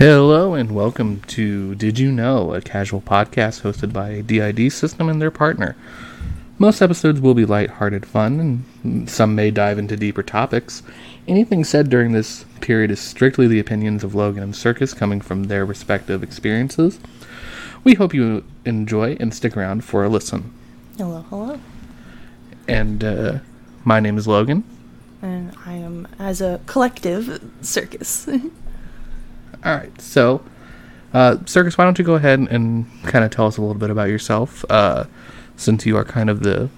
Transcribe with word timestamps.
Hello 0.00 0.54
and 0.54 0.74
welcome 0.74 1.20
to 1.26 1.74
Did 1.74 1.98
You 1.98 2.10
Know, 2.10 2.54
a 2.54 2.62
casual 2.62 3.02
podcast 3.02 3.60
hosted 3.60 3.92
by 3.92 4.22
DID 4.22 4.72
System 4.72 5.10
and 5.10 5.20
their 5.20 5.30
partner. 5.30 5.76
Most 6.58 6.80
episodes 6.80 7.20
will 7.20 7.34
be 7.34 7.44
light-hearted 7.44 8.06
fun, 8.06 8.64
and 8.82 9.10
some 9.10 9.34
may 9.34 9.50
dive 9.50 9.78
into 9.78 9.98
deeper 9.98 10.22
topics. 10.22 10.82
Anything 11.28 11.64
said 11.64 11.90
during 11.90 12.12
this 12.12 12.46
period 12.62 12.90
is 12.90 12.98
strictly 12.98 13.46
the 13.46 13.60
opinions 13.60 14.02
of 14.02 14.14
Logan 14.14 14.42
and 14.42 14.56
Circus 14.56 14.94
coming 14.94 15.20
from 15.20 15.44
their 15.44 15.66
respective 15.66 16.22
experiences. 16.22 16.98
We 17.84 17.92
hope 17.92 18.14
you 18.14 18.42
enjoy 18.64 19.18
and 19.20 19.34
stick 19.34 19.54
around 19.54 19.84
for 19.84 20.02
a 20.02 20.08
listen. 20.08 20.50
Hello, 20.96 21.26
hello. 21.28 21.60
And 22.66 23.04
uh, 23.04 23.38
my 23.84 24.00
name 24.00 24.16
is 24.16 24.26
Logan. 24.26 24.64
And 25.20 25.54
I 25.66 25.74
am, 25.74 26.08
as 26.18 26.40
a 26.40 26.58
collective, 26.64 27.52
Circus. 27.60 28.26
All 29.64 29.74
right, 29.74 30.00
so 30.00 30.42
uh, 31.12 31.38
Circus, 31.44 31.76
why 31.76 31.84
don't 31.84 31.98
you 31.98 32.04
go 32.04 32.14
ahead 32.14 32.38
and, 32.38 32.86
kind 33.02 33.24
of 33.24 33.30
tell 33.30 33.46
us 33.46 33.56
a 33.56 33.60
little 33.60 33.74
bit 33.74 33.90
about 33.90 34.08
yourself, 34.08 34.64
uh, 34.70 35.04
since 35.56 35.84
you 35.84 35.96
are 35.96 36.04
kind 36.04 36.30
of 36.30 36.42
the 36.42 36.68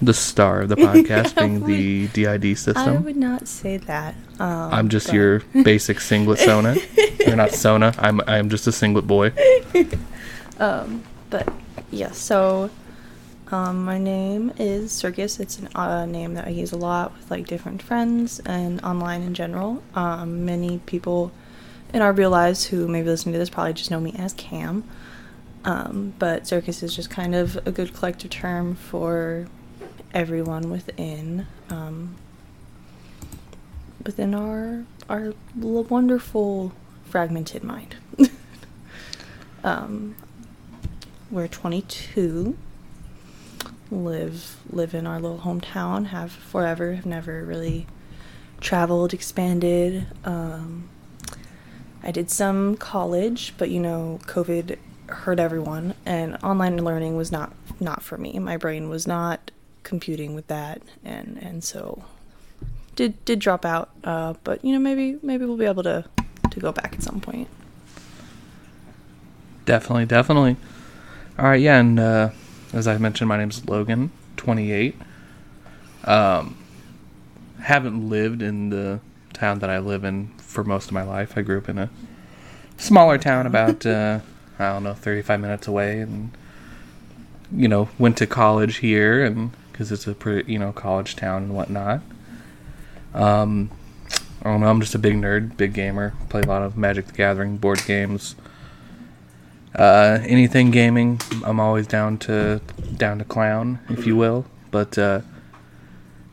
the 0.00 0.14
star 0.14 0.60
of 0.60 0.68
the 0.68 0.76
podcast, 0.76 1.36
being 1.36 1.66
the 1.66 2.06
DID 2.08 2.56
system. 2.56 2.88
I 2.88 2.98
would 2.98 3.16
not 3.16 3.48
say 3.48 3.78
that. 3.78 4.14
Um, 4.38 4.72
I'm 4.72 4.88
just 4.88 5.08
but- 5.08 5.14
your 5.14 5.40
basic 5.64 6.00
singlet 6.00 6.38
Sona. 6.38 6.76
You're 7.18 7.34
not 7.36 7.50
Sona. 7.52 7.94
I'm 7.98 8.20
I'm 8.26 8.48
just 8.50 8.66
a 8.66 8.72
singlet 8.72 9.06
boy. 9.06 9.32
Um, 10.58 11.02
but 11.30 11.48
yeah, 11.90 12.12
so 12.12 12.70
um, 13.50 13.84
my 13.84 13.98
name 13.98 14.52
is 14.58 14.92
Circus. 14.92 15.40
It's 15.40 15.60
a 15.60 15.78
uh, 15.80 16.06
name 16.06 16.34
that 16.34 16.46
I 16.46 16.50
use 16.50 16.72
a 16.72 16.76
lot 16.76 17.16
with 17.16 17.30
like 17.30 17.46
different 17.46 17.82
friends 17.82 18.40
and 18.40 18.80
online 18.82 19.22
in 19.22 19.34
general. 19.34 19.82
Um, 19.94 20.44
many 20.44 20.78
people 20.86 21.32
in 21.92 22.02
our 22.02 22.12
real 22.12 22.30
lives 22.30 22.66
who 22.66 22.86
may 22.88 23.02
be 23.02 23.08
listening 23.08 23.32
to 23.32 23.38
this 23.38 23.50
probably 23.50 23.72
just 23.72 23.90
know 23.90 24.00
me 24.00 24.14
as 24.18 24.32
Cam. 24.34 24.84
Um, 25.64 26.14
but 26.18 26.46
Circus 26.46 26.82
is 26.82 26.94
just 26.94 27.10
kind 27.10 27.34
of 27.34 27.56
a 27.66 27.72
good 27.72 27.92
collective 27.94 28.30
term 28.30 28.74
for 28.74 29.46
everyone 30.14 30.70
within 30.70 31.46
um, 31.70 32.16
within 34.04 34.34
our 34.34 34.84
our 35.08 35.34
wonderful 35.54 36.72
fragmented 37.04 37.64
mind. 37.64 37.96
um, 39.64 40.14
we're 41.30 41.48
22 41.48 42.56
live 43.90 44.56
live 44.70 44.94
in 44.94 45.06
our 45.06 45.18
little 45.18 45.38
hometown 45.38 46.06
have 46.06 46.30
forever 46.30 46.94
have 46.94 47.06
never 47.06 47.42
really 47.42 47.86
traveled 48.60 49.14
expanded 49.14 50.06
um, 50.24 50.88
i 52.08 52.10
did 52.10 52.30
some 52.30 52.76
college 52.76 53.54
but 53.58 53.70
you 53.70 53.80
know 53.80 54.18
covid 54.24 54.76
hurt 55.08 55.38
everyone 55.38 55.94
and 56.04 56.36
online 56.42 56.76
learning 56.84 57.16
was 57.16 57.30
not 57.30 57.52
not 57.80 58.02
for 58.02 58.18
me 58.18 58.38
my 58.38 58.56
brain 58.56 58.88
was 58.88 59.06
not 59.06 59.50
computing 59.82 60.34
with 60.34 60.46
that 60.48 60.82
and 61.04 61.38
and 61.40 61.64
so 61.64 62.02
did 62.96 63.24
did 63.24 63.38
drop 63.38 63.64
out 63.64 63.90
uh, 64.04 64.34
but 64.44 64.62
you 64.64 64.72
know 64.72 64.78
maybe 64.78 65.18
maybe 65.22 65.44
we'll 65.44 65.56
be 65.56 65.64
able 65.64 65.82
to 65.82 66.04
to 66.50 66.60
go 66.60 66.72
back 66.72 66.94
at 66.94 67.02
some 67.02 67.20
point 67.20 67.48
Definitely, 69.68 70.06
definitely. 70.06 70.56
All 71.38 71.44
right, 71.44 71.60
yeah, 71.60 71.78
and 71.78 72.00
uh, 72.00 72.30
as 72.72 72.88
I 72.88 72.96
mentioned, 72.96 73.28
my 73.28 73.36
name's 73.36 73.68
Logan, 73.68 74.10
28. 74.38 74.96
Um, 76.04 76.56
haven't 77.60 78.08
lived 78.08 78.40
in 78.40 78.70
the 78.70 79.00
town 79.34 79.58
that 79.58 79.68
I 79.68 79.78
live 79.78 80.04
in 80.04 80.28
for 80.38 80.64
most 80.64 80.86
of 80.86 80.92
my 80.92 81.02
life. 81.02 81.36
I 81.36 81.42
grew 81.42 81.58
up 81.58 81.68
in 81.68 81.76
a 81.76 81.90
smaller 82.78 83.18
town, 83.18 83.46
about 83.46 83.84
uh, 83.84 84.20
I 84.58 84.72
don't 84.72 84.84
know, 84.84 84.94
35 84.94 85.40
minutes 85.40 85.68
away, 85.68 86.00
and 86.00 86.30
you 87.52 87.68
know, 87.68 87.88
went 87.98 88.16
to 88.18 88.26
college 88.26 88.78
here, 88.78 89.24
and 89.24 89.50
because 89.70 89.92
it's 89.92 90.06
a 90.06 90.14
pretty, 90.14 90.50
you 90.50 90.58
know, 90.58 90.72
college 90.72 91.14
town 91.16 91.42
and 91.44 91.54
whatnot. 91.54 92.00
Um, 93.14 93.70
I 94.42 94.50
don't 94.50 94.60
know. 94.60 94.68
I'm 94.68 94.80
just 94.80 94.94
a 94.94 94.98
big 94.98 95.14
nerd, 95.14 95.56
big 95.56 95.74
gamer. 95.74 96.14
Play 96.30 96.40
a 96.40 96.46
lot 96.46 96.62
of 96.62 96.76
Magic 96.76 97.06
the 97.06 97.12
Gathering 97.12 97.58
board 97.58 97.82
games 97.86 98.34
uh, 99.74 100.18
anything 100.22 100.70
gaming, 100.70 101.20
I'm 101.44 101.60
always 101.60 101.86
down 101.86 102.18
to 102.18 102.60
down 102.96 103.18
to 103.18 103.24
clown, 103.24 103.78
if 103.88 104.06
you 104.06 104.16
will. 104.16 104.44
But 104.70 104.98
uh, 104.98 105.20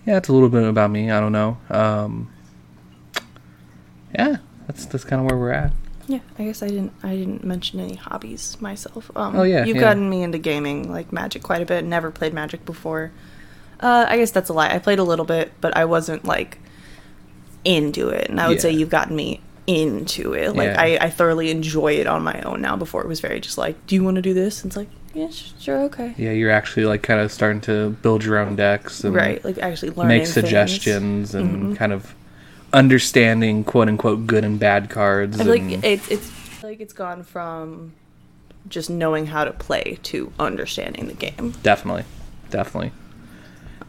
yeah, 0.05 0.17
it's 0.17 0.29
a 0.29 0.33
little 0.33 0.49
bit 0.49 0.63
about 0.63 0.89
me. 0.89 1.11
I 1.11 1.19
don't 1.19 1.31
know. 1.31 1.57
Um, 1.69 2.31
yeah, 4.13 4.37
that's 4.67 4.85
that's 4.85 5.03
kind 5.03 5.21
of 5.21 5.29
where 5.29 5.39
we're 5.39 5.51
at. 5.51 5.73
Yeah, 6.07 6.19
I 6.37 6.43
guess 6.45 6.61
I 6.61 6.67
didn't 6.67 6.93
I 7.03 7.15
didn't 7.15 7.43
mention 7.43 7.79
any 7.79 7.95
hobbies 7.95 8.57
myself. 8.61 9.09
Um, 9.15 9.35
Oh, 9.35 9.43
yeah, 9.43 9.65
you've 9.65 9.77
yeah. 9.77 9.81
gotten 9.83 10.09
me 10.09 10.21
into 10.23 10.37
gaming 10.37 10.91
like 10.91 11.11
Magic 11.11 11.41
quite 11.43 11.61
a 11.61 11.65
bit. 11.65 11.83
Never 11.83 12.11
played 12.11 12.33
Magic 12.33 12.65
before. 12.65 13.11
Uh, 13.79 14.05
I 14.07 14.17
guess 14.17 14.31
that's 14.31 14.49
a 14.49 14.53
lie. 14.53 14.69
I 14.73 14.79
played 14.79 14.99
a 14.99 15.03
little 15.03 15.25
bit, 15.25 15.51
but 15.61 15.75
I 15.75 15.85
wasn't 15.85 16.23
like 16.25 16.59
into 17.63 18.09
it. 18.09 18.29
And 18.29 18.39
I 18.39 18.47
would 18.47 18.61
say 18.61 18.71
you've 18.71 18.89
gotten 18.89 19.15
me 19.15 19.41
into 19.67 20.33
it. 20.33 20.55
Like 20.55 20.67
Yeah. 20.67 20.81
I, 20.81 20.97
I 21.01 21.09
thoroughly 21.09 21.49
enjoy 21.49 21.93
it 21.93 22.07
on 22.07 22.23
my 22.23 22.39
own 22.41 22.61
now. 22.61 22.75
Before 22.77 23.01
it 23.01 23.07
was 23.07 23.19
very 23.19 23.39
just 23.39 23.57
like, 23.57 23.87
do 23.87 23.95
you 23.95 24.03
want 24.03 24.15
to 24.15 24.21
do 24.21 24.33
this? 24.33 24.61
And 24.63 24.69
it's 24.69 24.77
like, 24.77 24.89
yeah, 25.13 25.29
sure, 25.29 25.81
okay. 25.83 26.13
Yeah, 26.17 26.31
you're 26.31 26.51
actually 26.51 26.85
like 26.85 27.01
kind 27.01 27.19
of 27.19 27.31
starting 27.31 27.61
to 27.61 27.89
build 28.01 28.23
your 28.23 28.37
own 28.37 28.55
decks 28.55 29.03
and 29.03 29.15
Right, 29.15 29.43
like 29.43 29.57
actually 29.57 29.91
learning 29.91 30.09
make 30.09 30.21
things. 30.23 30.33
suggestions 30.33 31.33
and 31.35 31.73
Mhm. 31.73 31.77
kind 31.77 31.91
of 31.93 32.13
understanding 32.75 33.63
quote 33.63 33.87
unquote 33.87 34.27
good 34.27 34.43
and 34.43 34.59
bad 34.59 34.89
cards. 34.89 35.39
I 35.39 35.45
feel 35.45 35.53
like 35.53 35.83
it's 35.83 36.07
it's 36.09 36.31
like 36.61 36.81
it's 36.81 36.93
gone 36.93 37.23
from 37.23 37.93
just 38.67 38.89
knowing 38.89 39.27
how 39.27 39.45
to 39.45 39.53
play 39.53 39.99
to 40.03 40.31
understanding 40.39 41.07
the 41.07 41.13
game. 41.13 41.53
Definitely, 41.63 42.03
definitely. 42.49 42.91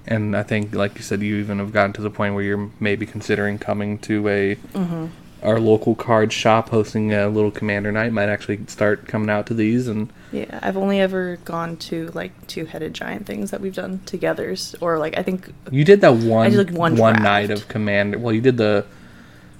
And 0.06 0.36
I 0.36 0.44
think, 0.44 0.72
like 0.72 0.94
you 0.96 1.02
said, 1.02 1.20
you 1.20 1.36
even 1.36 1.58
have 1.58 1.72
gotten 1.72 1.92
to 1.94 2.02
the 2.02 2.10
point 2.10 2.34
where 2.34 2.44
you're 2.44 2.70
maybe 2.78 3.06
considering 3.06 3.58
coming 3.58 3.98
to 4.00 4.28
a 4.28 4.54
Mm-hmm. 4.54 5.06
Our 5.46 5.60
local 5.60 5.94
card 5.94 6.32
shop, 6.32 6.68
hosting 6.70 7.14
a 7.14 7.28
little 7.28 7.50
commander 7.50 7.92
night. 7.92 8.12
Might 8.12 8.28
actually 8.28 8.60
start 8.66 9.06
coming 9.06 9.30
out 9.30 9.46
to 9.46 9.54
these, 9.54 9.86
and 9.88 10.12
Yeah, 10.32 10.58
I've 10.62 10.76
only 10.76 11.00
ever 11.00 11.36
gone 11.44 11.76
to 11.88 12.10
like 12.14 12.46
two-headed 12.48 12.92
giant 12.94 13.26
things 13.26 13.50
that 13.52 13.60
we've 13.60 13.74
done 13.74 14.00
together, 14.06 14.54
or 14.80 14.98
like 14.98 15.16
I 15.16 15.22
think 15.22 15.52
you 15.70 15.84
did 15.84 16.00
that 16.02 16.14
one 16.16 16.46
I 16.46 16.50
did, 16.50 16.70
like, 16.70 16.78
one 16.78 16.96
one 16.96 17.22
night 17.22 17.50
of 17.50 17.68
commander. 17.68 18.18
Well, 18.18 18.34
you 18.34 18.40
did 18.40 18.56
the 18.56 18.84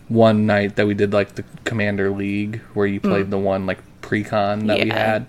one 0.09 0.47
night 0.47 0.77
that 0.77 0.87
we 0.87 0.95
did 0.95 1.13
like 1.13 1.35
the 1.37 1.45
commander 1.65 2.11
league 2.11 2.61
where 2.75 2.87
you 2.87 3.01
played 3.01 3.31
the 3.31 3.39
one 3.39 3.67
like 3.67 3.79
pre-con 4.03 4.67
that 4.67 4.79
we 4.79 4.85
Mm. 4.85 4.89
Yeah. 4.89 4.99
had. 4.99 5.27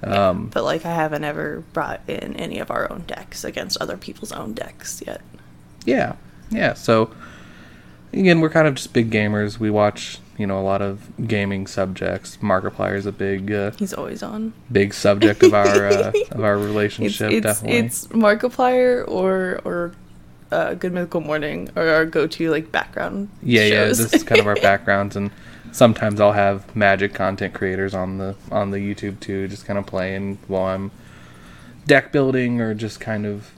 Um, 0.00 0.46
but 0.52 0.62
like 0.62 0.86
I 0.86 0.94
haven't 0.94 1.24
ever 1.24 1.64
brought 1.72 2.00
in 2.06 2.36
any 2.36 2.58
of 2.60 2.70
our 2.70 2.90
own 2.92 3.02
decks 3.06 3.44
against 3.44 3.76
other 3.80 3.96
people's 3.96 4.30
own 4.30 4.52
decks 4.54 5.02
yet. 5.06 5.20
Yeah, 5.84 6.14
yeah. 6.50 6.74
So 6.74 7.10
again, 8.12 8.40
we're 8.40 8.50
kind 8.50 8.66
of 8.66 8.74
just 8.74 8.92
big 8.92 9.10
gamers. 9.10 9.58
We 9.58 9.70
watch, 9.70 10.18
you 10.36 10.46
know, 10.46 10.58
a 10.60 10.62
lot 10.62 10.82
of 10.82 11.08
gaming 11.26 11.66
subjects. 11.66 12.36
Markiplier 12.38 12.96
is 12.96 13.06
a 13.06 13.12
big, 13.12 13.52
uh, 13.52 13.72
He's 13.72 13.94
always 13.94 14.22
on. 14.22 14.52
big 14.70 14.94
subject 14.94 15.42
of 15.42 15.54
our 15.54 15.86
uh, 15.88 16.12
of 16.30 16.42
our 16.42 16.56
relationship. 16.58 17.30
it's, 17.32 17.44
definitely. 17.44 17.78
it's 17.78 18.06
Markiplier 18.08 19.06
or 19.08 19.60
or 19.64 19.92
uh, 20.50 20.74
Good 20.74 20.92
Mythical 20.92 21.20
Morning 21.20 21.70
or 21.76 21.88
our 21.88 22.06
go-to 22.06 22.50
like 22.50 22.72
background. 22.72 23.28
yeah, 23.42 23.62
yeah. 23.64 23.70
shows. 23.86 23.98
This 23.98 24.14
is 24.14 24.22
kind 24.22 24.40
of 24.40 24.46
our 24.46 24.54
backgrounds, 24.62 25.14
and 25.16 25.30
sometimes 25.72 26.20
I'll 26.20 26.32
have 26.32 26.74
magic 26.74 27.12
content 27.14 27.52
creators 27.54 27.92
on 27.94 28.18
the 28.18 28.34
on 28.50 28.70
the 28.70 28.78
YouTube 28.78 29.20
too, 29.20 29.48
just 29.48 29.66
kind 29.66 29.78
of 29.78 29.86
playing 29.86 30.38
while 30.48 30.64
I'm 30.64 30.90
deck 31.86 32.12
building 32.12 32.60
or 32.60 32.72
just 32.74 33.00
kind 33.00 33.26
of 33.26 33.50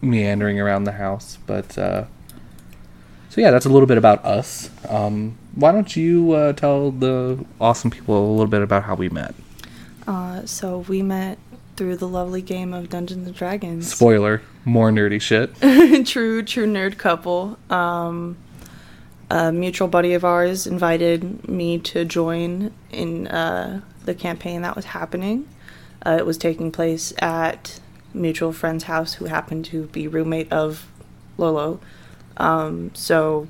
meandering 0.00 0.60
around 0.60 0.84
the 0.84 0.92
house. 0.92 1.38
But 1.46 1.76
uh, 1.78 2.04
so 3.32 3.40
yeah, 3.40 3.50
that's 3.50 3.64
a 3.64 3.70
little 3.70 3.86
bit 3.86 3.96
about 3.96 4.22
us. 4.26 4.68
Um, 4.90 5.38
why 5.54 5.72
don't 5.72 5.96
you 5.96 6.32
uh, 6.32 6.52
tell 6.52 6.90
the 6.90 7.42
awesome 7.58 7.90
people 7.90 8.28
a 8.28 8.30
little 8.30 8.46
bit 8.46 8.60
about 8.60 8.82
how 8.82 8.94
we 8.94 9.08
met? 9.08 9.34
Uh, 10.06 10.44
so 10.44 10.80
we 10.80 11.00
met 11.00 11.38
through 11.76 11.96
the 11.96 12.06
lovely 12.06 12.42
game 12.42 12.74
of 12.74 12.90
Dungeons 12.90 13.26
and 13.26 13.34
Dragons. 13.34 13.90
Spoiler: 13.90 14.42
more 14.66 14.90
nerdy 14.90 15.18
shit. 15.18 15.56
true, 16.06 16.42
true 16.42 16.66
nerd 16.66 16.98
couple. 16.98 17.58
Um, 17.70 18.36
a 19.30 19.50
mutual 19.50 19.88
buddy 19.88 20.12
of 20.12 20.26
ours 20.26 20.66
invited 20.66 21.48
me 21.48 21.78
to 21.78 22.04
join 22.04 22.70
in 22.90 23.28
uh, 23.28 23.80
the 24.04 24.14
campaign 24.14 24.60
that 24.60 24.76
was 24.76 24.84
happening. 24.84 25.48
Uh, 26.04 26.16
it 26.18 26.26
was 26.26 26.36
taking 26.36 26.70
place 26.70 27.14
at 27.20 27.80
mutual 28.12 28.52
friend's 28.52 28.84
house, 28.84 29.14
who 29.14 29.24
happened 29.24 29.64
to 29.64 29.86
be 29.86 30.06
roommate 30.06 30.52
of 30.52 30.86
Lolo. 31.38 31.80
Um, 32.36 32.94
so, 32.94 33.48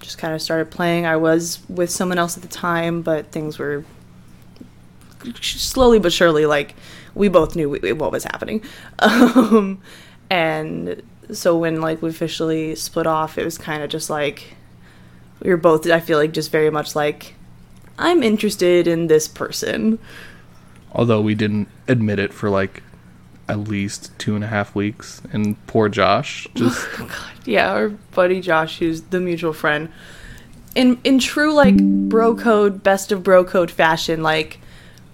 just 0.00 0.18
kind 0.18 0.34
of 0.34 0.42
started 0.42 0.70
playing. 0.70 1.06
I 1.06 1.16
was 1.16 1.60
with 1.68 1.90
someone 1.90 2.18
else 2.18 2.36
at 2.36 2.42
the 2.42 2.48
time, 2.48 3.02
but 3.02 3.26
things 3.32 3.58
were 3.58 3.84
slowly 5.40 5.98
but 5.98 6.12
surely 6.12 6.46
like 6.46 6.76
we 7.14 7.28
both 7.28 7.56
knew 7.56 7.68
we, 7.70 7.92
what 7.92 8.12
was 8.12 8.24
happening. 8.24 8.62
Um, 8.98 9.80
and 10.28 11.02
so 11.32 11.56
when 11.56 11.80
like 11.80 12.02
we 12.02 12.10
officially 12.10 12.74
split 12.74 13.06
off, 13.06 13.38
it 13.38 13.44
was 13.44 13.58
kind 13.58 13.82
of 13.82 13.90
just 13.90 14.10
like 14.10 14.54
we 15.40 15.50
were 15.50 15.56
both. 15.56 15.88
I 15.88 16.00
feel 16.00 16.18
like 16.18 16.32
just 16.32 16.50
very 16.50 16.70
much 16.70 16.96
like 16.96 17.34
I'm 17.98 18.22
interested 18.22 18.86
in 18.86 19.06
this 19.06 19.28
person. 19.28 19.98
Although 20.92 21.20
we 21.20 21.34
didn't 21.34 21.68
admit 21.86 22.18
it 22.18 22.32
for 22.32 22.50
like 22.50 22.82
at 23.48 23.60
least 23.60 24.16
two 24.18 24.34
and 24.34 24.44
a 24.44 24.48
half 24.48 24.74
weeks, 24.74 25.22
and 25.32 25.64
poor 25.66 25.88
Josh 25.88 26.46
just 26.54 26.86
oh, 26.98 27.30
Yeah, 27.44 27.72
our 27.72 27.88
buddy 27.88 28.40
Josh, 28.40 28.78
who's 28.78 29.02
the 29.02 29.20
mutual 29.20 29.52
friend, 29.52 29.90
in 30.74 30.98
in 31.04 31.18
true 31.18 31.54
like 31.54 31.76
bro 31.76 32.34
code, 32.34 32.82
best 32.82 33.12
of 33.12 33.22
bro 33.22 33.44
code 33.44 33.70
fashion, 33.70 34.22
like 34.22 34.58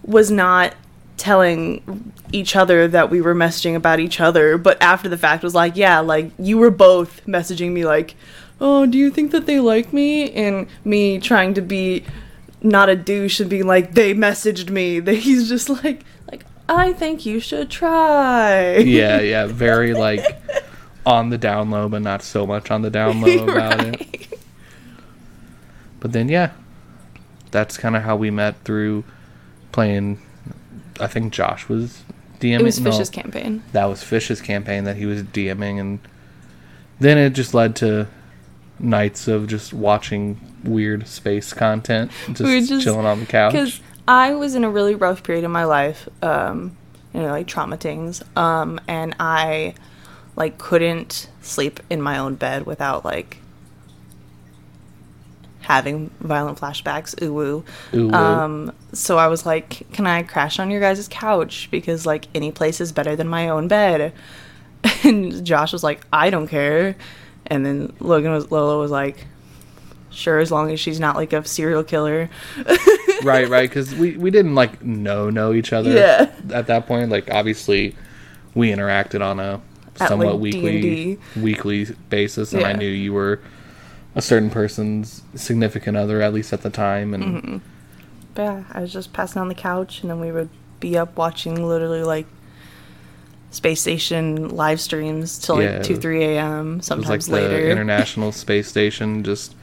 was 0.05 0.31
not 0.31 0.75
telling 1.17 2.13
each 2.33 2.57
other 2.57 2.89
that 2.89 3.11
we 3.11 3.21
were 3.21 3.35
messaging 3.35 3.77
about 3.77 4.01
each 4.01 4.21
other, 4.21 4.59
but 4.59 4.81
after 4.83 5.09
the 5.09 5.19
fact 5.19 5.45
was 5.45 5.55
like, 5.55 5.77
yeah, 5.77 6.01
like 6.01 6.33
you 6.39 6.59
were 6.59 6.71
both 6.71 7.25
messaging 7.27 7.73
me 7.73 7.85
like, 7.85 8.17
oh, 8.61 8.87
do 8.87 8.99
you 8.99 9.11
think 9.11 9.31
that 9.31 9.47
they 9.47 9.61
like 9.61 9.93
me? 9.93 10.33
And 10.33 10.67
me 10.85 11.19
trying 11.19 11.55
to 11.55 11.61
be 11.61 12.05
not 12.63 12.89
a 12.89 12.97
douche 12.97 13.41
and 13.41 13.51
being 13.51 13.67
like, 13.67 13.95
they 13.95 14.15
messaged 14.15 14.71
me. 14.71 15.01
That 15.05 15.15
he's 15.15 15.49
just 15.49 15.69
like 15.69 16.05
I 16.69 16.93
think 16.93 17.27
you 17.27 17.41
should 17.41 17.71
try. 17.71 18.77
yeah, 18.79 19.21
yeah, 19.21 19.47
very 19.51 19.95
like 19.95 20.25
on 21.05 21.31
the 21.31 21.39
down 21.39 21.71
low, 21.71 21.89
but 21.89 22.03
not 22.03 22.23
so 22.23 22.47
much 22.47 22.71
on 22.71 22.83
the 22.83 22.91
down 22.91 23.21
low 23.21 23.43
about 23.49 23.85
it. 23.85 24.39
But 26.01 26.13
then, 26.13 26.29
yeah, 26.29 26.53
that's 27.51 27.77
kind 27.77 27.97
of 27.97 28.03
how 28.03 28.17
we 28.17 28.31
met 28.31 28.57
through 28.65 29.05
playing. 29.73 30.21
I 31.01 31.07
think 31.07 31.33
Josh 31.33 31.69
was 31.69 32.03
DMing. 32.41 32.61
It 32.61 32.65
was 32.65 32.81
no, 32.81 32.91
Fish's 32.91 33.11
campaign. 33.11 33.63
That 33.73 33.85
was 33.87 34.03
Fish's 34.03 34.41
campaign 34.41 34.85
that 34.85 34.97
he 34.97 35.07
was 35.07 35.23
DMing, 35.23 35.81
and 35.81 36.01
then 37.01 37.19
it 37.19 37.31
just 37.31 37.55
led 37.55 37.77
to 37.77 38.09
nights 38.79 39.29
of 39.29 39.47
just 39.47 39.73
watching 39.73 40.41
weird 40.65 41.07
space 41.07 41.53
content, 41.53 42.11
just, 42.29 42.41
We 42.43 42.65
just- 42.65 42.83
chilling 42.85 43.07
on 43.07 43.21
the 43.21 43.27
couch. 43.27 43.81
I 44.07 44.35
was 44.35 44.55
in 44.55 44.65
a 44.65 44.71
really 44.71 44.95
rough 44.95 45.23
period 45.23 45.45
in 45.45 45.51
my 45.51 45.65
life, 45.65 46.09
um, 46.23 46.77
you 47.15 47.21
know, 47.21 47.29
like 47.31 47.47
trauma 47.47 47.77
things, 47.77 48.23
um, 48.37 48.81
and 48.89 49.15
I 49.21 49.75
like 50.35 50.59
couldn't 50.59 51.29
sleep 51.41 51.81
in 51.91 52.01
my 52.01 52.19
own 52.19 52.35
bed 52.35 52.67
without 52.67 53.05
like 53.05 53.39
having 55.61 56.11
violent 56.21 56.59
flashbacks. 56.59 57.21
Ooh. 57.23 57.39
Ooh, 57.39 57.65
woo. 57.93 58.11
Um, 58.13 58.73
so 58.93 59.19
I 59.19 59.29
was 59.29 59.47
like, 59.47 59.87
"Can 59.93 60.07
I 60.07 60.23
crash 60.23 60.59
on 60.59 60.71
your 60.71 60.81
guys' 60.81 61.07
couch? 61.09 61.69
Because 61.71 62.05
like 62.05 62.27
any 62.35 62.51
place 62.51 62.81
is 62.81 62.93
better 62.93 63.17
than 63.17 63.29
my 63.29 63.49
own 63.49 63.69
bed." 63.69 64.13
And 65.05 65.45
Josh 65.45 65.73
was 65.73 65.85
like, 65.85 66.05
"I 66.13 66.31
don't 66.31 66.49
care," 66.49 66.97
and 67.47 67.65
then 67.65 67.93
Logan 68.01 68.33
was 68.33 68.51
Lola 68.51 68.79
was 68.79 68.91
like. 68.91 69.27
Sure, 70.15 70.41
as 70.41 70.53
long 70.53 70.71
as 70.71 70.79
she's 70.79 71.01
not 71.01 71.17
like 71.17 71.33
a 71.33 71.43
serial 71.43 71.83
killer. 71.83 72.29
right, 73.27 73.49
right, 73.49 73.69
because 73.69 73.95
we 73.95 74.17
we 74.17 74.31
didn't 74.31 74.55
like 74.55 74.83
know 74.83 75.31
know 75.31 75.53
each 75.53 75.73
other 75.73 75.91
Yeah. 75.93 76.31
at 76.53 76.67
that 76.67 76.87
point. 76.87 77.11
Like 77.11 77.31
obviously, 77.31 77.95
we 78.55 78.71
interacted 78.71 79.21
on 79.25 79.41
a 79.41 79.61
At, 80.01 80.09
somewhat 80.09 80.35
like, 80.35 80.41
weekly 80.43 80.81
D&D. 80.81 81.19
weekly 81.41 81.87
basis, 82.11 82.53
and 82.53 82.65
I 82.65 82.73
knew 82.73 82.89
you 82.89 83.13
were 83.13 83.41
a 84.15 84.23
certain 84.23 84.51
person's 84.51 85.23
significant 85.35 85.97
other, 85.97 86.21
at 86.21 86.35
least 86.35 86.53
at 86.53 86.63
the 86.63 86.71
time, 86.71 87.15
and 87.15 87.25
Mm-hmm. 87.25 87.57
Yeah, 88.37 88.65
I 88.73 88.81
was 88.81 88.93
just 88.93 89.13
passing 89.13 89.41
on 89.43 89.49
the 89.49 89.55
couch, 89.55 90.01
and 90.03 90.11
then 90.11 90.19
we 90.21 90.33
would 90.33 90.49
be 90.81 90.97
up 90.97 91.17
watching 91.19 91.67
literally 91.69 92.03
like 92.03 92.27
space 93.51 93.81
station 93.83 94.49
live 94.49 94.81
streams 94.81 95.39
till 95.39 95.57
like 95.57 95.65
Yeah. 95.65 95.83
two, 95.83 95.97
three 95.97 96.25
a.m. 96.25 96.73
it 96.75 96.77
was 96.79 96.87
Sometimes 96.87 97.29
like 97.29 97.43
later. 97.43 97.71
International 97.71 98.33
Space 98.33 98.69
Station, 98.69 99.23
just 99.23 99.55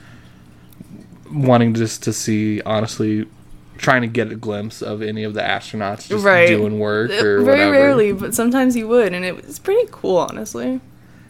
wanting 1.32 1.74
just 1.74 2.04
to 2.04 2.14
see, 2.14 2.62
honestly, 2.62 3.28
trying 3.80 4.02
to 4.02 4.08
get 4.08 4.31
a 4.31 4.36
glimpse 4.36 4.81
of 4.81 5.02
any 5.02 5.24
of 5.24 5.34
the 5.34 5.42
astronauts 5.42 6.08
just 6.08 6.24
Right. 6.24 6.48
doing 6.48 6.78
work 6.80 7.10
or 7.12 7.42
Very 7.42 7.44
whatever. 7.44 7.72
rarely, 7.72 8.12
but 8.12 8.36
sometimes 8.36 8.76
you 8.76 8.88
would, 8.88 9.14
and 9.14 9.24
it 9.26 9.46
was 9.46 9.58
pretty 9.58 9.88
cool, 9.92 10.18
honestly. 10.18 10.81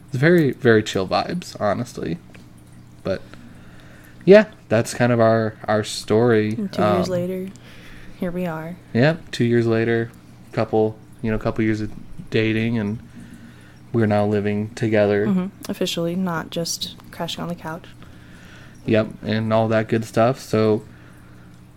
It's 0.07 0.17
very 0.17 0.51
very 0.51 0.81
chill 0.83 1.07
vibes, 1.07 1.55
honestly. 1.61 2.17
But 3.03 3.21
yeah, 4.25 4.45
that's 4.67 4.93
kind 4.93 5.11
of 5.11 5.19
our 5.19 5.55
our 5.67 5.83
story. 5.83 6.55
And 6.57 6.71
two 6.73 6.81
years 6.81 7.07
Um, 7.07 7.13
later, 7.13 7.47
here 8.19 8.31
we 8.31 8.45
are. 8.45 8.75
Yeah, 8.93 9.17
two 9.31 9.45
years 9.45 9.67
later, 9.67 10.11
couple 10.51 10.97
you 11.21 11.29
know, 11.31 11.37
couple 11.37 11.63
years 11.63 11.81
of 11.81 11.91
dating, 12.31 12.77
and 12.79 12.97
we're 13.93 14.07
now 14.07 14.25
living 14.25 14.69
together. 14.75 15.25
hmm 15.27 15.45
Officially, 15.67 16.15
not 16.15 16.49
just 16.49 16.95
crashing 17.11 17.43
on 17.43 17.49
the 17.49 17.55
couch. 17.55 17.85
Yep, 18.85 19.09
and 19.23 19.53
all 19.53 19.67
that 19.67 19.87
good 19.87 20.05
stuff. 20.05 20.39
So 20.39 20.81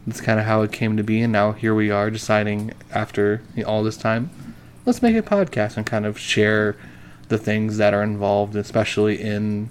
that's 0.07 0.21
kind 0.21 0.39
of 0.41 0.47
how 0.47 0.63
it 0.63 0.73
came 0.73 0.97
to 0.97 1.03
be, 1.03 1.21
and 1.21 1.33
now 1.33 1.53
here 1.53 1.75
we 1.75 1.91
are 1.91 2.11
deciding 2.11 2.73
after 2.91 3.43
you 3.55 3.63
know, 3.63 3.69
all 3.69 3.83
this 3.83 3.97
time, 3.97 4.31
let's 4.85 5.03
make 5.03 5.17
a 5.17 5.23
podcast 5.23 5.77
and 5.77 5.87
kind 5.87 6.05
of 6.07 6.19
share 6.19 6.77
the 7.29 7.39
things 7.39 7.77
that 7.79 7.95
are 7.95 8.03
involved, 8.03 8.57
especially 8.57 9.21
in 9.21 9.71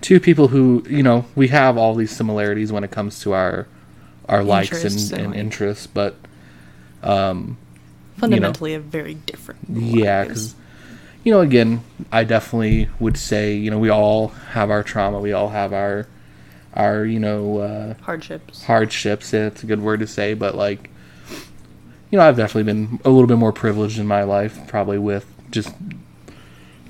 two 0.00 0.18
people 0.18 0.48
who 0.48 0.84
you 0.88 1.02
know 1.02 1.24
we 1.34 1.48
have 1.48 1.78
all 1.78 1.94
these 1.94 2.10
similarities 2.10 2.72
when 2.72 2.82
it 2.84 2.90
comes 2.90 3.20
to 3.20 3.32
our 3.32 3.66
our 4.28 4.42
likes 4.42 4.84
and, 4.84 5.12
and, 5.12 5.26
and 5.26 5.34
interests, 5.34 5.86
but 5.86 6.16
um, 7.02 7.56
Fundamentally, 8.16 8.74
a 8.74 8.80
very 8.80 9.14
different. 9.14 9.60
yeah, 9.68 10.22
because 10.24 10.54
you 11.24 11.32
know, 11.32 11.40
again, 11.40 11.82
I 12.10 12.24
definitely 12.24 12.88
would 13.00 13.16
say 13.16 13.54
you 13.54 13.70
know 13.70 13.78
we 13.78 13.90
all 13.90 14.28
have 14.28 14.70
our 14.70 14.82
trauma, 14.82 15.20
we 15.20 15.32
all 15.32 15.50
have 15.50 15.72
our 15.72 16.06
our 16.74 17.04
you 17.04 17.20
know 17.20 17.58
uh, 17.58 17.94
hardships. 18.02 18.64
hardships. 18.64 19.32
Yeah, 19.32 19.46
it's 19.46 19.62
a 19.62 19.66
good 19.66 19.80
word 19.82 20.00
to 20.00 20.06
say, 20.06 20.34
but 20.34 20.54
like 20.54 20.90
you 22.10 22.18
know, 22.18 22.26
I've 22.28 22.36
definitely 22.36 22.64
been 22.72 23.00
a 23.04 23.10
little 23.10 23.26
bit 23.26 23.38
more 23.38 23.52
privileged 23.52 23.98
in 23.98 24.06
my 24.06 24.22
life, 24.22 24.66
probably 24.68 24.98
with 24.98 25.26
just 25.50 25.74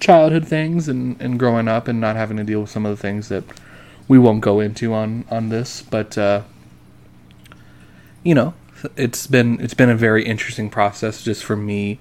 childhood 0.00 0.46
things 0.46 0.88
and 0.88 1.20
and 1.20 1.38
growing 1.38 1.68
up 1.68 1.88
and 1.88 2.00
not 2.00 2.16
having 2.16 2.36
to 2.38 2.44
deal 2.44 2.62
with 2.62 2.70
some 2.70 2.84
of 2.86 2.96
the 2.96 3.00
things 3.00 3.28
that 3.28 3.44
we 4.08 4.18
won't 4.18 4.40
go 4.40 4.60
into 4.60 4.92
on 4.94 5.24
on 5.30 5.48
this, 5.48 5.82
but. 5.82 6.16
uh 6.18 6.42
you 8.24 8.34
know, 8.34 8.54
it's 8.96 9.26
been 9.26 9.60
it's 9.60 9.74
been 9.74 9.90
a 9.90 9.96
very 9.96 10.24
interesting 10.24 10.70
process 10.70 11.22
just 11.22 11.44
for 11.44 11.56
me 11.56 11.98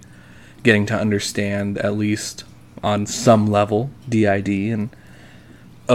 getting 0.63 0.85
to 0.87 0.93
understand 0.95 1.77
at 1.79 1.97
least 1.97 2.43
on 2.83 3.05
some 3.05 3.47
level 3.47 3.89
DID 4.07 4.47
and 4.47 4.89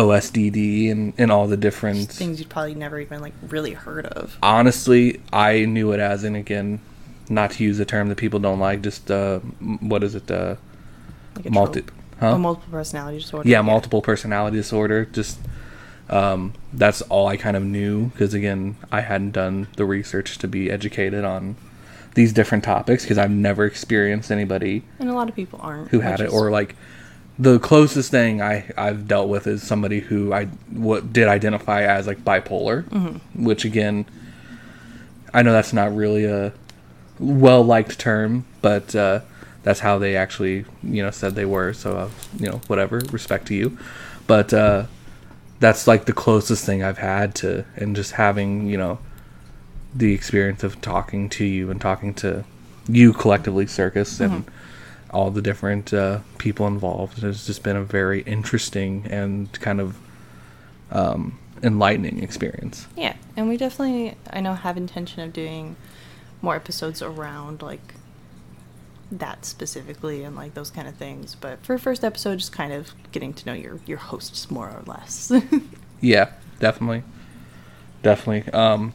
OSDD 0.01 0.91
and, 0.91 1.13
and 1.17 1.33
all 1.33 1.47
the 1.47 1.57
different 1.57 2.09
Things 2.11 2.39
you'd 2.39 2.51
probably 2.51 2.75
never 2.75 3.01
even 3.01 3.21
like 3.23 3.33
really 3.49 3.73
heard 3.73 4.07
of. 4.07 4.37
honestly 4.43 5.21
I 5.33 5.65
knew 5.65 5.93
it 5.93 6.01
as 6.01 6.23
and 6.23 6.37
again 6.37 6.81
not 7.29 7.53
to 7.53 7.65
use 7.65 7.81
a 7.81 7.85
term 7.85 8.09
that 8.11 8.17
people 8.19 8.39
don't 8.39 8.61
like 8.61 8.83
just 8.83 9.11
uh 9.11 9.39
what 9.81 10.05
is 10.05 10.15
it 10.15 10.31
uh 10.31 10.57
Like 11.35 11.47
a 11.47 11.51
multi 11.51 11.83
huh 12.21 12.35
A 12.35 12.39
multiple 12.39 12.71
personality 12.71 13.19
disorder. 13.21 13.49
yeah, 13.49 13.63
multiple 13.63 14.03
personality 14.03 14.57
disorder. 14.59 15.05
Just 15.07 15.39
um, 16.09 16.53
that's 16.73 17.03
all 17.03 17.27
I 17.27 17.37
kind 17.37 17.57
of 17.57 17.65
knew 17.65 18.07
because 18.11 18.33
again, 18.33 18.77
I 18.93 19.01
hadn't 19.01 19.33
done 19.33 19.67
the 19.77 19.85
research 19.85 20.39
to 20.39 20.47
be 20.47 20.71
educated 20.71 21.25
on 21.25 21.57
these 22.15 22.33
different 22.33 22.63
topics 22.63 23.03
because 23.03 23.19
I've 23.19 23.33
never 23.33 23.65
experienced 23.67 24.31
anybody 24.31 24.85
And 25.01 25.11
a 25.11 25.15
lot 25.15 25.29
of 25.29 25.35
people 25.35 25.59
aren't. 25.63 25.89
who 25.89 26.01
had 26.01 26.21
it 26.21 26.29
is- 26.29 26.33
or 26.33 26.51
like 26.53 26.77
the 27.39 27.59
closest 27.59 28.11
thing 28.11 28.41
I 28.41 28.71
I've 28.77 29.07
dealt 29.07 29.29
with 29.29 29.47
is 29.47 29.63
somebody 29.63 30.01
who 30.01 30.33
I 30.33 30.47
what 30.71 31.13
did 31.13 31.29
identify 31.29 31.83
as 31.83 32.07
like 32.07 32.25
bipolar, 32.25 32.85
Mm-hmm. 32.85 33.45
which 33.45 33.65
again, 33.65 34.07
I 35.35 35.43
know 35.43 35.53
that's 35.53 35.73
not 35.73 35.95
really 35.95 36.25
a 36.25 36.53
well 37.19 37.63
liked 37.63 37.99
term, 37.99 38.45
but 38.63 38.95
uh, 38.95 39.21
that's 39.63 39.81
how 39.81 39.99
they 39.99 40.17
actually 40.17 40.65
you 40.83 41.03
know 41.03 41.11
said 41.11 41.35
they 41.35 41.45
were. 41.45 41.73
So 41.73 41.97
uh, 41.97 42.11
you 42.39 42.49
know 42.51 42.61
whatever, 42.69 42.99
respect 43.11 43.47
to 43.49 43.55
you, 43.55 43.77
but 44.27 44.55
uh, 44.55 44.87
that's 45.61 45.87
like 45.87 46.07
the 46.07 46.13
closest 46.13 46.65
thing 46.65 46.83
I've 46.83 46.99
had 46.99 47.35
to, 47.37 47.65
and 47.77 47.95
just 47.97 48.13
having 48.13 48.67
you 48.67 48.79
know 48.79 48.99
the 49.95 50.13
experience 50.13 50.63
of 50.63 50.81
talking 50.81 51.29
to 51.31 51.45
you 51.45 51.71
and 51.71 51.81
talking 51.81 52.13
to 52.15 52.45
you 52.89 53.13
collectively, 53.13 53.67
circus 53.67 54.21
and 54.21 54.45
all 55.11 55.31
the 55.31 55.43
different 55.43 55.93
uh, 55.93 56.21
people 56.39 56.67
involved. 56.67 57.23
It's 57.23 57.47
just 57.47 57.63
been 57.63 57.77
a 57.77 57.83
very 57.85 58.23
interesting 58.23 59.07
and 59.11 59.53
kind 59.61 59.81
of 59.81 59.97
um, 60.91 61.39
enlightening 61.63 62.23
experience. 62.23 62.87
Yeah, 62.97 63.17
and 63.37 63.49
we 63.49 63.57
definitely, 63.57 64.17
I 64.31 64.41
know, 64.41 64.55
have 64.55 64.77
intention 64.77 65.23
of 65.23 65.33
doing 65.33 65.77
more 66.43 66.57
episodes 66.57 67.03
around 67.03 67.63
like 67.63 67.95
that 69.11 69.45
specifically 69.45 70.25
and 70.25 70.35
like 70.35 70.55
those 70.55 70.71
kind 70.71 70.89
of 70.89 70.97
things. 70.97 71.35
But 71.35 71.65
for 71.65 71.79
first 71.79 72.05
episode, 72.05 72.39
just 72.39 72.53
kind 72.53 72.73
of 72.73 72.93
getting 73.13 73.33
to 73.35 73.47
know 73.47 73.53
your 73.55 73.79
your 73.87 73.99
hosts 73.99 74.51
more 74.51 74.69
or 74.69 74.83
less. 74.87 75.33
Yeah, 76.01 76.33
definitely, 76.61 77.03
definitely. 78.03 78.53
Um, 78.53 78.93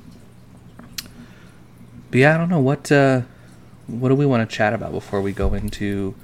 but 2.11 2.19
yeah, 2.19 2.35
I 2.35 2.37
don't 2.37 2.49
know 2.49 2.59
what 2.59 2.91
uh, 2.91 3.21
what 3.99 4.09
do 4.09 4.15
we 4.15 4.25
want 4.25 4.47
to 4.49 4.55
chat 4.55 4.73
about 4.73 4.91
before 4.91 5.21
we 5.21 5.31
go 5.31 5.53
into 5.53 6.15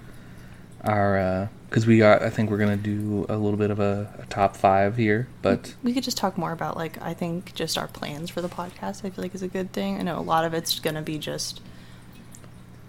our 0.84 1.50
because 1.70 1.86
we 1.86 1.98
got. 1.98 2.22
I 2.22 2.30
think 2.30 2.50
we're 2.50 2.58
gonna 2.58 2.78
do 2.78 3.26
a 3.28 3.36
little 3.38 3.58
bit 3.58 3.72
of 3.72 3.80
a, 3.80 4.14
a 4.20 4.26
top 4.28 4.56
five 4.56 4.96
here, 4.96 5.28
but 5.42 5.76
We 5.84 5.94
could 5.94 6.04
just 6.04 6.18
talk 6.18 6.38
more 6.38 6.52
about 6.52 6.78
like 6.78 7.02
I 7.02 7.14
think 7.14 7.54
just 7.56 7.78
our 7.78 7.88
plans 7.88 8.30
for 8.30 8.42
the 8.42 8.48
podcast. 8.50 9.04
I 9.04 9.10
feel 9.10 9.24
like 9.24 9.36
is 9.36 9.42
a 9.42 9.48
good 9.48 9.74
thing. 9.74 9.98
I 9.98 10.04
know 10.04 10.18
a 10.18 10.22
lot 10.22 10.46
of 10.46 10.54
it's 10.54 10.80
gonna 10.80 11.02
be 11.02 11.18
just 11.18 11.62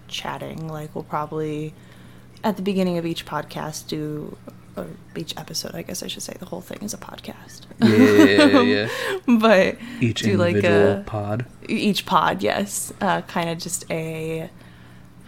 chatting. 0.07 0.69
Like 0.69 0.95
we'll 0.95 1.05
probably 1.05 1.75
at 2.45 2.57
the 2.57 2.63
beginning 2.63 2.99
of 2.99 3.07
each 3.07 3.27
podcast 3.27 3.89
do 3.89 4.37
or 4.77 4.87
each 5.17 5.37
episode. 5.37 5.75
I 5.75 5.83
guess 5.83 6.03
I 6.05 6.07
should 6.07 6.23
say 6.23 6.35
the 6.39 6.47
whole 6.47 6.61
thing 6.61 6.79
is 6.83 6.95
a 6.95 6.99
podcast. 6.99 7.63
yeah, 7.81 8.61
yeah, 8.61 8.61
yeah, 8.61 8.89
but 9.39 9.77
Each 10.01 10.23
do 10.23 10.37
like 10.37 10.55
individual 10.55 11.01
a 11.01 11.05
pod. 11.05 11.47
each 11.69 12.07
pod, 12.07 12.43
yes, 12.43 12.93
uh, 13.01 13.23
kind 13.23 13.51
of 13.51 13.59
just 13.59 13.91
a 13.91 14.51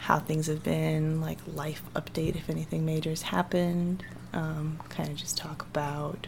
how 0.00 0.19
things 0.19 0.47
have 0.47 0.62
been, 0.62 1.21
like 1.21 1.38
life 1.54 1.83
update 1.95 2.35
if 2.35 2.49
anything 2.49 2.87
major's 2.87 3.23
happened. 3.23 4.02
Um, 4.33 4.80
kind 4.88 5.09
of 5.11 5.16
just 5.16 5.37
talk 5.37 5.62
about 5.62 6.26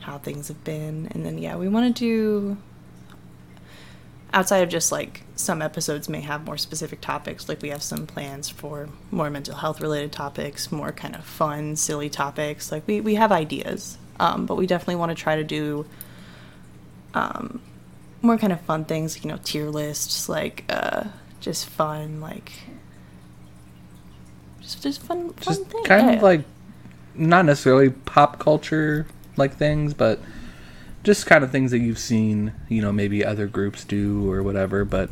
how 0.00 0.18
things 0.18 0.48
have 0.48 0.62
been, 0.64 1.08
and 1.10 1.26
then 1.26 1.38
yeah, 1.38 1.56
we 1.56 1.68
want 1.68 1.94
to 1.94 1.98
do 1.98 2.56
outside 4.32 4.58
of 4.58 4.68
just 4.68 4.92
like 4.92 5.22
some 5.36 5.62
episodes 5.62 6.08
may 6.08 6.20
have 6.20 6.44
more 6.44 6.58
specific 6.58 7.00
topics. 7.00 7.48
Like 7.48 7.60
we 7.62 7.70
have 7.70 7.82
some 7.82 8.06
plans 8.06 8.48
for 8.50 8.88
more 9.10 9.30
mental 9.30 9.56
health 9.56 9.80
related 9.80 10.12
topics, 10.12 10.70
more 10.70 10.92
kind 10.92 11.16
of 11.16 11.24
fun, 11.24 11.76
silly 11.76 12.08
topics. 12.08 12.70
Like 12.70 12.86
we 12.86 13.00
we 13.00 13.16
have 13.16 13.32
ideas, 13.32 13.98
um, 14.20 14.46
but 14.46 14.56
we 14.56 14.66
definitely 14.66 14.96
want 14.96 15.10
to 15.10 15.20
try 15.20 15.36
to 15.36 15.44
do. 15.44 15.86
Um, 17.14 17.60
more 18.22 18.38
kind 18.38 18.52
of 18.52 18.60
fun 18.62 18.86
things, 18.86 19.22
you 19.22 19.30
know, 19.30 19.38
tier 19.44 19.68
lists, 19.68 20.28
like 20.28 20.64
uh, 20.70 21.04
just 21.44 21.66
fun, 21.66 22.20
like 22.20 22.52
just 24.60 24.82
just 24.82 25.02
fun, 25.02 25.28
fun 25.30 25.34
Just 25.42 25.66
things. 25.66 25.86
kind 25.86 26.06
Yeah. 26.08 26.16
of 26.16 26.22
like 26.22 26.44
not 27.14 27.44
necessarily 27.44 27.90
pop 27.90 28.38
culture 28.38 29.06
like 29.36 29.54
things, 29.56 29.92
but 29.94 30.20
just 31.02 31.26
kind 31.26 31.44
of 31.44 31.50
things 31.52 31.70
that 31.70 31.80
you've 31.80 31.98
seen, 31.98 32.52
you 32.68 32.80
know, 32.80 32.90
maybe 32.92 33.24
other 33.24 33.46
groups 33.46 33.84
do 33.84 34.30
or 34.30 34.42
whatever, 34.42 34.84
but 34.86 35.10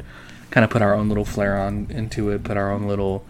kind 0.51 0.65
of 0.65 0.71
put 0.71 0.81
our 0.81 0.95
own 0.95 1.09
little 1.09 1.25
flair 1.27 1.59
on 1.61 1.87
into 1.91 2.31
it, 2.31 2.43
put 2.45 2.57
our 2.57 2.71
own 2.73 2.85
little 2.87 3.25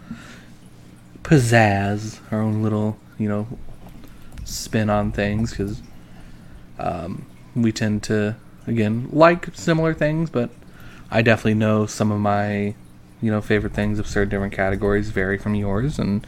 pizzazz, 1.25 2.21
our 2.33 2.41
own 2.41 2.63
little, 2.63 2.99
you 3.19 3.29
know, 3.29 3.47
spin 4.45 4.89
on 4.91 5.11
things 5.13 5.51
because 5.51 5.83
um, 6.79 7.27
we 7.55 7.73
tend 7.73 8.03
to, 8.05 8.37
again, 8.67 9.09
like 9.13 9.49
similar 9.55 9.93
things, 9.95 10.31
but 10.31 10.51
I 11.11 11.23
definitely 11.23 11.55
know 11.55 11.87
some 11.87 12.11
of 12.13 12.21
my, 12.21 12.75
you 13.23 13.31
know, 13.31 13.41
favorite 13.41 13.73
things 13.73 13.99
of 13.99 14.07
certain 14.07 14.29
different 14.29 14.53
categories 14.53 15.11
vary 15.11 15.39
from 15.39 15.55
yours, 15.55 15.99
and 15.99 16.27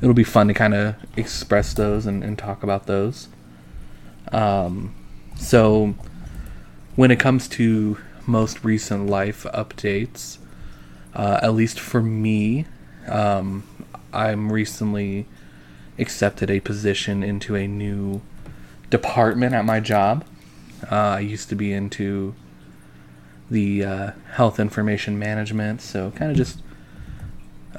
it'll 0.00 0.14
be 0.14 0.24
fun 0.24 0.48
to 0.48 0.54
kind 0.54 0.72
of 0.72 0.94
express 1.16 1.74
those 1.74 2.06
and, 2.06 2.24
and 2.24 2.38
talk 2.38 2.62
about 2.62 2.86
those. 2.86 3.28
Um, 4.32 4.94
so, 5.36 5.94
when 6.96 7.10
it 7.10 7.18
comes 7.18 7.48
to 7.48 7.98
most 8.26 8.64
recent 8.64 9.08
life 9.08 9.44
updates, 9.52 10.38
uh, 11.14 11.40
at 11.42 11.52
least 11.52 11.78
for 11.80 12.00
me, 12.00 12.66
um, 13.08 13.64
I'm 14.12 14.52
recently 14.52 15.26
accepted 15.98 16.50
a 16.50 16.60
position 16.60 17.22
into 17.22 17.56
a 17.56 17.66
new 17.66 18.22
department 18.90 19.54
at 19.54 19.64
my 19.64 19.80
job. 19.80 20.24
Uh, 20.90 20.94
I 20.94 21.20
used 21.20 21.48
to 21.48 21.54
be 21.54 21.72
into 21.72 22.34
the 23.50 23.84
uh, 23.84 24.10
health 24.32 24.58
information 24.58 25.18
management, 25.18 25.80
so 25.80 26.10
kind 26.12 26.30
of 26.30 26.36
just 26.36 26.60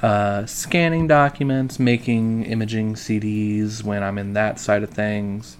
uh, 0.02 0.44
scanning 0.46 1.06
documents, 1.06 1.78
making 1.78 2.44
imaging 2.44 2.94
CDs 2.94 3.82
when 3.82 4.02
I'm 4.02 4.18
in 4.18 4.34
that 4.34 4.60
side 4.60 4.82
of 4.82 4.90
things. 4.90 5.56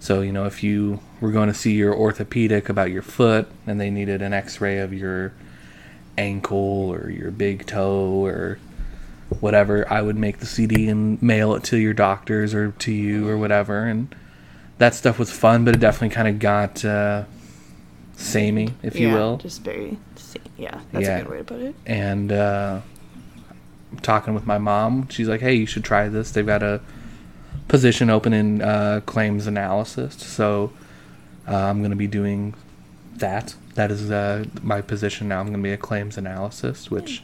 So, 0.00 0.20
you 0.20 0.32
know, 0.32 0.44
if 0.44 0.62
you 0.62 1.00
were 1.20 1.32
going 1.32 1.48
to 1.48 1.54
see 1.54 1.72
your 1.72 1.94
orthopedic 1.94 2.68
about 2.68 2.90
your 2.90 3.02
foot 3.02 3.48
and 3.66 3.80
they 3.80 3.90
needed 3.90 4.22
an 4.22 4.32
x 4.32 4.60
ray 4.60 4.78
of 4.78 4.92
your 4.92 5.32
ankle 6.16 6.92
or 6.92 7.10
your 7.10 7.30
big 7.30 7.66
toe 7.66 8.24
or 8.24 8.58
whatever, 9.40 9.90
I 9.90 10.02
would 10.02 10.16
make 10.16 10.38
the 10.38 10.46
CD 10.46 10.88
and 10.88 11.20
mail 11.20 11.54
it 11.54 11.64
to 11.64 11.76
your 11.76 11.94
doctors 11.94 12.54
or 12.54 12.72
to 12.72 12.92
you 12.92 13.28
or 13.28 13.36
whatever. 13.36 13.84
And 13.84 14.14
that 14.78 14.94
stuff 14.94 15.18
was 15.18 15.32
fun, 15.32 15.64
but 15.64 15.74
it 15.74 15.80
definitely 15.80 16.14
kind 16.14 16.28
of 16.28 16.38
got 16.38 16.84
uh, 16.84 17.24
samey, 18.18 18.70
if 18.82 18.98
you 18.98 19.08
will. 19.12 19.36
just 19.38 19.62
very, 19.62 19.96
same. 20.16 20.42
yeah, 20.56 20.80
that's 20.92 21.06
Yeah. 21.06 21.18
a 21.18 21.22
good 21.22 21.30
way 21.30 21.38
to 21.38 21.44
put 21.44 21.60
it. 21.60 21.74
and 21.86 22.32
uh, 22.32 22.80
talking 24.02 24.34
with 24.34 24.44
my 24.46 24.58
mom. 24.58 25.08
She's 25.08 25.28
like, 25.28 25.40
"Hey, 25.40 25.54
you 25.54 25.66
should 25.66 25.84
try 25.84 26.08
this. 26.08 26.30
They've 26.32 26.44
got 26.46 26.62
a 26.62 26.80
position 27.68 28.10
open 28.10 28.32
in 28.32 28.60
uh, 28.60 29.00
claims 29.06 29.46
analysis, 29.46 30.14
so 30.16 30.72
uh, 31.46 31.54
I'm 31.56 31.78
going 31.78 31.90
to 31.90 31.96
be 31.96 32.06
doing 32.08 32.54
that. 33.16 33.54
That 33.74 33.90
is 33.90 34.10
uh, 34.10 34.44
my 34.62 34.80
position 34.80 35.28
now. 35.28 35.38
I'm 35.40 35.46
going 35.46 35.58
to 35.58 35.62
be 35.62 35.72
a 35.72 35.76
claims 35.76 36.18
analyst, 36.18 36.90
which 36.90 37.22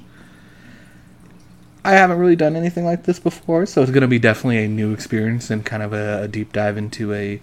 I 1.85 1.93
haven't 1.93 2.19
really 2.19 2.37
done 2.37 2.57
anything 2.57 2.85
like 2.85 3.03
this 3.05 3.19
before, 3.19 3.67
so 3.67 3.83
it's 3.83 3.91
going 3.91 4.03
to 4.03 4.09
be 4.09 4.19
definitely 4.19 4.65
a 4.65 4.69
new 4.69 4.93
experience 4.93 5.51
and 5.51 5.65
kind 5.67 5.83
of 5.83 5.93
a, 5.93 6.23
a 6.23 6.29
deep 6.29 6.53
dive 6.53 6.77
into 6.79 7.13
a 7.13 7.43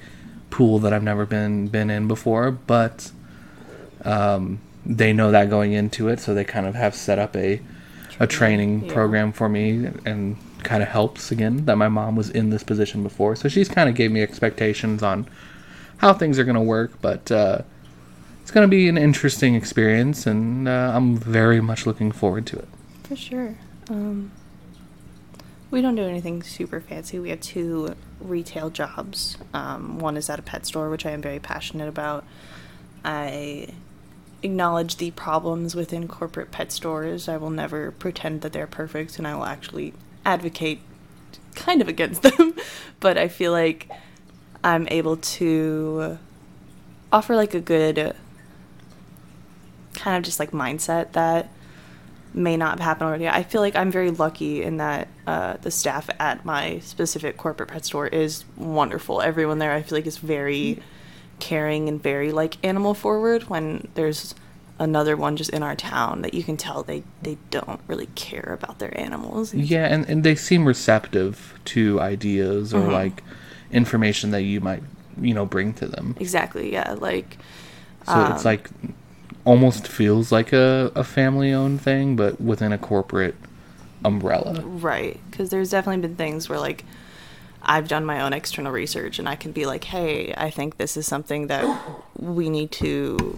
pool 0.49 0.79
that 0.79 0.93
I've 0.93 1.03
never 1.03 1.25
been 1.25 1.67
been 1.67 1.89
in 1.89 2.07
before, 2.07 2.49
but." 2.51 3.11
Um, 4.05 4.59
they 4.85 5.13
know 5.13 5.31
that 5.31 5.49
going 5.49 5.73
into 5.73 6.07
it, 6.07 6.19
so 6.19 6.33
they 6.33 6.43
kind 6.43 6.65
of 6.65 6.75
have 6.75 6.95
set 6.95 7.19
up 7.19 7.35
a 7.35 7.61
a 8.19 8.27
training 8.27 8.85
Yeah. 8.85 8.93
program 8.93 9.31
for 9.31 9.49
me 9.49 9.87
and 10.05 10.37
kind 10.63 10.83
of 10.83 10.89
helps 10.89 11.31
again 11.31 11.65
that 11.65 11.75
my 11.75 11.87
mom 11.87 12.15
was 12.15 12.29
in 12.29 12.51
this 12.51 12.61
position 12.61 13.01
before. 13.01 13.35
So 13.35 13.49
she's 13.49 13.67
kind 13.67 13.89
of 13.89 13.95
gave 13.95 14.11
me 14.11 14.21
expectations 14.21 15.01
on 15.01 15.25
how 15.97 16.13
things 16.13 16.37
are 16.37 16.43
going 16.43 16.55
to 16.55 16.61
work, 16.61 16.91
but 17.01 17.31
uh, 17.31 17.59
it's 18.41 18.51
going 18.51 18.63
to 18.63 18.69
be 18.69 18.87
an 18.87 18.97
interesting 18.97 19.55
experience, 19.55 20.27
and 20.27 20.67
uh, 20.67 20.91
I'm 20.93 21.17
very 21.17 21.61
much 21.61 21.85
looking 21.87 22.11
forward 22.11 22.45
to 22.47 22.57
it. 22.59 22.67
For 23.03 23.15
sure. 23.15 23.55
Um, 23.89 24.31
we 25.71 25.81
don't 25.81 25.95
do 25.95 26.03
anything 26.03 26.43
super 26.43 26.79
fancy. 26.81 27.17
We 27.17 27.29
have 27.29 27.39
two 27.41 27.95
retail 28.19 28.69
jobs. 28.69 29.37
Um, 29.53 29.97
one 29.99 30.15
is 30.17 30.29
at 30.29 30.37
a 30.37 30.43
pet 30.43 30.65
store, 30.67 30.89
which 30.91 31.05
I 31.07 31.11
am 31.11 31.21
very 31.23 31.39
passionate 31.39 31.87
about. 31.87 32.23
I 33.03 33.69
acknowledge 34.43 34.97
the 34.97 35.11
problems 35.11 35.75
within 35.75 36.07
corporate 36.07 36.51
pet 36.51 36.71
stores. 36.71 37.27
I 37.27 37.37
will 37.37 37.49
never 37.49 37.91
pretend 37.91 38.41
that 38.41 38.53
they're 38.53 38.67
perfect, 38.67 39.17
and 39.17 39.27
I 39.27 39.35
will 39.35 39.45
actually 39.45 39.93
advocate 40.25 40.79
kind 41.55 41.81
of 41.81 41.87
against 41.87 42.21
them. 42.37 42.55
but 42.99 43.17
I 43.17 43.27
feel 43.27 43.51
like 43.51 43.89
I'm 44.63 44.87
able 44.89 45.17
to 45.17 46.17
offer 47.11 47.35
like 47.35 47.53
a 47.53 47.61
good 47.61 48.15
kind 49.93 50.17
of 50.17 50.23
just 50.23 50.39
like 50.39 50.51
mindset 50.51 51.11
that 51.11 51.49
may 52.33 52.55
not 52.55 52.79
happen 52.79 53.05
already. 53.05 53.27
I 53.27 53.43
feel 53.43 53.61
like 53.61 53.75
I'm 53.75 53.91
very 53.91 54.11
lucky 54.11 54.63
in 54.63 54.77
that 54.77 55.07
uh, 55.27 55.57
the 55.61 55.71
staff 55.71 56.09
at 56.19 56.45
my 56.45 56.79
specific 56.79 57.37
corporate 57.37 57.69
pet 57.69 57.85
store 57.85 58.07
is 58.07 58.45
wonderful. 58.55 59.21
Everyone 59.21 59.59
there, 59.59 59.73
I 59.73 59.81
feel 59.81 59.97
like, 59.97 60.07
is 60.07 60.17
very 60.17 60.81
caring 61.41 61.89
and 61.89 62.01
very 62.01 62.31
like 62.31 62.55
animal 62.63 62.93
forward. 62.93 63.49
When 63.49 63.89
there's 63.95 64.33
another 64.79 65.17
one 65.17 65.35
just 65.35 65.49
in 65.51 65.61
our 65.61 65.75
town 65.75 66.21
that 66.21 66.33
you 66.33 66.43
can 66.43 66.55
tell 66.55 66.81
they 66.83 67.03
they 67.21 67.37
don't 67.49 67.81
really 67.87 68.07
care 68.15 68.57
about 68.57 68.79
their 68.79 68.97
animals. 68.97 69.53
Yeah, 69.53 69.85
and, 69.93 70.07
and 70.07 70.23
they 70.23 70.35
seem 70.35 70.65
receptive 70.65 71.59
to 71.65 71.99
ideas 71.99 72.73
or 72.73 72.81
Mhm. 72.81 72.91
like 72.93 73.23
information 73.71 74.31
that 74.31 74.43
you 74.43 74.61
might 74.61 74.83
you 75.19 75.33
know 75.33 75.45
bring 75.45 75.73
to 75.73 75.87
them. 75.87 76.15
Exactly. 76.19 76.71
Yeah. 76.71 76.95
Like. 76.97 77.37
So 78.07 78.19
it's 78.31 78.45
um, 78.45 78.51
like 78.51 78.69
almost 79.45 79.87
feels 79.87 80.31
like 80.31 80.51
a, 80.53 80.91
a 80.95 81.03
family 81.03 81.51
owned 81.53 81.81
thing, 81.81 82.15
but 82.15 82.39
within 82.41 82.71
a 82.71 82.77
corporate 82.77 83.35
umbrella. 84.03 84.61
Right. 84.65 85.19
Because 85.29 85.49
there's 85.49 85.69
definitely 85.69 86.01
been 86.01 86.15
things 86.15 86.49
where, 86.49 86.59
like, 86.59 86.83
I've 87.71 87.87
done 87.87 88.03
my 88.03 88.19
own 88.19 88.33
external 88.33 88.73
research 88.73 89.17
and 89.17 89.29
I 89.29 89.37
can 89.37 89.53
be 89.53 89.65
like, 89.65 89.85
hey, 89.85 90.33
I 90.35 90.49
think 90.49 90.75
this 90.75 90.97
is 90.97 91.07
something 91.07 91.47
that 91.47 91.63
we 92.17 92.49
need 92.49 92.69
to 92.73 93.33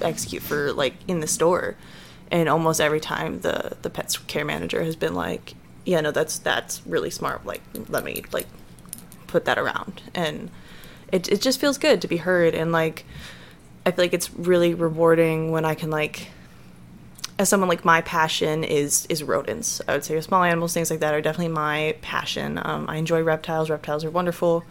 execute 0.00 0.40
for, 0.40 0.72
like, 0.72 0.94
in 1.08 1.18
the 1.18 1.26
store. 1.26 1.74
And 2.30 2.48
almost 2.48 2.80
every 2.80 3.00
time 3.00 3.40
the, 3.40 3.76
the 3.82 3.90
pet 3.90 4.16
care 4.28 4.44
manager 4.44 4.84
has 4.84 4.94
been 4.94 5.14
like, 5.14 5.54
yeah, 5.84 6.00
no, 6.00 6.12
that's 6.12 6.38
that's 6.38 6.80
really 6.86 7.10
smart. 7.10 7.44
Like, 7.44 7.60
let 7.88 8.04
me, 8.04 8.22
like, 8.30 8.46
put 9.26 9.46
that 9.46 9.58
around. 9.58 10.00
And 10.14 10.48
it, 11.10 11.28
it 11.28 11.40
just 11.40 11.58
feels 11.60 11.76
good 11.76 12.00
to 12.02 12.06
be 12.06 12.18
heard. 12.18 12.54
And, 12.54 12.70
like, 12.70 13.04
I 13.84 13.90
feel 13.90 14.04
like 14.04 14.14
it's 14.14 14.32
really 14.32 14.74
rewarding 14.74 15.50
when 15.50 15.64
I 15.64 15.74
can, 15.74 15.90
like, 15.90 16.28
as 17.38 17.48
someone 17.48 17.68
like 17.68 17.84
my 17.84 18.00
passion 18.00 18.64
is 18.64 19.06
is 19.06 19.22
rodents. 19.22 19.80
I 19.88 19.92
would 19.92 20.04
say 20.04 20.20
small 20.20 20.42
animals, 20.42 20.74
things 20.74 20.90
like 20.90 21.00
that 21.00 21.14
are 21.14 21.20
definitely 21.20 21.54
my 21.54 21.96
passion. 22.02 22.60
Um, 22.64 22.86
I 22.88 22.96
enjoy 22.96 23.22
reptiles. 23.22 23.70
Reptiles 23.70 24.04
are 24.04 24.10
wonderful. 24.10 24.64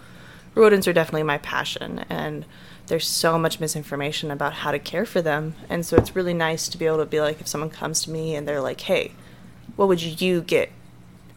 Rodents 0.55 0.87
are 0.87 0.93
definitely 0.93 1.23
my 1.23 1.39
passion, 1.39 2.05
and 2.09 2.45
there's 2.87 3.07
so 3.07 3.39
much 3.39 3.59
misinformation 3.59 4.29
about 4.29 4.53
how 4.53 4.71
to 4.71 4.79
care 4.79 5.05
for 5.05 5.21
them. 5.21 5.55
And 5.69 5.85
so 5.85 5.97
it's 5.97 6.15
really 6.15 6.33
nice 6.33 6.67
to 6.67 6.77
be 6.77 6.85
able 6.85 6.97
to 6.97 7.05
be 7.05 7.21
like, 7.21 7.41
if 7.41 7.47
someone 7.47 7.69
comes 7.69 8.03
to 8.03 8.11
me 8.11 8.35
and 8.35 8.47
they're 8.47 8.61
like, 8.61 8.81
"Hey, 8.81 9.13
what 9.75 9.87
would 9.87 10.01
you 10.01 10.41
get 10.41 10.69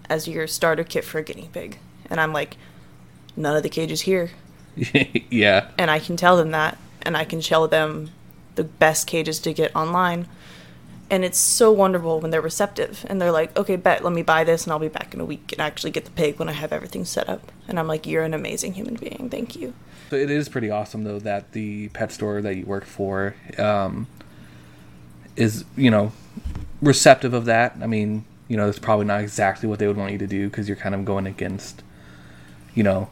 as 0.08 0.28
your 0.28 0.46
starter 0.46 0.84
kit 0.84 1.04
for 1.04 1.18
a 1.18 1.22
guinea 1.22 1.50
pig. 1.52 1.78
And 2.08 2.20
I'm 2.20 2.32
like, 2.32 2.56
none 3.36 3.56
of 3.56 3.62
the 3.62 3.68
cages 3.68 4.02
here. 4.02 4.30
yeah. 5.30 5.70
And 5.78 5.90
I 5.90 5.98
can 5.98 6.16
tell 6.16 6.36
them 6.36 6.50
that. 6.52 6.78
And 7.02 7.16
I 7.16 7.24
can 7.24 7.40
show 7.40 7.66
them 7.66 8.10
the 8.54 8.64
best 8.64 9.06
cages 9.06 9.38
to 9.40 9.52
get 9.52 9.74
online. 9.74 10.28
And 11.08 11.24
it's 11.24 11.38
so 11.38 11.70
wonderful 11.70 12.20
when 12.20 12.32
they're 12.32 12.40
receptive 12.40 13.06
and 13.08 13.20
they're 13.20 13.30
like, 13.30 13.56
okay, 13.56 13.76
bet, 13.76 14.02
let 14.02 14.12
me 14.12 14.22
buy 14.22 14.42
this 14.42 14.64
and 14.64 14.72
I'll 14.72 14.80
be 14.80 14.88
back 14.88 15.14
in 15.14 15.20
a 15.20 15.24
week 15.24 15.52
and 15.52 15.60
actually 15.60 15.92
get 15.92 16.04
the 16.04 16.10
pig 16.10 16.38
when 16.38 16.48
I 16.48 16.52
have 16.52 16.72
everything 16.72 17.04
set 17.04 17.28
up. 17.28 17.52
And 17.68 17.78
I'm 17.78 17.86
like, 17.86 18.06
you're 18.06 18.24
an 18.24 18.34
amazing 18.34 18.74
human 18.74 18.94
being. 18.96 19.28
Thank 19.30 19.54
you. 19.54 19.72
So 20.10 20.16
it 20.16 20.30
is 20.30 20.48
pretty 20.48 20.70
awesome 20.70 21.04
though 21.04 21.18
that 21.20 21.52
the 21.52 21.88
pet 21.88 22.12
store 22.12 22.40
that 22.42 22.56
you 22.56 22.64
work 22.64 22.84
for 22.84 23.34
um, 23.58 24.06
is 25.36 25.64
you 25.76 25.90
know 25.90 26.12
receptive 26.80 27.34
of 27.34 27.44
that. 27.46 27.76
I 27.80 27.86
mean, 27.86 28.24
you 28.48 28.56
know, 28.56 28.68
it's 28.68 28.78
probably 28.78 29.06
not 29.06 29.20
exactly 29.20 29.68
what 29.68 29.78
they 29.78 29.86
would 29.86 29.96
want 29.96 30.12
you 30.12 30.18
to 30.18 30.26
do 30.26 30.48
because 30.48 30.68
you're 30.68 30.76
kind 30.76 30.94
of 30.94 31.04
going 31.04 31.26
against, 31.26 31.82
you 32.74 32.82
know, 32.82 33.08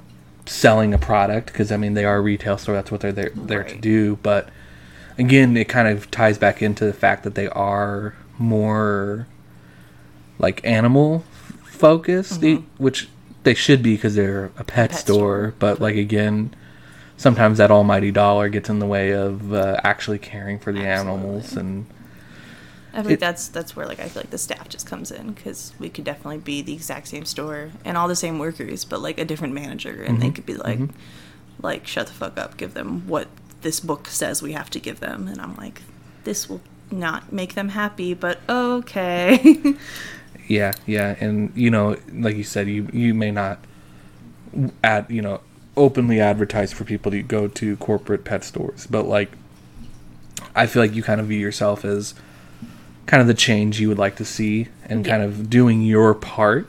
selling 0.47 0.95
a 0.95 0.99
product 0.99 1.47
because 1.47 1.73
I 1.73 1.77
mean 1.77 1.95
they 1.95 2.05
are 2.05 2.17
a 2.17 2.21
retail 2.21 2.59
store. 2.59 2.75
That's 2.75 2.91
what 2.91 3.01
they're 3.01 3.13
there, 3.13 3.31
there 3.35 3.65
to 3.65 3.77
do. 3.77 4.17
But 4.17 4.49
again, 5.19 5.57
it 5.57 5.69
kind 5.69 5.89
of 5.89 6.11
ties 6.11 6.39
back 6.39 6.63
into 6.63 6.85
the 6.85 6.93
fact 6.93 7.25
that 7.25 7.35
they 7.35 7.49
are 7.49 8.15
more 8.39 9.27
like 10.39 10.65
animal 10.65 11.25
focused, 11.65 12.41
mm-hmm. 12.41 12.65
which 12.83 13.09
they 13.45 13.55
should 13.55 13.83
be 13.83 13.95
because 13.95 14.15
they're 14.15 14.47
a 14.59 14.65
pet, 14.65 14.91
Pet 14.91 14.95
store. 14.95 15.17
store. 15.17 15.55
But 15.59 15.81
like 15.81 15.97
again, 15.97 16.55
sometimes 17.17 17.59
that 17.59 17.71
almighty 17.71 18.11
dollar 18.11 18.49
gets 18.49 18.69
in 18.69 18.79
the 18.79 18.87
way 18.87 19.11
of 19.11 19.53
uh, 19.53 19.81
actually 19.85 20.19
caring 20.19 20.59
for 20.59 20.73
the 20.73 20.87
animals 20.87 21.57
and 21.57 21.87
I 22.93 23.03
think 23.03 23.15
It- 23.15 23.21
that's 23.21 23.49
that's 23.49 23.75
where 23.75 23.87
like 23.87 23.99
I 23.99 24.09
feel 24.09 24.23
like 24.23 24.31
the 24.31 24.39
staff 24.39 24.69
just 24.69 24.87
comes 24.87 25.11
in 25.11 25.33
because 25.33 25.73
we 25.81 25.89
could 25.89 26.05
definitely 26.05 26.39
be 26.39 26.63
the 26.63 26.75
exact 26.75 27.09
same 27.09 27.25
store 27.25 27.71
and 27.85 27.99
all 27.99 28.07
the 28.07 28.15
same 28.15 28.39
workers, 28.39 28.85
but 28.85 29.01
like 29.03 29.19
a 29.19 29.25
different 29.25 29.53
manager, 29.53 30.03
and 30.03 30.23
they 30.23 30.27
mm-hmm. 30.27 30.35
could 30.35 30.47
be 30.47 30.55
like, 30.55 30.79
mm-hmm. 30.79 30.97
like 31.61 31.89
shut 31.89 32.07
the 32.07 32.13
fuck 32.13 32.39
up, 32.39 32.57
give 32.57 32.75
them 32.75 33.07
what 33.09 33.27
this 33.65 33.81
book 33.81 34.07
says 34.07 34.41
we 34.41 34.53
have 34.53 34.71
to 34.71 34.79
give 34.79 35.01
them, 35.01 35.27
and 35.27 35.41
I'm 35.41 35.57
like, 35.57 35.83
this 36.23 36.49
will 36.49 36.61
not 36.91 37.33
make 37.33 37.55
them 37.55 37.71
happy, 37.71 38.15
but 38.15 38.39
okay. 38.49 39.75
Yeah, 40.47 40.73
yeah, 40.87 41.17
and 41.21 41.53
you 41.57 41.71
know, 41.71 41.97
like 42.13 42.37
you 42.37 42.45
said, 42.45 42.69
you 42.69 42.89
you 42.93 43.15
may 43.15 43.31
not 43.31 43.65
ad 44.83 45.07
you 45.09 45.23
know 45.23 45.41
openly 45.77 46.21
advertise 46.21 46.73
for 46.73 46.85
people 46.85 47.11
to 47.13 47.23
go 47.23 47.49
to 47.49 47.77
corporate 47.79 48.25
pet 48.25 48.45
stores, 48.45 48.87
but 48.87 49.07
like 49.07 49.31
I 50.55 50.67
feel 50.67 50.83
like 50.83 50.95
you 50.95 51.03
kind 51.03 51.21
of 51.21 51.29
view 51.29 51.39
yourself 51.39 51.85
as 51.85 52.15
kind 53.07 53.21
of 53.21 53.27
the 53.27 53.35
change 53.35 53.81
you 53.81 53.89
would 53.89 53.99
like 53.99 54.17
to 54.17 54.25
see, 54.25 54.69
and 54.85 55.05
kind 55.05 55.23
of 55.23 55.49
doing 55.49 55.83
your 55.83 56.13
part 56.13 56.69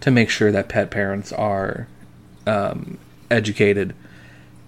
to 0.00 0.10
make 0.12 0.30
sure 0.30 0.52
that 0.52 0.68
pet 0.68 0.90
parents 0.90 1.32
are 1.32 1.88
um, 2.46 2.98
educated, 3.30 3.94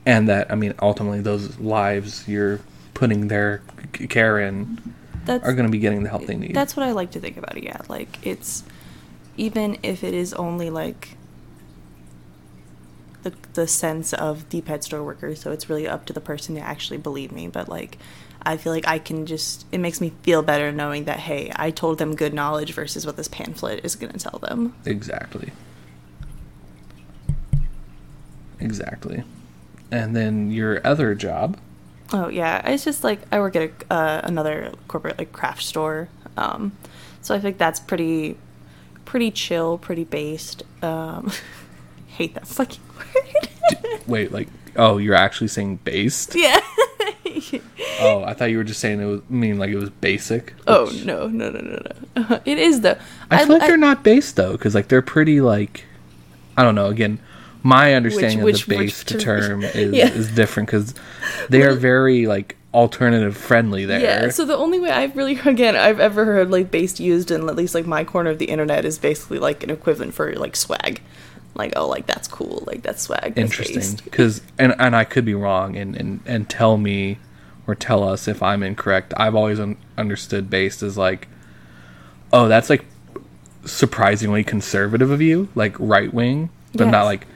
and 0.06 0.28
that 0.28 0.50
I 0.50 0.54
mean 0.54 0.74
ultimately 0.80 1.20
those 1.20 1.58
lives 1.58 2.28
you're 2.28 2.60
putting 2.94 3.28
their 3.28 3.62
care 4.08 4.38
in 4.38 4.94
that's 5.24 5.44
are 5.44 5.52
going 5.52 5.66
to 5.66 5.72
be 5.72 5.78
getting 5.78 6.02
the 6.02 6.10
help 6.10 6.26
they 6.26 6.36
need. 6.36 6.54
That's 6.54 6.76
what 6.76 6.86
I 6.86 6.92
like 6.92 7.12
to 7.12 7.20
think 7.20 7.36
about 7.36 7.56
it. 7.56 7.64
Yeah, 7.64 7.80
like 7.88 8.24
it's 8.26 8.64
even 9.36 9.78
if 9.82 10.04
it 10.04 10.14
is 10.14 10.32
only 10.34 10.70
like 10.70 11.16
the 13.22 13.32
the 13.54 13.66
sense 13.66 14.12
of 14.12 14.48
the 14.50 14.60
pet 14.60 14.84
store 14.84 15.02
worker, 15.02 15.34
so 15.34 15.50
it's 15.50 15.68
really 15.68 15.88
up 15.88 16.06
to 16.06 16.12
the 16.12 16.20
person 16.20 16.54
to 16.56 16.60
actually 16.60 16.98
believe 16.98 17.32
me. 17.32 17.48
But 17.48 17.68
like, 17.68 17.98
I 18.42 18.56
feel 18.56 18.72
like 18.72 18.86
I 18.86 18.98
can 18.98 19.26
just 19.26 19.66
it 19.72 19.78
makes 19.78 20.00
me 20.00 20.12
feel 20.22 20.42
better 20.42 20.70
knowing 20.70 21.04
that 21.04 21.20
hey, 21.20 21.50
I 21.56 21.70
told 21.70 21.98
them 21.98 22.14
good 22.14 22.34
knowledge 22.34 22.72
versus 22.72 23.06
what 23.06 23.16
this 23.16 23.28
pamphlet 23.28 23.84
is 23.84 23.96
going 23.96 24.12
to 24.12 24.18
tell 24.18 24.38
them. 24.38 24.74
Exactly. 24.84 25.52
Exactly. 28.60 29.24
And 29.94 30.16
then 30.16 30.50
your 30.50 30.84
other 30.84 31.14
job. 31.14 31.56
Oh 32.12 32.26
yeah, 32.26 32.68
it's 32.68 32.84
just 32.84 33.04
like 33.04 33.20
I 33.30 33.38
work 33.38 33.54
at 33.54 33.70
a, 33.70 33.92
uh, 33.92 34.20
another 34.24 34.72
corporate 34.88 35.18
like 35.18 35.32
craft 35.32 35.62
store, 35.62 36.08
um, 36.36 36.72
so 37.22 37.32
I 37.32 37.38
think 37.38 37.58
that's 37.58 37.78
pretty, 37.78 38.36
pretty 39.04 39.30
chill, 39.30 39.78
pretty 39.78 40.02
based. 40.02 40.64
Um, 40.82 41.30
hate 42.08 42.34
that 42.34 42.48
fucking 42.48 42.80
word. 42.98 44.00
Wait, 44.08 44.32
like, 44.32 44.48
oh, 44.74 44.98
you're 44.98 45.14
actually 45.14 45.46
saying 45.48 45.76
based? 45.84 46.34
yeah. 46.34 46.60
Oh, 48.00 48.24
I 48.24 48.34
thought 48.34 48.46
you 48.50 48.56
were 48.56 48.64
just 48.64 48.80
saying 48.80 49.00
it 49.00 49.04
was 49.04 49.20
mean 49.28 49.58
like 49.58 49.70
it 49.70 49.76
was 49.76 49.90
basic. 49.90 50.54
oh 50.66 50.92
no 51.04 51.28
no 51.28 51.50
no 51.50 51.60
no 51.60 51.78
no! 52.16 52.40
it 52.44 52.58
is 52.58 52.80
though. 52.80 52.96
I 53.30 53.44
feel 53.44 53.58
like 53.58 53.68
they're 53.68 53.76
not 53.76 54.02
based 54.02 54.36
though, 54.36 54.52
because 54.52 54.74
like 54.74 54.88
they're 54.88 55.02
pretty 55.02 55.40
like, 55.40 55.84
I 56.56 56.62
don't 56.64 56.74
know. 56.74 56.86
Again, 56.86 57.20
my 57.64 57.94
understanding 57.94 58.42
which- 58.42 58.62
of 58.62 58.68
the 58.68 58.76
based 58.76 59.18
term- 59.18 59.62
is 59.74 59.92
Yeah. 59.92 60.08
is 60.12 60.30
different 60.30 60.68
because 60.68 60.94
they 61.48 61.62
are 61.62 61.74
very 61.74 62.26
like 62.28 62.56
alternative 62.74 63.36
friendly 63.36 63.84
there. 63.86 64.00
Yeah, 64.00 64.28
so 64.30 64.44
the 64.44 64.56
only 64.56 64.78
way 64.80 64.90
I've 64.90 65.16
really 65.16 65.38
again 65.44 65.74
I've 65.74 65.98
ever 65.98 66.24
heard 66.26 66.50
like 66.50 66.70
based 66.70 67.00
used 67.00 67.30
in 67.30 67.48
at 67.48 67.56
least 67.56 67.74
like 67.74 67.86
my 67.86 68.04
corner 68.04 68.30
of 68.30 68.38
the 68.38 68.46
internet 68.46 68.84
is 68.84 68.98
basically 68.98 69.38
like 69.38 69.64
an 69.64 69.70
equivalent 69.70 70.12
for 70.14 70.32
like 70.34 70.54
swag, 70.56 71.00
like 71.54 71.72
oh 71.76 71.88
like 71.88 72.06
that's 72.06 72.28
cool 72.28 72.62
like 72.66 72.82
that's 72.82 73.02
swag. 73.02 73.34
That's 73.34 73.58
interesting 73.58 73.98
because 74.04 74.42
and 74.58 74.74
and 74.78 74.94
I 74.94 75.04
could 75.04 75.24
be 75.24 75.34
wrong 75.34 75.76
and 75.76 75.96
and 75.96 76.20
and 76.26 76.48
tell 76.50 76.76
me 76.76 77.18
or 77.66 77.74
tell 77.74 78.06
us 78.06 78.28
if 78.28 78.42
I'm 78.42 78.62
incorrect. 78.62 79.14
I've 79.16 79.34
always 79.34 79.58
un- 79.58 79.78
understood 79.96 80.50
based 80.50 80.82
as 80.82 80.98
like, 80.98 81.28
oh, 82.30 82.46
that's 82.46 82.68
like 82.68 82.84
surprisingly 83.64 84.44
conservative 84.44 85.10
of 85.10 85.22
you, 85.22 85.48
like 85.54 85.74
right 85.78 86.12
wing, 86.12 86.50
but 86.74 86.88
not 86.88 87.04
like 87.04 87.26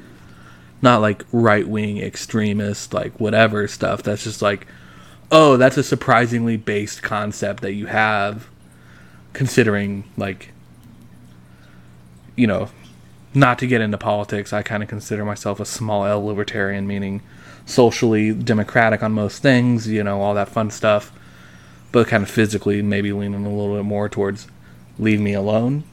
not 0.81 1.01
like 1.01 1.25
right 1.33 1.67
wing 1.67 1.99
extremist, 1.99 2.95
like 2.95 3.19
whatever 3.19 3.67
stuff. 3.67 4.03
That's 4.03 4.25
just 4.25 4.43
like, 4.43 4.67
oh, 5.31 5.57
that's 5.57 5.77
a 5.77 5.83
surprisingly 5.83 6.57
based 6.57 7.03
concept 7.03 7.63
that 7.63 7.73
you 7.73 7.87
have, 7.87 8.49
considering 9.33 10.05
like, 10.17 10.53
you 12.37 12.47
know, 12.47 12.71
not 13.35 13.59
to 13.59 13.67
get 13.67 13.81
into 13.81 13.99
politics, 13.99 14.53
I 14.53 14.63
kind 14.63 14.83
of 14.83 14.89
consider 14.89 15.25
myself 15.25 15.61
a 15.61 15.65
small 15.65 16.07
L 16.07 16.25
libertarian, 16.25 16.87
meaning 16.87 17.23
socially 17.67 18.33
democratic 18.33 19.03
on 19.03 19.13
most 19.13 19.43
things, 19.43 19.87
you 19.89 20.03
know, 20.03 20.21
all 20.21 20.35
that 20.35 20.49
fun 20.49 20.71
stuff, 20.71 21.13
but 21.93 22.09
kind 22.09 22.23
of 22.23 22.31
physically 22.31 22.81
maybe 22.81 23.13
leaning 23.13 23.45
a 23.45 23.51
little 23.51 23.77
bit 23.77 23.85
more 23.85 24.09
towards 24.09 24.47
leave 24.99 25.21
me 25.21 25.35
alone 25.35 25.85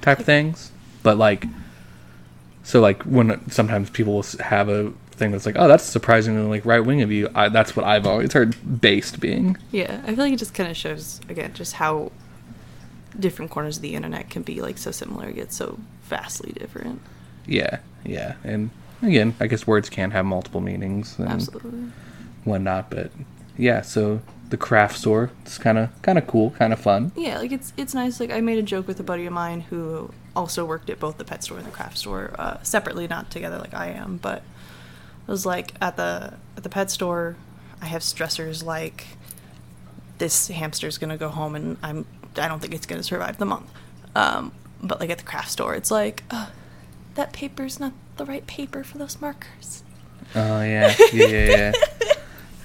type 0.00 0.18
things. 0.18 0.72
But 1.02 1.18
like, 1.18 1.46
so 2.66 2.80
like 2.80 3.04
when 3.04 3.48
sometimes 3.48 3.90
people 3.90 4.14
will 4.14 4.24
have 4.40 4.68
a 4.68 4.92
thing 5.12 5.30
that's 5.30 5.46
like, 5.46 5.54
oh, 5.56 5.68
that's 5.68 5.84
surprisingly 5.84 6.42
like 6.48 6.64
right 6.66 6.80
wing 6.80 7.00
of 7.00 7.12
you. 7.12 7.30
I, 7.32 7.48
that's 7.48 7.76
what 7.76 7.86
I've 7.86 8.08
always 8.08 8.32
heard 8.32 8.80
based 8.80 9.20
being. 9.20 9.56
Yeah, 9.70 10.02
I 10.02 10.08
feel 10.16 10.24
like 10.24 10.32
it 10.32 10.40
just 10.40 10.52
kind 10.52 10.68
of 10.68 10.76
shows 10.76 11.20
again 11.28 11.54
just 11.54 11.74
how 11.74 12.10
different 13.16 13.52
corners 13.52 13.76
of 13.76 13.82
the 13.82 13.94
internet 13.94 14.30
can 14.30 14.42
be 14.42 14.62
like 14.62 14.78
so 14.78 14.90
similar 14.90 15.30
yet 15.30 15.52
so 15.52 15.78
vastly 16.02 16.54
different. 16.54 17.00
Yeah, 17.46 17.78
yeah, 18.04 18.34
and 18.42 18.70
again, 19.00 19.36
I 19.38 19.46
guess 19.46 19.64
words 19.64 19.88
can 19.88 20.10
have 20.10 20.26
multiple 20.26 20.60
meanings 20.60 21.16
and 21.20 21.28
Absolutely. 21.28 21.92
whatnot, 22.42 22.90
but 22.90 23.12
yeah. 23.56 23.82
So 23.82 24.22
the 24.50 24.56
craft 24.56 24.98
store, 24.98 25.30
it's 25.42 25.56
kind 25.56 25.78
of 25.78 26.02
kind 26.02 26.18
of 26.18 26.26
cool, 26.26 26.50
kind 26.50 26.72
of 26.72 26.80
fun. 26.80 27.12
Yeah, 27.14 27.38
like 27.38 27.52
it's 27.52 27.72
it's 27.76 27.94
nice. 27.94 28.18
Like 28.18 28.32
I 28.32 28.40
made 28.40 28.58
a 28.58 28.62
joke 28.62 28.88
with 28.88 28.98
a 28.98 29.04
buddy 29.04 29.24
of 29.24 29.32
mine 29.32 29.60
who 29.60 30.10
also 30.36 30.64
worked 30.64 30.88
at 30.90 31.00
both 31.00 31.18
the 31.18 31.24
pet 31.24 31.42
store 31.42 31.58
and 31.58 31.66
the 31.66 31.70
craft 31.72 31.98
store 31.98 32.34
uh, 32.38 32.62
separately, 32.62 33.08
not 33.08 33.30
together 33.30 33.58
like 33.58 33.74
I 33.74 33.88
am. 33.88 34.18
But 34.18 34.38
it 35.26 35.30
was 35.30 35.44
like 35.44 35.74
at 35.80 35.96
the 35.96 36.34
at 36.56 36.62
the 36.62 36.68
pet 36.68 36.90
store, 36.90 37.36
I 37.82 37.86
have 37.86 38.02
stressors 38.02 38.62
like 38.64 39.06
this 40.18 40.48
hamster's 40.48 40.98
gonna 40.98 41.16
go 41.16 41.28
home 41.28 41.54
and 41.54 41.76
I'm 41.82 42.06
I 42.36 42.48
don't 42.48 42.60
think 42.60 42.74
it's 42.74 42.86
gonna 42.86 43.02
survive 43.02 43.38
the 43.38 43.46
month. 43.46 43.70
Um, 44.14 44.52
but 44.82 45.00
like 45.00 45.10
at 45.10 45.18
the 45.18 45.24
craft 45.24 45.50
store, 45.50 45.74
it's 45.74 45.90
like 45.90 46.22
uh, 46.30 46.48
that 47.14 47.32
paper's 47.32 47.80
not 47.80 47.92
the 48.16 48.24
right 48.24 48.46
paper 48.46 48.84
for 48.84 48.98
those 48.98 49.20
markers. 49.20 49.82
Oh 50.34 50.62
yeah, 50.62 50.94
yeah, 51.12 51.26
yeah. 51.26 51.72
yeah. 52.02 52.12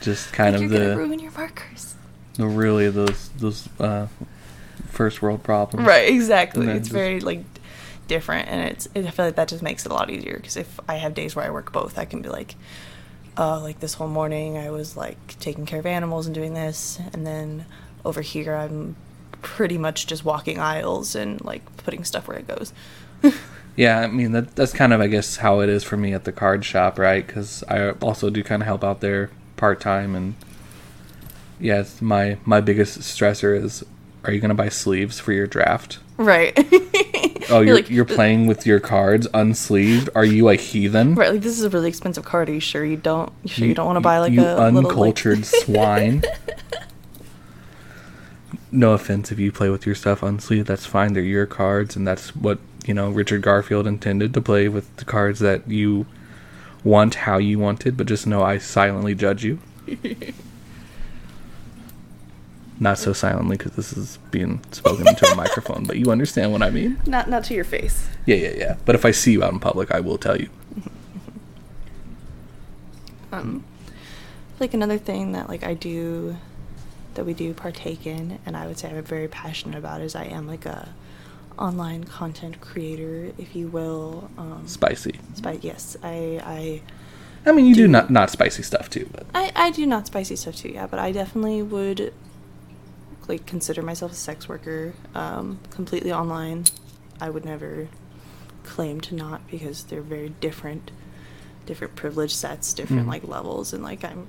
Just 0.02 0.34
kind 0.34 0.56
like 0.56 0.64
of 0.66 0.70
the 0.72 0.98
ruin 0.98 1.20
your 1.20 1.32
markers. 1.32 1.96
really 2.38 2.90
those 2.90 3.30
those 3.38 3.68
uh, 3.80 4.08
first 4.90 5.22
world 5.22 5.44
problems. 5.44 5.88
Right, 5.88 6.10
exactly. 6.10 6.68
It's 6.68 6.88
just- 6.88 6.92
very 6.92 7.20
like 7.20 7.51
different, 8.12 8.50
and 8.50 8.70
it's. 8.70 8.90
I 8.94 9.10
feel 9.10 9.26
like 9.26 9.36
that 9.36 9.48
just 9.48 9.64
makes 9.64 9.86
it 9.86 9.92
a 9.92 9.96
lot 9.96 10.10
easier 10.10 10.36
because 10.36 10.58
if 10.58 10.80
I 10.88 10.96
have 10.96 11.14
days 11.14 11.34
where 11.34 11.46
I 11.46 11.50
work 11.50 11.72
both, 11.72 11.98
I 11.98 12.04
can 12.04 12.22
be 12.22 12.28
like, 12.28 12.56
uh, 13.38 13.62
like 13.62 13.80
this 13.80 13.94
whole 13.94 14.10
morning 14.10 14.58
I 14.58 14.70
was 14.70 14.98
like 14.98 15.40
taking 15.40 15.66
care 15.66 15.80
of 15.80 15.86
animals 15.86 16.26
and 16.26 16.36
doing 16.36 16.54
this, 16.54 17.00
and 17.14 17.26
then 17.26 17.66
over 18.04 18.22
here 18.22 18.54
I'm 18.54 18.98
pretty 19.42 19.78
much 19.78 20.08
just 20.08 20.26
walking 20.26 20.60
aisles 20.60 21.16
and 21.16 21.44
like 21.44 21.64
putting 21.78 22.04
stuff 22.04 22.28
where 22.28 22.38
it 22.38 22.48
goes. 22.48 22.74
Yeah, 23.76 24.02
I 24.02 24.08
mean 24.08 24.34
that 24.34 24.56
that's 24.56 24.74
kind 24.74 24.92
of 24.92 25.00
I 25.00 25.08
guess 25.08 25.38
how 25.38 25.62
it 25.62 25.70
is 25.70 25.84
for 25.84 25.96
me 25.96 26.14
at 26.14 26.26
the 26.26 26.34
card 26.34 26.66
shop, 26.66 27.00
right? 27.00 27.26
Because 27.26 27.64
I 27.70 27.92
also 27.92 28.30
do 28.30 28.44
kind 28.44 28.62
of 28.62 28.66
help 28.66 28.84
out 28.84 29.00
there 29.00 29.32
part 29.56 29.80
time, 29.80 30.14
and 30.14 30.36
yes, 31.58 32.02
my 32.02 32.38
my 32.44 32.60
biggest 32.60 33.00
stressor 33.00 33.56
is, 33.56 33.84
are 34.26 34.34
you 34.34 34.42
gonna 34.42 34.56
buy 34.56 34.68
sleeves 34.68 35.22
for 35.22 35.32
your 35.32 35.48
draft? 35.48 36.00
Right. 36.22 36.54
oh, 37.50 37.62
you're 37.66 37.76
like, 37.76 37.90
you're 37.90 38.06
playing 38.06 38.48
with 38.48 38.66
your 38.66 38.80
cards 38.80 39.28
unsleeved. 39.30 40.10
Are 40.16 40.26
you 40.26 40.50
a 40.50 40.56
heathen? 40.56 41.16
Right, 41.16 41.32
like 41.32 41.42
this 41.42 41.58
is 41.58 41.64
a 41.64 41.70
really 41.70 41.90
expensive 41.90 42.26
card. 42.26 42.50
Are 42.50 42.54
you 42.54 42.60
sure 42.60 42.86
you 42.86 42.98
don't? 42.98 43.32
You 43.44 43.50
sure 43.50 43.68
you, 43.68 43.74
don't 43.74 43.88
want 43.88 43.98
to 43.98 44.02
buy 44.02 44.20
like 44.20 44.34
you 44.34 44.42
a 44.42 44.44
little 44.44 44.74
like 44.74 44.86
uncultured 44.86 45.46
swine. 45.46 46.24
No 48.74 48.94
offense 48.94 49.34
if 49.34 49.40
you 49.40 49.52
play 49.52 49.70
with 49.70 49.86
your 49.86 49.96
stuff 49.96 50.22
unsleeved. 50.22 50.66
That's 50.66 50.86
fine. 50.86 51.12
They're 51.12 51.24
your 51.24 51.46
cards, 51.46 51.98
and 51.98 52.08
that's 52.08 52.34
what 52.34 52.58
you 52.86 52.94
know. 52.94 53.10
Richard 53.10 53.42
Garfield 53.42 53.86
intended 53.86 54.34
to 54.34 54.40
play 54.40 54.70
with 54.70 54.96
the 54.96 55.04
cards 55.04 55.40
that 55.40 55.70
you 55.70 56.06
want, 56.82 57.16
how 57.16 57.38
you 57.38 57.60
wanted. 57.60 57.98
But 57.98 58.08
just 58.08 58.26
know 58.26 58.44
I 58.44 58.60
silently 58.60 59.14
judge 59.14 59.44
you. 59.44 59.60
Not 62.82 62.98
so 62.98 63.14
silently 63.14 63.56
because 63.58 63.76
this 63.76 63.94
is 63.94 64.18
being 64.32 64.60
spoken 64.72 65.08
into 65.08 65.26
a 65.32 65.36
microphone, 65.44 65.86
but 65.86 65.98
you 65.98 66.12
understand 66.12 66.52
what 66.52 66.64
I 66.64 66.72
mean. 66.72 67.00
not 67.06 67.30
not 67.30 67.44
to 67.46 67.54
your 67.54 67.64
face. 67.64 68.08
Yeah, 68.26 68.38
yeah, 68.38 68.54
yeah. 68.58 68.76
But 68.86 68.96
if 68.96 69.06
I 69.06 69.12
see 69.12 69.32
you 69.34 69.44
out 69.44 69.54
in 69.54 69.60
public, 69.60 69.92
I 69.92 70.00
will 70.00 70.18
tell 70.18 70.36
you. 70.36 70.50
Um, 73.32 73.64
like 74.60 74.74
another 74.74 74.98
thing 74.98 75.32
that 75.32 75.48
like 75.48 75.64
I 75.64 75.74
do, 75.74 76.36
that 77.14 77.26
we 77.26 77.34
do 77.34 77.54
partake 77.54 78.06
in, 78.06 78.40
and 78.46 78.58
I 78.58 78.68
would 78.68 78.78
say 78.78 78.90
I'm 78.90 79.02
very 79.04 79.28
passionate 79.30 79.78
about 79.78 80.02
is 80.02 80.16
I 80.16 80.26
am 80.26 80.48
like 80.48 80.66
a 80.66 80.90
online 81.58 82.04
content 82.04 82.60
creator, 82.62 83.32
if 83.38 83.56
you 83.56 83.68
will. 83.70 84.30
Um, 84.38 84.68
Spicy. 84.68 85.20
Spi- 85.36 85.60
yes, 85.62 85.96
I 86.04 86.42
I. 86.44 86.82
I 87.50 87.54
mean, 87.54 87.66
you 87.66 87.74
do 87.74 87.84
Do- 87.84 87.88
not 87.88 88.10
not 88.10 88.30
spicy 88.30 88.64
stuff 88.64 88.90
too, 88.90 89.10
but 89.14 89.26
I, 89.34 89.52
I 89.56 89.72
do 89.72 89.86
not 89.86 90.08
spicy 90.08 90.36
stuff 90.36 90.56
too, 90.58 90.70
yeah, 90.70 90.86
but 90.88 91.00
I 91.00 91.12
definitely 91.12 91.62
would 91.64 92.14
like 93.28 93.46
consider 93.46 93.82
myself 93.82 94.12
a 94.12 94.16
sex 94.16 94.50
worker, 94.50 94.94
um, 95.16 95.60
completely 95.70 96.12
online. 96.12 96.66
I 97.20 97.30
would 97.30 97.46
never 97.46 97.88
claim 98.64 99.00
to 99.02 99.16
not 99.16 99.48
because 99.50 99.84
they're 99.86 100.02
very 100.02 100.30
different, 100.30 100.92
different 101.66 101.96
privilege 101.96 102.34
sets, 102.34 102.74
different 102.74 103.06
Mhm. 103.06 103.10
like 103.10 103.28
levels, 103.28 103.74
and 103.74 103.84
like 103.84 104.04
I'm, 104.04 104.28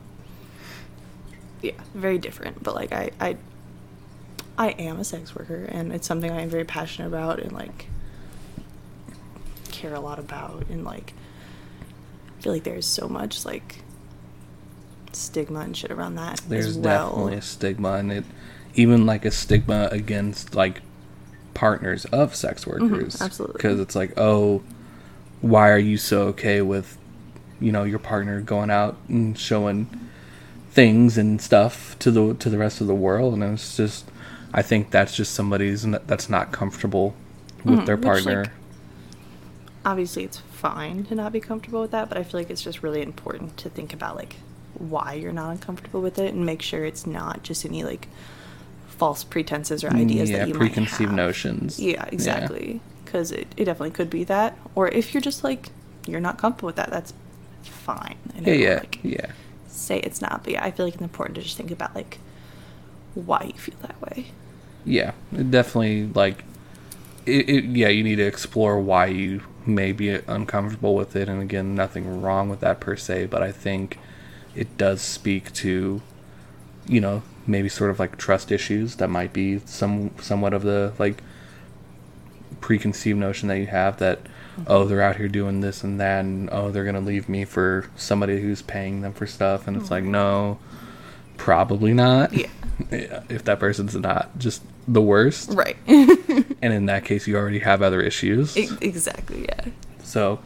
yeah, 1.62 1.72
very 1.94 2.18
different. 2.18 2.62
But 2.62 2.74
like 2.74 2.92
I, 2.92 3.11
I, 3.20 3.37
I 4.59 4.68
am 4.70 5.00
a 5.00 5.05
sex 5.05 5.35
worker, 5.35 5.64
and 5.68 5.92
it's 5.92 6.07
something 6.07 6.31
I 6.31 6.42
am 6.42 6.48
very 6.50 6.64
passionate 6.64 7.09
about, 7.09 7.40
and 7.40 7.52
like 7.52 7.87
care 9.70 9.94
a 9.94 10.00
lot 10.00 10.18
about, 10.18 10.66
and 10.70 10.85
like 10.85 11.14
I 12.38 12.42
feel 12.42 12.52
like 12.52 12.64
there's 12.64 12.87
so 12.87 13.09
much 13.09 13.44
like 13.44 13.78
stigma 15.12 15.61
and 15.61 15.76
shit 15.76 15.90
around 15.90 16.14
that 16.16 16.40
there's 16.48 16.66
as 16.68 16.78
well. 16.78 17.09
definitely 17.11 17.37
a 17.37 17.42
stigma, 17.42 17.92
and 17.94 18.12
it 18.12 18.24
even 18.74 19.06
like 19.06 19.24
a 19.24 19.30
stigma 19.30 19.88
against 19.92 20.54
like 20.54 20.82
partners 21.54 22.04
of 22.06 22.35
sex 22.35 22.66
workers. 22.66 23.16
Mm-hmm, 23.16 23.22
absolutely. 23.24 23.54
because 23.58 23.80
it's 23.80 23.94
like, 23.94 24.12
oh, 24.16 24.62
why 25.40 25.70
are 25.70 25.78
you 25.78 25.98
so 25.98 26.22
okay 26.28 26.62
with, 26.62 26.96
you 27.61 27.72
know, 27.72 27.85
your 27.85 27.98
partner 27.98 28.40
going 28.40 28.70
out 28.70 28.96
and 29.08 29.38
showing 29.38 29.88
things 30.70 31.18
and 31.18 31.40
stuff 31.40 31.98
to 31.98 32.11
the 32.11 32.35
to 32.35 32.48
the 32.50 32.58
rest 32.58 32.80
of 32.80 32.87
the 32.87 32.94
world? 32.94 33.35
And 33.35 33.42
it's 33.44 33.76
just, 33.76 34.11
I 34.54 34.62
think 34.62 34.90
that's 34.90 35.14
just 35.16 35.35
somebody's 35.35 35.82
that's 35.82 36.28
not 36.30 36.52
comfortable 36.52 37.14
with 37.64 37.80
Mhm, 37.80 37.87
their 37.87 37.96
which, 37.96 38.04
partner. 38.04 38.42
like, 38.44 38.52
Obviously, 39.85 40.22
it's 40.24 40.38
fine 40.38 41.04
to 41.06 41.14
not 41.14 41.32
be 41.32 41.40
comfortable 41.40 41.80
with 41.80 41.90
that, 41.90 42.08
but 42.08 42.16
I 42.16 42.22
feel 42.22 42.38
like 42.38 42.50
it's 42.50 42.62
just 42.62 42.82
really 42.85 43.02
important 43.02 43.56
to 43.58 43.68
think 43.68 43.92
about 43.92 44.14
like 44.16 44.37
why 44.74 45.14
you're 45.14 45.32
not 45.32 45.50
uncomfortable 45.50 46.00
with 46.00 46.18
it 46.18 46.32
and 46.32 46.46
make 46.46 46.62
sure 46.62 46.85
it's 46.85 47.04
not 47.06 47.42
just 47.42 47.64
any 47.64 47.82
like 47.82 48.06
false 49.02 49.24
pretenses 49.24 49.82
or 49.82 49.90
ideas 49.90 50.30
yeah, 50.30 50.38
that 50.38 50.46
you 50.46 50.54
preconceived 50.54 51.10
might 51.10 51.18
have. 51.18 51.26
notions. 51.26 51.80
Yeah, 51.80 52.04
exactly. 52.12 52.80
Because 53.04 53.32
it, 53.32 53.48
it 53.56 53.64
definitely 53.64 53.90
could 53.90 54.08
be 54.08 54.22
that. 54.22 54.56
Or 54.76 54.86
if 54.86 55.12
you're 55.12 55.20
just 55.20 55.42
like, 55.42 55.70
you're 56.06 56.20
not 56.20 56.38
comfortable 56.38 56.68
with 56.68 56.76
that, 56.76 56.88
that's 56.90 57.12
fine. 57.64 58.14
And 58.36 58.46
Yeah, 58.46 58.52
yeah, 58.54 58.74
like, 58.76 59.00
yeah. 59.02 59.32
Say 59.66 59.98
it's 59.98 60.20
not. 60.22 60.44
But 60.44 60.52
yeah, 60.52 60.62
I 60.64 60.70
feel 60.70 60.86
like 60.86 60.94
it's 60.94 61.02
important 61.02 61.34
to 61.34 61.42
just 61.42 61.56
think 61.56 61.72
about 61.72 61.96
like 61.96 62.20
why 63.14 63.50
you 63.52 63.58
feel 63.58 63.74
that 63.82 64.00
way. 64.00 64.26
Yeah, 64.84 65.14
definitely 65.32 66.06
like 66.06 66.44
it, 67.26 67.48
it. 67.48 67.64
Yeah, 67.64 67.88
you 67.88 68.04
need 68.04 68.16
to 68.16 68.24
explore 68.24 68.78
why 68.78 69.06
you 69.06 69.42
may 69.66 69.90
be 69.90 70.10
uncomfortable 70.10 70.94
with 70.94 71.16
it, 71.16 71.28
and 71.28 71.42
again, 71.42 71.74
nothing 71.74 72.22
wrong 72.22 72.48
with 72.48 72.60
that 72.60 72.78
per 72.78 72.94
se. 72.94 73.26
But 73.26 73.42
I 73.42 73.50
think 73.50 73.98
it 74.54 74.78
does 74.78 75.02
speak 75.02 75.52
to, 75.54 76.02
you 76.86 77.00
know, 77.00 77.22
maybe 77.46 77.68
sort 77.68 77.90
of 77.90 77.98
like 77.98 78.16
trust 78.18 78.52
issues 78.52 78.96
that 78.96 79.09
might 79.09 79.33
be 79.33 79.59
some 79.61 80.11
somewhat 80.20 80.52
of 80.52 80.62
the 80.62 80.92
like 80.98 81.22
preconceived 82.61 83.18
notion 83.18 83.48
that 83.48 83.59
you 83.59 83.66
have 83.66 83.98
that 83.98 84.22
mm-hmm. 84.22 84.64
oh 84.68 84.85
they're 84.85 85.02
out 85.02 85.16
here 85.16 85.28
doing 85.28 85.61
this 85.61 85.83
and 85.83 86.00
that 86.00 86.24
and 86.24 86.48
oh 86.52 86.70
they're 86.70 86.85
gonna 86.85 87.00
leave 87.00 87.28
me 87.28 87.44
for 87.44 87.88
somebody 87.96 88.40
who's 88.40 88.62
paying 88.62 89.00
them 89.02 89.12
for 89.12 89.26
stuff 89.26 89.66
and 89.66 89.76
it's 89.76 89.90
like 89.90 90.02
mm-hmm. 90.05 90.12
no 90.12 90.59
probably 91.37 91.92
not 91.92 92.33
Yeah. 92.33 92.46
yeah, 92.90 93.22
if 93.28 93.44
that 93.44 93.59
person's 93.59 93.96
not 93.96 94.37
just 94.38 94.62
the 94.87 95.02
worst 95.02 95.50
Right. 95.50 95.76
and 95.87 96.72
in 96.72 96.87
that 96.87 97.05
case 97.05 97.26
you 97.26 97.37
already 97.37 97.59
have 97.61 97.83
other 97.83 98.00
issues 98.00 98.57
E- 98.57 98.68
exactly. 98.81 99.44
Yeah. 99.44 99.64
so 100.02 100.38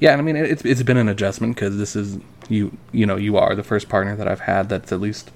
yeah 0.00 0.12
and 0.12 0.20
i 0.20 0.24
mean 0.24 0.36
it, 0.36 0.50
it's, 0.50 0.64
it's 0.64 0.82
been 0.82 0.96
an 0.96 1.08
adjustment 1.08 1.54
because 1.54 1.76
this 1.76 1.94
is 1.94 2.18
you 2.48 2.76
you 2.92 3.04
know 3.06 3.16
you 3.16 3.36
are 3.36 3.54
the 3.54 3.62
first 3.62 3.88
partner 3.88 4.16
that 4.16 4.26
i've 4.28 4.40
had 4.40 4.68
that's 4.68 4.92
at 4.92 5.00
least 5.00 5.30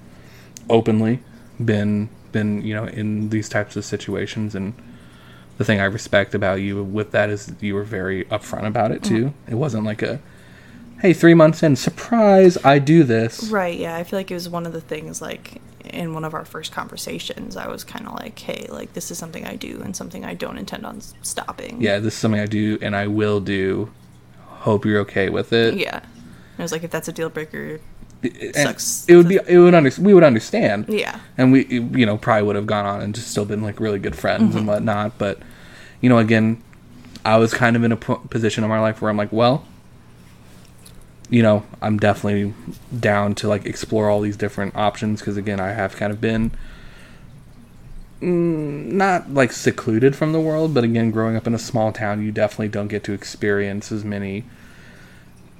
openly 0.70 1.20
been 1.64 2.09
been 2.33 2.62
you 2.62 2.74
know 2.74 2.85
in 2.87 3.31
these 3.31 3.48
types 3.48 3.76
of 3.76 3.85
situations 3.85 4.54
and 4.54 4.74
the 5.57 5.64
thing 5.64 5.81
i 5.81 5.85
respect 5.85 6.35
about 6.35 6.61
you 6.61 6.83
with 6.85 7.11
that 7.11 7.31
is 7.31 7.52
you 7.61 7.74
were 7.74 7.83
very 7.83 8.24
upfront 8.26 8.66
about 8.66 8.90
it 8.92 9.02
too 9.02 9.26
mm-hmm. 9.26 9.50
it 9.50 9.54
wasn't 9.57 9.83
like 9.85 10.02
a 10.02 10.20
hey 11.00 11.12
three 11.12 11.35
months 11.35 11.62
in 11.62 11.74
surprise 11.74 12.57
i 12.64 12.78
do 12.78 13.02
this 13.02 13.50
Right, 13.50 13.78
yeah. 13.78 13.96
I 13.96 14.04
feel 14.04 14.18
like 14.18 14.31
it 14.31 14.35
was 14.35 14.48
one 14.48 14.66
of 14.66 14.72
the 14.72 14.81
things 14.81 15.22
like 15.22 15.61
in 15.85 16.12
one 16.12 16.24
of 16.24 16.35
our 16.35 16.44
first 16.44 16.70
conversations, 16.70 17.57
I 17.57 17.66
was 17.68 17.83
kind 17.83 18.07
of 18.07 18.12
like, 18.14 18.38
"Hey, 18.38 18.66
like 18.68 18.92
this 18.92 19.11
is 19.11 19.16
something 19.16 19.46
I 19.46 19.57
do 19.57 19.81
and 19.83 19.96
something 19.96 20.22
I 20.24 20.35
don't 20.35 20.59
intend 20.59 20.85
on 20.85 21.00
stopping." 21.22 21.81
yeah 21.81 21.98
this 21.98 22.14
is 22.14 22.20
something 22.20 22.40
i 22.40 22.46
do 22.46 22.78
and 22.83 22.94
i 22.94 23.07
will 23.07 23.40
do 23.40 23.90
hope 24.44 24.85
you're 24.85 25.00
okay 25.00 25.28
with 25.31 25.52
it 25.52 25.74
Yeah. 25.74 26.00
I 26.59 26.62
was 26.62 26.72
like, 26.72 26.83
if 26.83 26.90
that's 26.90 27.07
a 27.09 27.12
deal 27.12 27.31
breaker, 27.31 27.81
And 28.22 28.54
Sucks. 28.57 29.04
it 29.09 29.14
would 29.14 29.28
be 29.28 29.38
it 29.46 29.59
would 29.59 29.74
under, 29.74 29.90
we 30.00 30.12
would 30.12 30.24
understand 30.24 30.87
yeah. 30.88 31.20
and 31.37 31.52
we 31.52 31.66
you 31.66 32.04
know 32.04 32.16
probably 32.18 32.42
would 32.42 32.57
have 32.57 32.66
gone 32.66 32.85
on 32.85 33.00
and 33.00 33.14
just 33.14 33.28
still 33.28 33.44
been 33.44 33.62
like 33.62 33.78
really 33.78 34.00
good 34.00 34.16
friends 34.16 34.48
Mm-hmm. 34.50 34.59
and 34.59 34.66
whatnot 34.66 35.18
but 35.18 35.38
you 36.00 36.09
know 36.09 36.18
again 36.18 36.61
i 37.24 37.37
was 37.37 37.54
kind 37.54 37.76
of 37.76 37.85
in 37.85 37.92
a 37.92 37.96
position 37.96 38.64
in 38.64 38.70
my 38.70 38.81
life 38.81 39.00
where 39.00 39.09
i'm 39.09 39.16
like 39.16 39.31
well 39.33 39.64
you 41.31 41.42
know 41.42 41.64
i'm 41.81 41.96
definitely 41.96 42.52
down 42.98 43.37
to 43.37 43.46
like 43.46 43.64
explore 43.66 44.11
all 44.11 44.20
these 44.20 44.37
different 44.37 44.74
options 44.74 45.20
because 45.20 45.37
again 45.37 45.61
i 45.61 45.68
have 45.68 45.94
kind 45.94 46.11
of 46.12 46.20
been 46.20 46.50
mm, 48.20 48.85
not 48.92 49.33
like 49.33 49.52
secluded 49.52 50.16
from 50.16 50.33
the 50.33 50.40
world 50.40 50.74
but 50.74 50.83
again 50.85 51.11
growing 51.11 51.37
up 51.37 51.46
in 51.46 51.54
a 51.54 51.59
small 51.59 51.92
town 51.92 52.22
you 52.22 52.33
definitely 52.33 52.68
don't 52.68 52.88
get 52.88 53.04
to 53.04 53.12
experience 53.12 53.92
as 53.92 54.04
many 54.04 54.44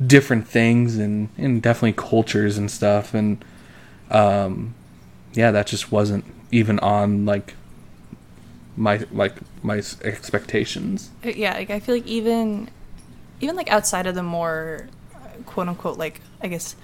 different 0.07 0.47
things 0.47 0.97
and, 0.97 1.29
and 1.37 1.61
definitely 1.61 1.93
cultures 1.93 2.57
and 2.57 2.71
stuff 2.71 3.15
and 3.15 3.45
um 4.11 4.75
yeah 5.35 5.51
that 5.51 5.67
just 5.67 5.91
wasn't 5.91 6.25
even 6.53 6.79
on 6.79 7.27
like 7.27 7.55
my 8.77 9.05
like 9.11 9.35
my 9.63 9.83
expectations 10.05 11.11
Uh, 11.25 11.31
Yeah, 11.31 11.55
like 11.55 11.71
I 11.71 11.81
feel 11.81 11.97
like 11.97 12.07
even 12.07 12.71
even 13.41 13.57
like 13.57 13.71
outside 13.71 14.07
of 14.07 14.15
the 14.15 14.23
more 14.23 14.89
uh, 15.15 15.19
quote 15.47 15.69
unquote 15.69 15.99
like 15.99 16.21
I 16.41 16.47
guess 16.47 16.77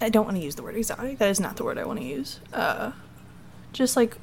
I 0.00 0.08
don't 0.08 0.24
want 0.24 0.36
to 0.36 0.42
use 0.42 0.54
the 0.56 0.62
word 0.62 0.76
exotic. 0.76 1.18
That 1.18 1.28
is 1.30 1.40
not 1.40 1.56
the 1.56 1.64
word 1.64 1.78
I 1.78 1.84
want 1.84 2.00
to 2.00 2.04
use. 2.06 2.40
Uh 2.52 2.92
just 3.72 3.96
like 3.96 4.16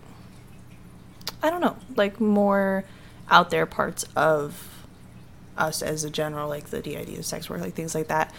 I 1.43 1.49
don't 1.49 1.61
know, 1.61 1.77
like 1.95 2.19
more 2.19 2.83
out 3.29 3.49
there 3.51 3.65
parts 3.65 4.05
of 4.15 4.70
us 5.57 5.81
as 5.81 6.03
a 6.03 6.09
general 6.09 6.47
like 6.49 6.69
the 6.69 6.81
DID 6.81 7.17
of 7.17 7.25
sex 7.25 7.49
work, 7.49 7.61
like 7.61 7.73
things 7.73 7.95
like 7.95 8.07
that. 8.07 8.33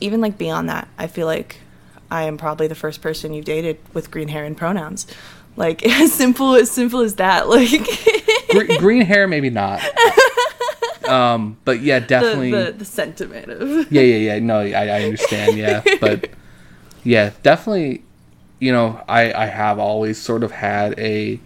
Even 0.00 0.20
like 0.20 0.38
beyond 0.38 0.68
that, 0.68 0.88
I 0.98 1.06
feel 1.06 1.26
like 1.26 1.58
I 2.10 2.24
am 2.24 2.36
probably 2.36 2.66
the 2.66 2.74
first 2.74 3.00
person 3.00 3.32
you've 3.32 3.44
dated 3.44 3.78
with 3.94 4.10
green 4.10 4.28
hair 4.28 4.44
and 4.44 4.56
pronouns. 4.56 5.06
Like 5.56 5.84
as 5.86 6.12
simple 6.12 6.54
as 6.54 6.70
simple 6.70 7.00
as 7.00 7.16
that. 7.16 7.48
Like 7.52 7.86
Gre- 8.50 8.78
green 8.78 9.02
hair 9.02 9.26
maybe 9.26 9.48
not 9.48 9.80
um 11.08 11.56
but 11.64 11.80
yeah 11.80 11.98
definitely 11.98 12.50
the, 12.50 12.64
the, 12.64 12.72
the 12.72 12.84
sentiment 12.84 13.48
of 13.50 13.90
yeah 13.90 14.02
yeah 14.02 14.34
yeah 14.34 14.38
no 14.40 14.58
I, 14.60 14.88
I 14.88 15.02
understand 15.04 15.56
yeah 15.56 15.82
but 16.00 16.28
yeah 17.02 17.30
definitely 17.42 18.02
you 18.58 18.72
know 18.72 19.02
i 19.08 19.32
i 19.32 19.46
have 19.46 19.78
always 19.78 20.20
sort 20.20 20.44
of 20.44 20.50
had 20.52 20.98
a 20.98 21.40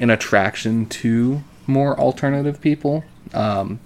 an 0.00 0.08
attraction 0.10 0.86
to 0.86 1.42
more 1.66 1.98
alternative 1.98 2.60
people 2.62 3.04
um 3.34 3.78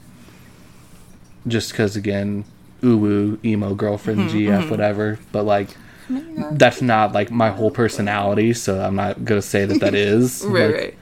just 1.47 1.71
because 1.73 1.97
again 1.97 2.45
uwu 2.83 3.43
emo 3.45 3.75
girlfriend 3.75 4.21
mm-hmm, 4.21 4.37
gf 4.39 4.59
mm-hmm. 4.61 4.71
whatever 4.71 5.19
but 5.33 5.45
like 5.45 5.77
that's 6.53 6.83
not 6.83 7.13
like 7.13 7.31
my 7.31 7.51
whole 7.51 7.71
personality 7.71 8.53
so 8.53 8.81
i'm 8.81 8.97
not 8.97 9.25
gonna 9.25 9.41
say 9.41 9.65
that 9.65 9.81
that 9.81 9.95
is 9.95 10.45
right 10.47 10.67
Like, 10.67 10.75
right 10.75 10.95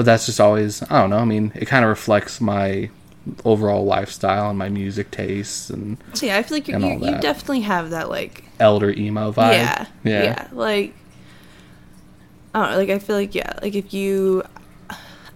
but 0.00 0.06
that's 0.06 0.24
just 0.24 0.40
always 0.40 0.82
I 0.84 0.98
don't 1.00 1.10
know. 1.10 1.18
I 1.18 1.26
mean, 1.26 1.52
it 1.54 1.66
kind 1.66 1.84
of 1.84 1.90
reflects 1.90 2.40
my 2.40 2.88
overall 3.44 3.84
lifestyle 3.84 4.48
and 4.48 4.58
my 4.58 4.70
music 4.70 5.10
tastes 5.10 5.68
and 5.68 5.98
So 6.14 6.24
yeah, 6.24 6.38
I 6.38 6.42
feel 6.42 6.56
like 6.56 6.68
you, 6.68 6.74
And 6.74 6.84
you, 6.84 6.90
all 6.92 7.14
you 7.14 7.20
definitely 7.20 7.60
have 7.60 7.90
that 7.90 8.08
like 8.08 8.44
elder 8.58 8.90
emo 8.90 9.30
vibe. 9.30 9.52
yeah, 9.52 9.86
yeah, 10.02 10.22
yeah, 10.22 10.48
like 10.52 10.94
I 12.54 12.62
don't 12.62 12.70
know, 12.70 12.78
like 12.78 12.88
I 12.88 12.98
feel 12.98 13.16
like 13.16 13.34
yeah, 13.34 13.52
like 13.60 13.74
if 13.74 13.92
you, 13.92 14.42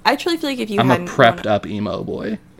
I 0.07 0.17
truly 0.17 0.39
feel 0.39 0.49
like 0.49 0.59
if 0.61 0.71
you 0.71 0.81
I'm 0.81 0.91
a 0.91 0.97
prepped 0.99 1.45
up 1.45 1.67
emo 1.67 2.03
boy. 2.03 2.39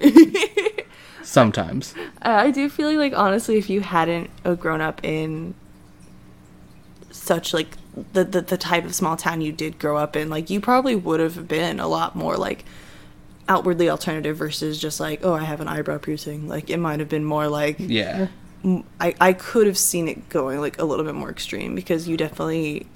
Sometimes. 1.25 1.95
Uh, 2.23 2.29
I 2.29 2.51
do 2.51 2.69
feel 2.69 2.93
like, 2.97 3.13
honestly, 3.17 3.57
if 3.57 3.69
you 3.69 3.81
hadn't 3.81 4.31
uh, 4.45 4.55
grown 4.55 4.81
up 4.81 5.03
in 5.03 5.55
such 7.11 7.55
like 7.55 7.77
the, 8.13 8.25
the 8.25 8.41
the 8.41 8.57
type 8.57 8.85
of 8.85 8.95
small 8.95 9.17
town 9.17 9.41
you 9.41 9.53
did 9.53 9.79
grow 9.79 9.97
up 9.97 10.17
in, 10.17 10.29
like 10.29 10.51
you 10.51 10.61
probably 10.61 10.95
would 10.95 11.21
have 11.21 11.49
been 11.49 11.81
a 11.81 11.87
lot 11.87 12.15
more 12.15 12.37
like 12.37 12.65
outwardly 13.49 13.89
alternative 13.89 14.37
versus 14.37 14.79
just 14.79 15.01
like 15.01 15.21
oh 15.23 15.35
I 15.35 15.45
have 15.45 15.61
an 15.61 15.69
eyebrow 15.69 15.99
piercing. 15.99 16.49
Like 16.49 16.71
it 16.71 16.79
might 16.79 17.01
have 17.01 17.09
been 17.09 17.25
more 17.25 17.49
like 17.49 17.77
Yeah. 17.79 18.29
I, 19.01 19.15
I 19.21 19.33
could 19.35 19.67
have 19.67 19.77
seen 19.77 20.09
it 20.09 20.29
going 20.31 20.61
like 20.61 20.79
a 20.81 20.85
little 20.85 21.05
bit 21.05 21.15
more 21.15 21.31
extreme 21.31 21.75
because 21.75 22.09
you 22.09 22.17
definitely 22.17 22.87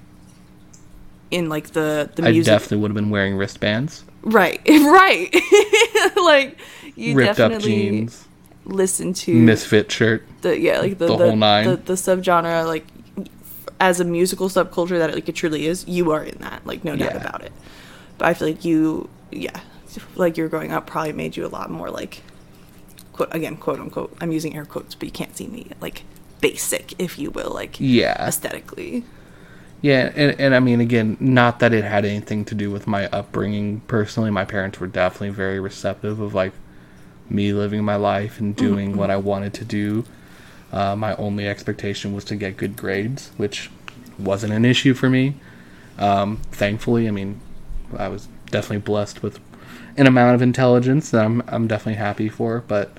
in 1.31 1.47
like 1.47 1.71
the 1.71 2.09
the 2.15 2.27
I 2.27 2.31
music 2.31 2.51
definitely 2.51 2.77
would 2.77 2.91
have 2.91 2.95
been 2.95 3.09
wearing 3.11 3.35
wristbands, 3.35 4.03
right 4.21 4.59
right 4.67 5.33
like 6.15 6.57
you 6.99 7.15
ripped 7.15 7.39
up 7.39 7.51
definitely 7.51 7.89
jeans, 7.89 8.25
listen 8.65 9.13
to 9.13 9.33
misfit 9.33 9.91
shirt. 9.91 10.23
the 10.41 10.59
yeah 10.59 10.79
like 10.79 10.97
the 10.97 11.07
The 11.07 11.17
the, 11.17 11.25
whole 11.25 11.35
nine. 11.35 11.65
the, 11.69 11.75
the 11.77 11.93
subgenre 11.93 12.65
like 12.65 12.85
as 13.79 13.99
a 13.99 14.03
musical 14.05 14.49
subculture 14.49 14.97
that 14.99 15.09
it, 15.11 15.15
like 15.15 15.29
it 15.29 15.35
truly 15.35 15.65
is 15.65 15.87
you 15.87 16.11
are 16.11 16.23
in 16.23 16.37
that 16.39 16.65
like 16.65 16.83
no 16.83 16.95
doubt 16.95 17.13
Yeah. 17.13 17.21
about 17.21 17.41
it 17.43 17.51
but 18.17 18.27
i 18.27 18.33
feel 18.33 18.47
like 18.49 18.65
you 18.65 19.09
yeah 19.31 19.59
like 20.15 20.37
you're 20.37 20.49
growing 20.49 20.71
up 20.71 20.85
probably 20.85 21.13
made 21.13 21.37
you 21.37 21.45
a 21.45 21.47
lot 21.47 21.69
more 21.71 21.89
like 21.89 22.21
quote 23.13 23.33
again 23.33 23.55
quote 23.57 23.79
unquote 23.79 24.15
i'm 24.21 24.31
using 24.31 24.55
air 24.55 24.65
quotes 24.65 24.95
but 24.95 25.05
you 25.07 25.11
can't 25.11 25.35
see 25.35 25.47
me 25.47 25.67
like 25.81 26.03
basic 26.41 26.93
if 26.99 27.17
you 27.17 27.31
will 27.31 27.51
like 27.51 27.77
Yeah. 27.79 28.15
aesthetically 28.27 29.03
Yeah, 29.81 30.11
and, 30.13 30.37
and 30.41 30.53
I 30.55 30.59
mean, 30.59 30.81
again, 30.81 31.15
not 31.21 31.59
that 31.59 31.71
it 31.73 31.85
had 31.85 32.03
anything 32.03 32.43
to 32.45 32.53
do 32.55 32.69
with 32.69 32.85
my 32.85 33.07
upbringing 33.07 33.79
personally. 33.87 34.29
My 34.29 34.43
parents 34.43 34.77
were 34.77 34.87
definitely 34.87 35.29
very 35.29 35.57
receptive 35.61 36.19
of 36.19 36.33
like 36.33 36.51
me 37.29 37.53
living 37.53 37.83
my 37.83 37.95
life 37.95 38.39
and 38.39 38.55
doing 38.55 38.97
what 38.97 39.09
I 39.09 39.17
wanted 39.17 39.53
to 39.55 39.65
do. 39.65 40.05
Uh, 40.71 40.95
my 40.95 41.15
only 41.15 41.47
expectation 41.47 42.13
was 42.13 42.23
to 42.25 42.35
get 42.35 42.57
good 42.57 42.75
grades, 42.75 43.31
which 43.37 43.69
wasn't 44.17 44.53
an 44.53 44.65
issue 44.65 44.93
for 44.93 45.09
me. 45.09 45.35
Um, 45.97 46.37
thankfully, 46.51 47.07
I 47.07 47.11
mean, 47.11 47.39
I 47.97 48.07
was 48.07 48.27
definitely 48.51 48.79
blessed 48.79 49.21
with 49.23 49.39
an 49.97 50.07
amount 50.07 50.35
of 50.35 50.41
intelligence 50.41 51.09
that 51.11 51.25
I'm 51.25 51.41
I'm 51.47 51.67
definitely 51.67 51.95
happy 51.99 52.29
for, 52.29 52.63
but 52.67 52.91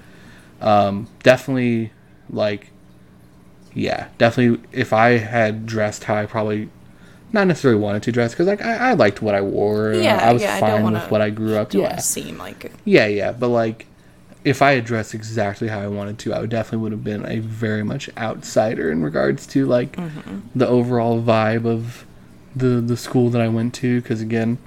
um, 0.60 1.08
definitely 1.22 1.92
like 2.28 2.70
yeah, 3.72 4.08
definitely. 4.18 4.60
If 4.72 4.92
I 4.92 5.10
had 5.18 5.64
dressed 5.66 6.04
how 6.04 6.16
I 6.16 6.26
probably 6.26 6.68
not 7.32 7.46
necessarily 7.46 7.80
wanted 7.80 8.02
to 8.02 8.12
dress, 8.12 8.32
because 8.32 8.48
like 8.48 8.60
I, 8.62 8.90
I 8.90 8.92
liked 8.94 9.22
what 9.22 9.34
I 9.36 9.40
wore. 9.40 9.92
Yeah, 9.94 10.18
I 10.20 10.32
was 10.32 10.42
yeah, 10.42 10.58
fine 10.58 10.82
wanna- 10.82 10.98
with 11.00 11.10
what 11.10 11.20
I 11.22 11.30
grew 11.30 11.56
up. 11.56 11.70
don't 11.70 11.82
Yeah, 11.82 11.88
want 11.88 12.00
to 12.00 12.04
seem 12.04 12.36
like 12.38 12.72
yeah, 12.84 13.06
yeah. 13.06 13.30
But 13.32 13.48
like, 13.48 13.86
if 14.44 14.62
I 14.62 14.72
had 14.72 14.84
dressed 14.84 15.14
exactly 15.14 15.68
how 15.68 15.80
I 15.80 15.88
wanted 15.88 16.18
to, 16.20 16.32
I 16.32 16.40
would 16.40 16.50
definitely 16.50 16.78
would 16.78 16.92
have 16.92 17.04
been 17.04 17.26
a 17.26 17.40
very 17.40 17.82
much 17.82 18.08
outsider 18.16 18.90
in 18.90 19.02
regards 19.02 19.46
to 19.48 19.66
like 19.66 19.96
Mm-hmm. 19.96 20.38
the 20.54 20.66
overall 20.66 21.20
vibe 21.22 21.66
of 21.66 22.04
the 22.56 22.80
the 22.80 22.96
school 22.96 23.30
that 23.30 23.40
I 23.40 23.48
went 23.48 23.74
to. 23.74 24.00
Because 24.00 24.20
again. 24.20 24.58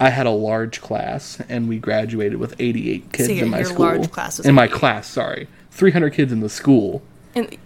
I 0.00 0.08
had 0.08 0.26
a 0.26 0.30
large 0.30 0.80
class, 0.80 1.40
and 1.48 1.68
we 1.68 1.78
graduated 1.78 2.40
with 2.40 2.56
88 2.58 3.12
kids 3.12 3.28
So 3.28 3.32
your- 3.34 3.44
in 3.44 3.50
my 3.50 3.58
your 3.58 3.66
school. 3.66 3.86
large 3.86 4.10
class 4.10 4.40
in 4.40 4.52
my 4.52 4.66
class, 4.66 5.06
sorry, 5.06 5.46
300 5.70 6.10
kids 6.12 6.32
in 6.32 6.40
the 6.40 6.48
school. 6.48 7.02
and 7.36 7.56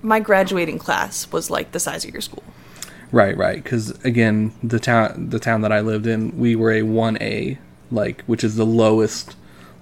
my 0.00 0.20
graduating 0.20 0.78
class 0.78 1.26
was 1.32 1.50
like 1.50 1.72
the 1.72 1.80
size 1.80 2.04
of 2.04 2.12
your 2.12 2.20
school 2.20 2.44
Right, 3.10 3.36
right. 3.36 3.60
Because 3.64 3.90
again, 4.04 4.52
the 4.62 4.78
town 4.78 5.30
the 5.30 5.40
town 5.40 5.62
that 5.62 5.72
I 5.72 5.80
lived 5.80 6.06
in, 6.06 6.38
we 6.38 6.54
were 6.54 6.70
a 6.70 6.82
one 6.82 7.16
A, 7.20 7.58
like 7.90 8.22
which 8.26 8.44
is 8.44 8.54
the 8.54 8.66
lowest 8.66 9.34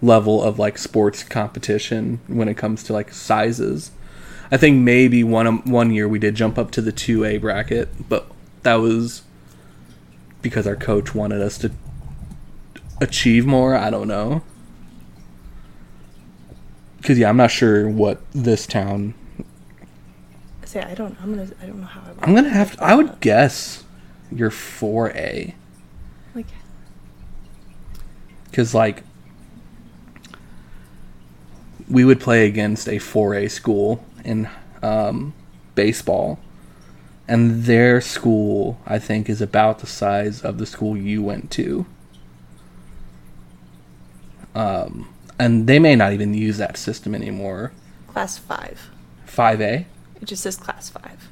level 0.02 0.42
of 0.42 0.58
like 0.58 0.76
sports 0.76 1.22
competition 1.22 2.20
when 2.26 2.48
it 2.48 2.56
comes 2.56 2.82
to 2.84 2.92
like 2.92 3.12
sizes. 3.12 3.92
I 4.50 4.56
think 4.58 4.78
maybe 4.80 5.24
one 5.24 5.46
um, 5.46 5.62
one 5.62 5.92
year 5.92 6.06
we 6.08 6.18
did 6.18 6.34
jump 6.34 6.58
up 6.58 6.70
to 6.72 6.82
the 6.82 6.92
two 6.92 7.24
A 7.24 7.38
bracket, 7.38 8.08
but 8.08 8.26
that 8.64 8.74
was 8.74 9.22
because 10.42 10.66
our 10.66 10.76
coach 10.76 11.14
wanted 11.14 11.40
us 11.40 11.56
to 11.58 11.70
achieve 13.00 13.46
more. 13.46 13.74
I 13.74 13.88
don't 13.88 14.08
know. 14.08 14.42
Because 16.98 17.18
yeah, 17.18 17.28
I'm 17.28 17.36
not 17.36 17.50
sure 17.50 17.88
what 17.88 18.20
this 18.32 18.66
town. 18.66 19.14
say 20.64 20.80
i 20.82 20.94
don't 20.94 21.16
i'm 21.20 21.34
gonna 21.34 21.50
i 21.60 21.66
don't 21.66 21.80
know 21.80 21.86
how 21.86 22.00
i 22.00 22.26
I'm 22.26 22.34
gonna 22.34 22.48
have. 22.48 22.76
To, 22.76 22.84
I 22.84 22.94
would 22.94 23.08
uh, 23.10 23.14
guess 23.20 23.84
you're 24.30 24.50
four 24.50 25.10
A. 25.10 25.54
like 26.34 26.46
because 28.44 28.74
like 28.74 29.02
we 31.88 32.04
would 32.04 32.20
play 32.20 32.46
against 32.46 32.88
a 32.88 32.92
4A 32.92 33.50
school 33.50 34.04
in 34.24 34.48
um, 34.82 35.34
baseball, 35.74 36.38
and 37.28 37.64
their 37.64 38.00
school 38.00 38.78
I 38.86 38.98
think 38.98 39.28
is 39.28 39.40
about 39.40 39.78
the 39.80 39.86
size 39.86 40.42
of 40.42 40.58
the 40.58 40.66
school 40.66 40.96
you 40.96 41.22
went 41.22 41.50
to. 41.52 41.86
Um, 44.54 45.08
and 45.38 45.66
they 45.66 45.78
may 45.78 45.96
not 45.96 46.12
even 46.12 46.34
use 46.34 46.58
that 46.58 46.76
system 46.76 47.14
anymore. 47.14 47.72
class 48.08 48.36
five 48.36 48.90
5A. 49.26 49.86
it 50.20 50.24
just 50.26 50.42
says 50.42 50.58
class 50.58 50.90
five 50.90 51.30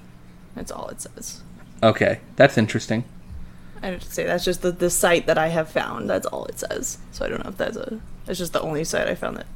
that's 0.54 0.72
all 0.72 0.88
it 0.88 1.02
says 1.02 1.42
Okay, 1.82 2.20
that's 2.36 2.58
interesting. 2.58 3.04
I 3.82 3.90
would 3.90 4.02
say 4.02 4.24
that's 4.26 4.44
just 4.44 4.60
the, 4.60 4.70
the 4.70 4.90
site 4.90 5.26
that 5.26 5.38
I 5.38 5.48
have 5.48 5.70
found. 5.70 6.10
That's 6.10 6.26
all 6.26 6.44
it 6.44 6.58
says. 6.58 6.98
So 7.12 7.24
I 7.24 7.28
don't 7.28 7.42
know 7.42 7.50
if 7.50 7.56
that's 7.56 7.76
a. 7.76 8.00
It's 8.30 8.38
just 8.38 8.52
the 8.52 8.60
only 8.62 8.84
site 8.84 9.08
I 9.08 9.16
found 9.16 9.36
that 9.38 9.46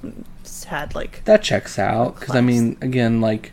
had 0.65 0.95
like. 0.95 1.25
That 1.25 1.43
checks 1.43 1.79
out 1.79 2.19
because 2.19 2.35
I 2.35 2.41
mean, 2.41 2.77
again, 2.81 3.21
like 3.21 3.53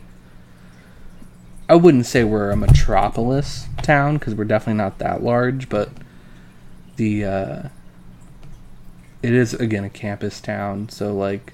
I 1.68 1.76
wouldn't 1.76 2.06
say 2.06 2.24
we're 2.24 2.50
a 2.50 2.56
metropolis 2.56 3.66
town 3.82 4.18
because 4.18 4.34
we're 4.34 4.44
definitely 4.44 4.78
not 4.78 4.98
that 4.98 5.22
large, 5.22 5.68
but 5.68 5.90
the 6.96 7.24
uh, 7.24 7.62
it 9.22 9.32
is 9.32 9.54
again 9.54 9.84
a 9.84 9.90
campus 9.90 10.40
town, 10.40 10.88
so 10.88 11.14
like 11.14 11.52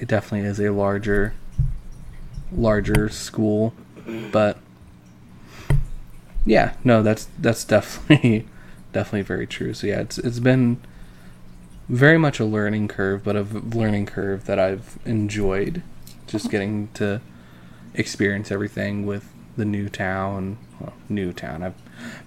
it 0.00 0.08
definitely 0.08 0.48
is 0.48 0.58
a 0.58 0.70
larger 0.70 1.34
larger 2.50 3.08
school, 3.08 3.74
but 4.32 4.58
yeah, 6.44 6.74
no, 6.82 7.02
that's 7.02 7.28
that's 7.38 7.64
definitely 7.64 8.48
definitely 8.92 9.22
very 9.22 9.46
true. 9.46 9.72
So 9.72 9.86
yeah, 9.86 10.00
it's 10.00 10.18
it's 10.18 10.40
been 10.40 10.80
very 11.88 12.18
much 12.18 12.40
a 12.40 12.44
learning 12.44 12.88
curve, 12.88 13.24
but 13.24 13.36
a 13.36 13.42
learning 13.42 14.06
curve 14.06 14.44
that 14.46 14.58
I've 14.58 14.98
enjoyed. 15.04 15.82
Just 16.26 16.50
getting 16.50 16.88
to 16.94 17.20
experience 17.94 18.50
everything 18.50 19.06
with 19.06 19.28
the 19.56 19.64
new 19.64 19.88
town. 19.88 20.58
Well, 20.80 20.94
new 21.08 21.32
town. 21.32 21.62
I've 21.62 21.74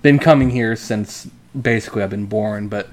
been 0.01 0.19
coming 0.19 0.51
here 0.51 0.75
since 0.75 1.29
basically 1.59 2.03
I've 2.03 2.09
been 2.09 2.27
born, 2.27 2.67
but 2.67 2.89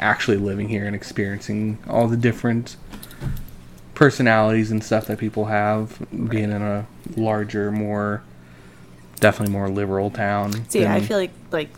actually 0.00 0.36
living 0.36 0.68
here 0.68 0.86
and 0.86 0.94
experiencing 0.94 1.78
all 1.88 2.08
the 2.08 2.16
different 2.16 2.76
personalities 3.94 4.70
and 4.70 4.82
stuff 4.82 5.06
that 5.06 5.18
people 5.18 5.46
have. 5.46 6.06
Being 6.10 6.50
in 6.50 6.62
a 6.62 6.86
larger, 7.16 7.70
more 7.70 8.22
definitely 9.20 9.52
more 9.52 9.68
liberal 9.68 10.10
town. 10.10 10.68
See, 10.68 10.84
I 10.84 11.00
feel 11.00 11.18
like 11.18 11.32
like 11.50 11.70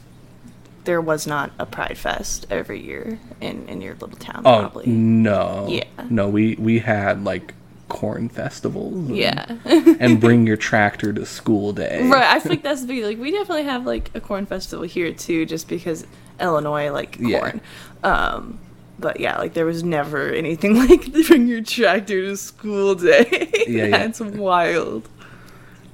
there 0.89 1.03
was 1.03 1.27
not 1.27 1.51
a 1.59 1.67
Pride 1.67 1.99
Fest 1.99 2.47
every 2.49 2.81
year 2.83 3.21
in 3.43 3.69
in 3.69 3.83
your 3.83 3.93
little 3.97 4.17
town. 4.17 4.41
Oh 4.47 4.61
probably. 4.61 4.87
no! 4.87 5.67
Yeah. 5.69 5.85
no. 6.09 6.31
We 6.31 6.55
we 6.59 6.79
had 6.79 7.25
like 7.25 7.53
corn 7.91 8.31
festivals. 8.31 8.95
and- 8.95 9.15
Yeah. 9.17 9.45
and 10.01 10.19
bring 10.19 10.47
your 10.47 10.57
tractor 10.57 11.13
to 11.13 11.27
school 11.27 11.75
day. 11.75 12.09
right. 12.09 12.25
I 12.37 12.41
feel 12.41 12.53
like 12.53 12.63
that's 12.69 12.81
the 12.81 12.87
big 12.87 13.05
like 13.05 13.19
we 13.19 13.31
definitely 13.33 13.65
have 13.65 13.85
like 13.85 14.11
a 14.15 14.21
corn 14.21 14.47
festival 14.47 14.87
here 14.87 15.13
too, 15.13 15.45
just 15.45 15.69
because 15.69 16.07
Illinois 16.41 16.91
like 16.91 17.19
Yeah. 17.21 17.39
corn. 17.39 17.61
Um, 18.03 18.59
but 18.99 19.21
yeah, 19.21 19.37
like 19.37 19.53
there 19.53 19.67
was 19.67 19.83
never 19.85 20.31
anything 20.33 20.75
like 20.89 21.13
bring 21.29 21.49
your 21.49 21.61
tractor 21.61 22.23
to 22.23 22.37
school 22.39 22.95
day. 22.95 23.51
Yeah, 23.69 23.85
yeah. 23.85 23.89
that's 23.91 24.21
wild. 24.23 25.07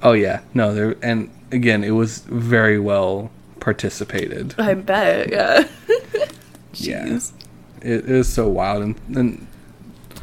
Oh 0.01 0.13
yeah, 0.13 0.39
no. 0.53 0.73
There 0.73 0.95
and 1.01 1.29
again, 1.51 1.83
it 1.83 1.91
was 1.91 2.19
very 2.19 2.79
well 2.79 3.29
participated. 3.65 4.53
I 4.59 4.75
bet. 4.75 5.29
Yeah. 5.31 5.67
Yeah. 6.77 7.19
It 7.81 8.09
is 8.09 8.27
so 8.27 8.49
wild, 8.49 8.83
and, 8.83 8.95
and 9.15 9.47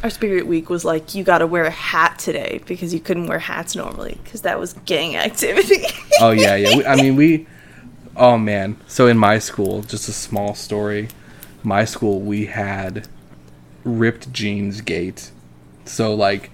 Our 0.02 0.10
spirit 0.10 0.46
week 0.46 0.68
was 0.68 0.84
like 0.84 1.14
you 1.14 1.24
got 1.24 1.38
to 1.38 1.46
wear 1.46 1.64
a 1.64 1.70
hat 1.70 2.18
today 2.18 2.60
because 2.66 2.92
you 2.92 3.00
couldn't 3.00 3.26
wear 3.26 3.38
hats 3.38 3.74
normally 3.74 4.18
because 4.22 4.42
that 4.42 4.60
was 4.60 4.74
gang 4.84 5.16
activity. 5.16 5.86
oh 6.20 6.30
yeah, 6.30 6.56
yeah. 6.56 6.76
We, 6.76 6.84
I 6.84 6.96
mean, 6.96 7.16
we 7.16 7.46
Oh 8.16 8.36
man. 8.36 8.76
So 8.86 9.06
in 9.06 9.16
my 9.16 9.38
school, 9.38 9.80
just 9.80 10.10
a 10.10 10.12
small 10.12 10.54
story. 10.54 11.08
My 11.62 11.86
school 11.86 12.20
we 12.20 12.44
had 12.46 13.08
ripped 13.84 14.30
jeans 14.30 14.82
gate. 14.82 15.30
So 15.86 16.14
like 16.14 16.50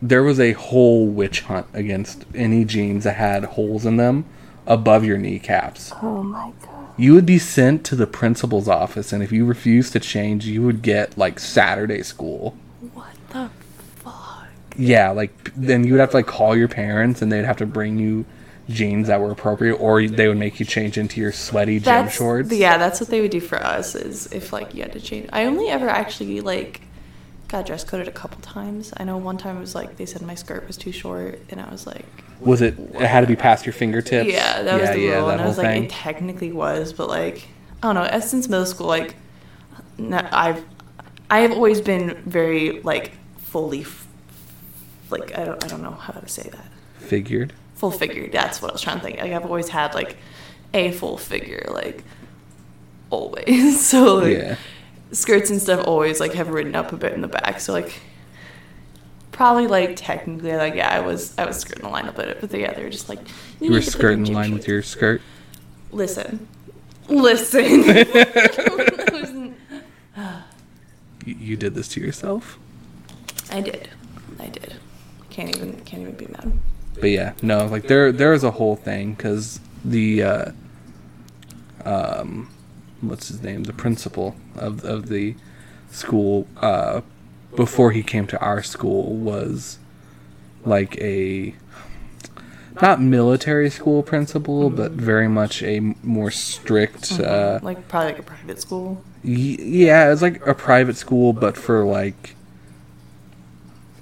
there 0.00 0.22
was 0.22 0.40
a 0.40 0.52
whole 0.52 1.06
witch 1.06 1.42
hunt 1.42 1.66
against 1.74 2.24
any 2.34 2.64
jeans 2.64 3.04
that 3.04 3.16
had 3.16 3.44
holes 3.44 3.84
in 3.84 3.98
them 3.98 4.24
above 4.70 5.04
your 5.04 5.18
kneecaps. 5.18 5.92
Oh 6.00 6.22
my 6.22 6.52
god. 6.62 6.88
You 6.96 7.12
would 7.14 7.26
be 7.26 7.38
sent 7.38 7.84
to 7.86 7.96
the 7.96 8.06
principal's 8.06 8.68
office 8.68 9.12
and 9.12 9.22
if 9.22 9.32
you 9.32 9.44
refused 9.44 9.92
to 9.94 10.00
change, 10.00 10.46
you 10.46 10.62
would 10.62 10.80
get 10.80 11.18
like 11.18 11.38
Saturday 11.40 12.02
school. 12.02 12.56
What 12.94 13.14
the 13.30 13.50
fuck? 13.96 14.46
Yeah, 14.76 15.10
like 15.10 15.52
then 15.56 15.84
you 15.84 15.92
would 15.92 16.00
have 16.00 16.10
to 16.10 16.18
like 16.18 16.26
call 16.26 16.56
your 16.56 16.68
parents 16.68 17.20
and 17.20 17.30
they'd 17.32 17.44
have 17.44 17.56
to 17.58 17.66
bring 17.66 17.98
you 17.98 18.24
jeans 18.68 19.08
that 19.08 19.20
were 19.20 19.32
appropriate 19.32 19.74
or 19.74 20.06
they 20.06 20.28
would 20.28 20.36
make 20.38 20.60
you 20.60 20.64
change 20.66 20.96
into 20.96 21.20
your 21.20 21.32
sweaty 21.32 21.78
gym 21.80 21.84
That's 21.86 22.14
shorts. 22.16 22.52
yeah. 22.52 22.78
That's 22.78 23.00
what 23.00 23.10
they 23.10 23.20
would 23.20 23.32
do 23.32 23.40
for 23.40 23.58
us. 23.58 23.96
Is 23.96 24.32
if 24.32 24.52
like 24.52 24.72
you 24.74 24.82
had 24.82 24.92
to 24.92 25.00
change. 25.00 25.28
I 25.32 25.44
only 25.46 25.68
ever 25.68 25.88
actually 25.88 26.40
like 26.40 26.80
got 27.48 27.66
dress 27.66 27.82
coded 27.82 28.06
a 28.06 28.12
couple 28.12 28.40
times. 28.40 28.92
I 28.96 29.02
know 29.02 29.16
one 29.16 29.36
time 29.36 29.56
it 29.56 29.60
was 29.60 29.74
like 29.74 29.96
they 29.96 30.06
said 30.06 30.22
my 30.22 30.36
skirt 30.36 30.66
was 30.68 30.76
too 30.76 30.92
short, 30.92 31.40
and 31.50 31.60
I 31.60 31.68
was 31.68 31.84
like, 31.86 32.06
Was 32.40 32.62
it 32.62 32.78
it 32.78 33.00
had 33.02 33.20
to 33.20 33.26
be 33.26 33.36
past 33.36 33.66
your 33.66 33.72
fingertips? 33.72 34.30
yeah, 34.30 34.62
that 34.62 34.80
was 34.80 34.90
the 34.90 35.08
rule. 35.08 35.26
that 35.26 35.32
and 35.34 35.40
I 35.42 35.46
was 35.46 35.58
like, 35.58 35.66
thing. 35.66 35.84
it 35.84 35.90
technically 35.90 36.52
was, 36.52 36.92
but 36.92 37.08
like 37.08 37.46
I 37.82 37.92
don't 37.92 37.94
know. 38.12 38.20
Since 38.20 38.48
middle 38.48 38.66
school, 38.66 38.86
like 38.86 39.14
I've 40.12 40.64
I 41.30 41.40
have 41.40 41.52
always 41.52 41.80
been 41.80 42.20
very 42.26 42.80
like 42.82 43.12
fully 43.38 43.82
f- 43.82 44.06
like 45.10 45.36
I 45.38 45.44
don't 45.44 45.62
I 45.64 45.68
don't 45.68 45.82
know 45.82 45.90
how 45.92 46.12
to 46.14 46.28
say 46.28 46.48
that. 46.50 46.66
Figured. 46.98 47.52
full 47.74 47.90
figured. 47.90 48.32
That's 48.32 48.60
what 48.62 48.70
I 48.70 48.74
was 48.74 48.82
trying 48.82 48.98
to 49.00 49.02
think. 49.04 49.18
Like 49.20 49.32
I've 49.32 49.44
always 49.46 49.68
had 49.68 49.94
like 49.94 50.16
a 50.72 50.92
full 50.92 51.16
figure, 51.18 51.66
like 51.70 52.04
always. 53.10 53.84
so 53.86 54.16
like 54.16 54.36
Yeah. 54.36 54.56
skirts 55.12 55.50
and 55.50 55.60
stuff 55.60 55.86
always 55.86 56.20
like 56.20 56.32
have 56.34 56.48
ridden 56.48 56.74
up 56.74 56.92
a 56.92 56.96
bit 56.96 57.12
in 57.12 57.20
the 57.20 57.28
back. 57.28 57.60
So 57.60 57.72
like 57.72 58.00
probably 59.32 59.66
like 59.66 59.96
technically 59.96 60.52
like 60.56 60.74
yeah, 60.74 60.88
I 60.88 61.00
was 61.00 61.36
I 61.38 61.46
was 61.46 61.58
skirting 61.58 61.84
the 61.84 61.90
line 61.90 62.06
a 62.06 62.12
bit, 62.12 62.40
but 62.40 62.52
yeah, 62.52 62.72
they 62.74 62.82
were 62.82 62.90
just 62.90 63.08
like 63.08 63.20
You 63.60 63.70
were 63.70 63.78
put 63.78 63.84
your 63.84 63.92
skirting 63.92 64.24
the 64.24 64.32
line 64.32 64.52
with 64.52 64.66
your 64.68 64.82
skirt. 64.82 65.22
listen, 65.92 66.46
listen. 67.08 67.84
You, 71.26 71.36
you 71.38 71.56
did 71.56 71.74
this 71.74 71.86
to 71.88 72.00
yourself. 72.00 72.58
I 73.50 73.60
did, 73.60 73.90
I 74.38 74.46
did. 74.46 74.76
Can't 75.28 75.54
even 75.54 75.80
can't 75.84 76.02
even 76.02 76.14
be 76.14 76.26
mad. 76.26 76.52
But 76.94 77.10
yeah, 77.10 77.34
no, 77.42 77.66
like 77.66 77.88
there 77.88 78.10
there 78.10 78.32
is 78.32 78.42
a 78.42 78.52
whole 78.52 78.76
thing 78.76 79.12
because 79.14 79.60
the 79.84 80.22
uh, 80.22 80.52
um, 81.84 82.50
what's 83.00 83.28
his 83.28 83.42
name, 83.42 83.64
the 83.64 83.72
principal 83.72 84.34
of 84.56 84.84
of 84.84 85.08
the 85.08 85.34
school 85.90 86.46
uh, 86.58 87.00
before 87.56 87.90
he 87.92 88.02
came 88.02 88.26
to 88.28 88.38
our 88.40 88.62
school 88.62 89.14
was 89.16 89.78
like 90.64 90.96
a 90.98 91.54
not 92.80 93.00
military 93.00 93.68
school 93.70 94.02
principal, 94.02 94.70
but 94.70 94.92
very 94.92 95.28
much 95.28 95.62
a 95.62 95.80
more 96.02 96.30
strict. 96.30 97.12
Uh, 97.20 97.58
like 97.62 97.88
probably 97.88 98.12
like 98.12 98.18
a 98.20 98.22
private 98.22 98.60
school. 98.60 99.02
y- 99.24 99.30
yeah, 99.58 100.12
it's 100.12 100.22
like 100.22 100.46
a 100.46 100.54
private 100.54 100.96
school, 100.96 101.32
but 101.32 101.56
for 101.56 101.84
like 101.84 102.36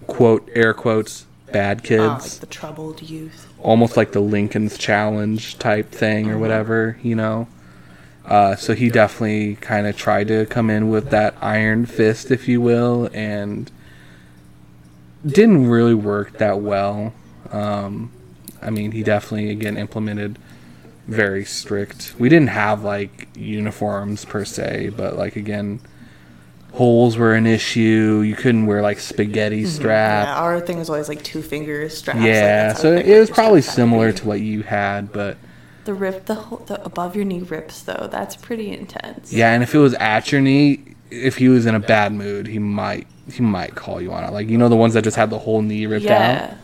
quote 0.06 0.48
air 0.54 0.72
quotes 0.74 1.26
bad 1.52 1.82
kids 1.82 2.00
Uh, 2.02 2.18
like 2.18 2.30
the 2.40 2.46
troubled 2.46 3.02
youth. 3.02 3.46
almost 3.62 3.96
like 3.96 4.12
the 4.12 4.20
Lincoln's 4.20 4.76
Challenge 4.78 5.58
type 5.58 5.90
thing 5.90 6.30
or 6.30 6.38
whatever, 6.38 6.98
you 7.02 7.14
know. 7.14 7.48
Uh, 8.28 8.54
so 8.54 8.74
he 8.74 8.90
definitely 8.90 9.56
kind 9.56 9.86
of 9.86 9.96
tried 9.96 10.28
to 10.28 10.44
come 10.46 10.68
in 10.68 10.90
with 10.90 11.10
that 11.10 11.34
iron 11.40 11.86
fist, 11.86 12.30
if 12.30 12.46
you 12.46 12.60
will, 12.60 13.08
and 13.14 13.70
didn't 15.26 15.66
really 15.68 15.94
work 15.94 16.36
that 16.38 16.60
well. 16.60 17.14
Um, 17.50 18.12
I 18.60 18.68
mean, 18.70 18.92
he 18.92 19.02
definitely 19.02 19.50
again 19.50 19.78
implemented 19.78 20.38
very 21.06 21.44
strict. 21.44 22.14
We 22.18 22.28
didn't 22.28 22.50
have 22.50 22.84
like 22.84 23.28
uniforms 23.34 24.26
per 24.26 24.44
se, 24.44 24.90
but 24.94 25.16
like 25.16 25.36
again, 25.36 25.80
holes 26.72 27.16
were 27.16 27.34
an 27.34 27.46
issue. 27.46 28.22
You 28.26 28.36
couldn't 28.36 28.66
wear 28.66 28.82
like 28.82 28.98
spaghetti 28.98 29.64
strap. 29.64 30.26
Yeah, 30.26 30.38
our 30.38 30.60
thing 30.60 30.78
was 30.78 30.90
always 30.90 31.08
like 31.08 31.22
two 31.22 31.40
fingers 31.40 31.96
straps. 31.96 32.20
Yeah, 32.20 32.68
that's 32.68 32.82
so 32.82 32.94
it 32.94 33.18
was 33.18 33.30
probably 33.30 33.62
similar 33.62 34.12
to 34.12 34.26
what 34.26 34.40
you 34.40 34.62
had, 34.64 35.12
but 35.12 35.38
the 35.88 35.94
rip, 35.94 36.26
the 36.26 36.34
whole, 36.34 36.58
the 36.58 36.84
above 36.84 37.16
your 37.16 37.24
knee 37.24 37.40
rips 37.40 37.80
though. 37.82 38.08
That's 38.12 38.36
pretty 38.36 38.70
intense. 38.70 39.32
yeah, 39.32 39.54
and 39.54 39.62
if 39.62 39.74
it 39.74 39.78
was 39.78 39.94
at 39.94 40.30
your 40.30 40.42
knee, 40.42 40.94
if 41.10 41.38
he 41.38 41.48
was 41.48 41.64
in 41.64 41.74
a 41.74 41.80
bad 41.80 42.12
mood, 42.12 42.46
he 42.46 42.58
might 42.58 43.06
he 43.32 43.40
might 43.42 43.74
call 43.74 44.00
you 44.02 44.12
on 44.12 44.22
it. 44.24 44.30
Like 44.32 44.48
you 44.50 44.58
know 44.58 44.68
the 44.68 44.76
ones 44.76 44.92
that 44.94 45.02
just 45.04 45.16
had 45.16 45.30
the 45.30 45.38
whole 45.38 45.62
knee 45.62 45.86
ripped 45.86 46.04
out. 46.06 46.10
yeah. 46.10 46.54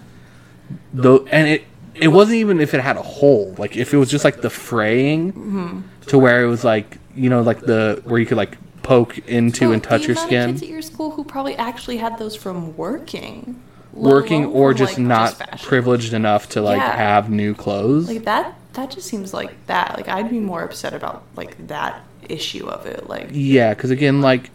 Though, 0.93 1.25
and 1.27 1.49
it 1.49 1.65
it 1.95 2.09
wasn't 2.09 2.37
even 2.37 2.61
if 2.61 2.75
it 2.75 2.81
had 2.81 2.97
a 2.99 3.03
hole. 3.03 3.55
Like 3.57 3.77
if 3.79 3.95
it 3.95 3.97
was 3.97 4.11
just 4.11 4.25
like 4.25 4.43
the 4.43 4.51
fraying 4.51 5.33
Mm-hmm. 5.33 5.81
to 6.09 6.19
where 6.19 6.45
it 6.45 6.49
was 6.49 6.65
like 6.65 6.99
you 7.17 7.31
know 7.31 7.41
like 7.41 7.61
the 7.61 8.03
where 8.05 8.21
you 8.21 8.27
could 8.27 8.37
like 8.37 8.59
poke 8.83 9.17
into 9.27 9.67
Oh, 9.67 9.73
and 9.73 9.83
touch 9.83 10.07
your 10.07 10.17
skin. 10.17 10.51
kids 10.51 10.63
at 10.63 10.69
your 10.69 10.83
school 10.83 11.13
who 11.13 11.25
probably 11.25 11.57
actually 11.57 11.97
had 11.97 12.19
those 12.19 12.37
from 12.37 12.77
working, 12.77 13.63
Working 13.95 14.45
or 14.47 14.75
just 14.75 14.99
like, 14.99 15.07
not 15.07 15.35
fashion. 15.35 15.67
privileged 15.67 16.13
enough 16.13 16.51
to 16.51 16.61
like 16.61 16.77
Yeah. 16.81 16.95
have 16.97 17.31
new 17.31 17.55
clothes. 17.55 18.09
Like 18.09 18.25
that. 18.25 18.55
That 18.75 18.91
just 18.91 19.07
seems 19.09 19.33
like 19.33 19.67
that. 19.67 19.97
Like 19.97 20.09
I'd 20.09 20.31
be 20.31 20.41
more 20.41 20.63
upset 20.63 20.95
about 20.95 21.23
like 21.37 21.67
that 21.69 22.03
issue 22.29 22.67
of 22.67 22.87
it. 22.87 23.09
Like 23.09 23.29
Yeah, 23.33 23.75
because 23.75 23.91
again, 23.91 24.21
like 24.21 24.51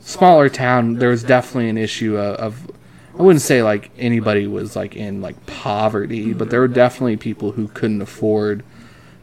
smaller 0.00 0.48
town, 0.48 0.94
there 0.94 1.10
was 1.10 1.22
definitely 1.22 1.68
an 1.70 1.78
issue 1.78 2.16
of, 2.16 2.36
of. 2.36 2.70
I 3.18 3.22
wouldn't 3.22 3.42
say 3.42 3.62
like 3.62 3.90
anybody 3.98 4.46
was 4.46 4.76
like 4.76 4.96
in 4.96 5.20
like 5.20 5.44
poverty, 5.46 6.32
but 6.32 6.50
there 6.50 6.60
were 6.60 6.68
definitely 6.68 7.16
people 7.16 7.52
who 7.52 7.68
couldn't 7.68 8.00
afford 8.00 8.62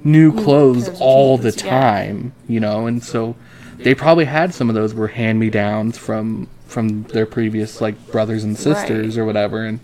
new 0.03 0.31
clothes 0.31 0.89
all 0.99 1.37
the 1.37 1.51
time, 1.51 2.33
you 2.47 2.59
know, 2.59 2.85
and 2.85 3.03
so 3.03 3.35
they 3.77 3.95
probably 3.95 4.25
had 4.25 4.53
some 4.53 4.69
of 4.69 4.75
those 4.75 4.93
were 4.93 5.07
hand 5.07 5.39
me 5.39 5.49
downs 5.49 5.97
from 5.97 6.47
from 6.65 7.03
their 7.03 7.25
previous 7.25 7.79
like 7.81 8.11
brothers 8.11 8.43
and 8.43 8.57
sisters 8.57 9.15
Right. 9.17 9.21
or 9.21 9.25
whatever, 9.25 9.65
and 9.65 9.79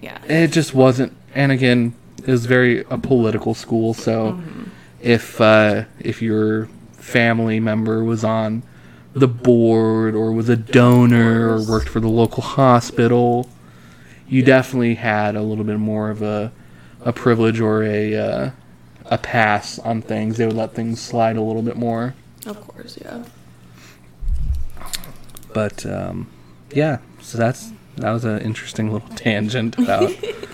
yeah. 0.00 0.18
it 0.26 0.48
just 0.52 0.72
wasn't. 0.74 1.12
And 1.34 1.50
again, 1.52 1.94
it 2.18 2.26
was 2.30 2.46
very 2.46 2.80
a 2.90 2.98
political 2.98 3.54
school, 3.54 3.94
so 3.94 4.32
Mm-hmm. 4.32 4.62
if 5.00 5.40
uh, 5.40 5.84
if 6.00 6.22
your 6.22 6.68
family 6.92 7.60
member 7.60 8.02
was 8.02 8.24
on 8.24 8.62
the 9.12 9.28
board 9.28 10.14
or 10.14 10.32
was 10.32 10.48
a 10.48 10.56
donor 10.56 11.50
or 11.54 11.62
worked 11.62 11.88
for 11.88 12.00
the 12.00 12.08
local 12.08 12.42
hospital, 12.42 13.48
you 14.26 14.42
definitely 14.42 14.94
had 14.96 15.36
a 15.36 15.42
little 15.42 15.64
bit 15.64 15.78
more 15.78 16.10
of 16.10 16.22
a 16.22 16.50
a 17.04 17.12
privilege 17.12 17.60
or 17.60 17.82
a 17.84 18.14
uh, 18.16 18.50
a 19.06 19.18
pass 19.18 19.78
on 19.80 20.00
things. 20.02 20.38
They 20.38 20.46
would 20.46 20.56
let 20.56 20.74
things 20.74 21.00
slide 21.00 21.36
a 21.36 21.42
little 21.42 21.62
bit 21.62 21.76
more. 21.76 22.14
Of 22.46 22.60
course, 22.66 22.98
yeah. 23.00 23.24
But 25.52 25.84
um, 25.86 26.28
yeah, 26.72 26.98
so 27.20 27.38
that's 27.38 27.72
that 27.96 28.10
was 28.10 28.24
an 28.24 28.40
interesting 28.40 28.92
little 28.92 29.08
tangent 29.16 29.78
about 29.78 30.10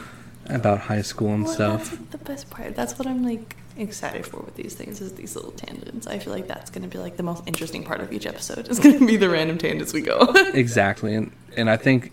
about 0.54 0.80
high 0.80 1.02
school 1.02 1.32
and 1.32 1.44
Well, 1.44 1.54
stuff. 1.54 1.90
That's 1.90 2.00
like 2.00 2.10
the 2.10 2.18
best 2.18 2.50
part. 2.50 2.74
That's 2.74 2.98
what 2.98 3.06
I'm 3.06 3.24
like 3.24 3.56
excited 3.76 4.26
for 4.26 4.40
with 4.40 4.56
these 4.56 4.74
things 4.74 5.00
is 5.00 5.12
these 5.14 5.34
little 5.36 5.52
tangents. 5.52 6.06
I 6.06 6.18
feel 6.18 6.32
like 6.32 6.46
that's 6.46 6.70
going 6.70 6.82
to 6.82 6.88
be 6.88 6.98
like 6.98 7.16
the 7.16 7.22
most 7.22 7.42
interesting 7.46 7.84
part 7.84 8.00
of 8.00 8.12
each 8.12 8.26
episode. 8.26 8.68
Is 8.68 8.78
going 8.78 8.98
to 8.98 9.06
be 9.06 9.16
the 9.16 9.28
random 9.30 9.58
tangents 9.58 9.92
we 9.92 10.02
go. 10.02 10.32
Exactly, 10.54 11.14
and 11.14 11.32
and 11.56 11.70
I 11.70 11.76
think 11.76 12.12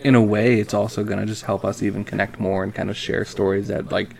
in 0.00 0.14
a 0.14 0.22
way 0.22 0.60
it's 0.60 0.74
also 0.74 1.02
going 1.02 1.18
to 1.18 1.26
just 1.26 1.44
help 1.44 1.64
us 1.64 1.82
even 1.82 2.04
connect 2.04 2.38
more 2.38 2.62
and 2.62 2.74
kind 2.74 2.90
of 2.90 2.96
share 2.96 3.24
stories 3.24 3.68
that 3.68 3.90
like 3.90 4.10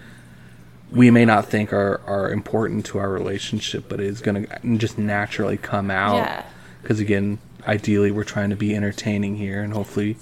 we 0.90 1.10
may 1.10 1.24
not 1.24 1.46
think 1.46 1.72
are 1.72 2.00
are 2.06 2.30
important 2.30 2.86
to 2.86 2.98
our 2.98 3.10
relationship, 3.10 3.84
but 3.88 4.00
it's 4.00 4.20
going 4.20 4.46
to 4.46 4.76
just 4.78 4.98
naturally 4.98 5.56
come 5.56 5.90
out. 5.90 6.16
Yeah. 6.16 6.44
Because 6.82 7.00
again, 7.00 7.38
ideally 7.66 8.10
we're 8.10 8.24
trying 8.24 8.50
to 8.50 8.56
be 8.56 8.74
entertaining 8.74 9.36
here, 9.36 9.62
and 9.62 9.72
hopefully 9.72 10.16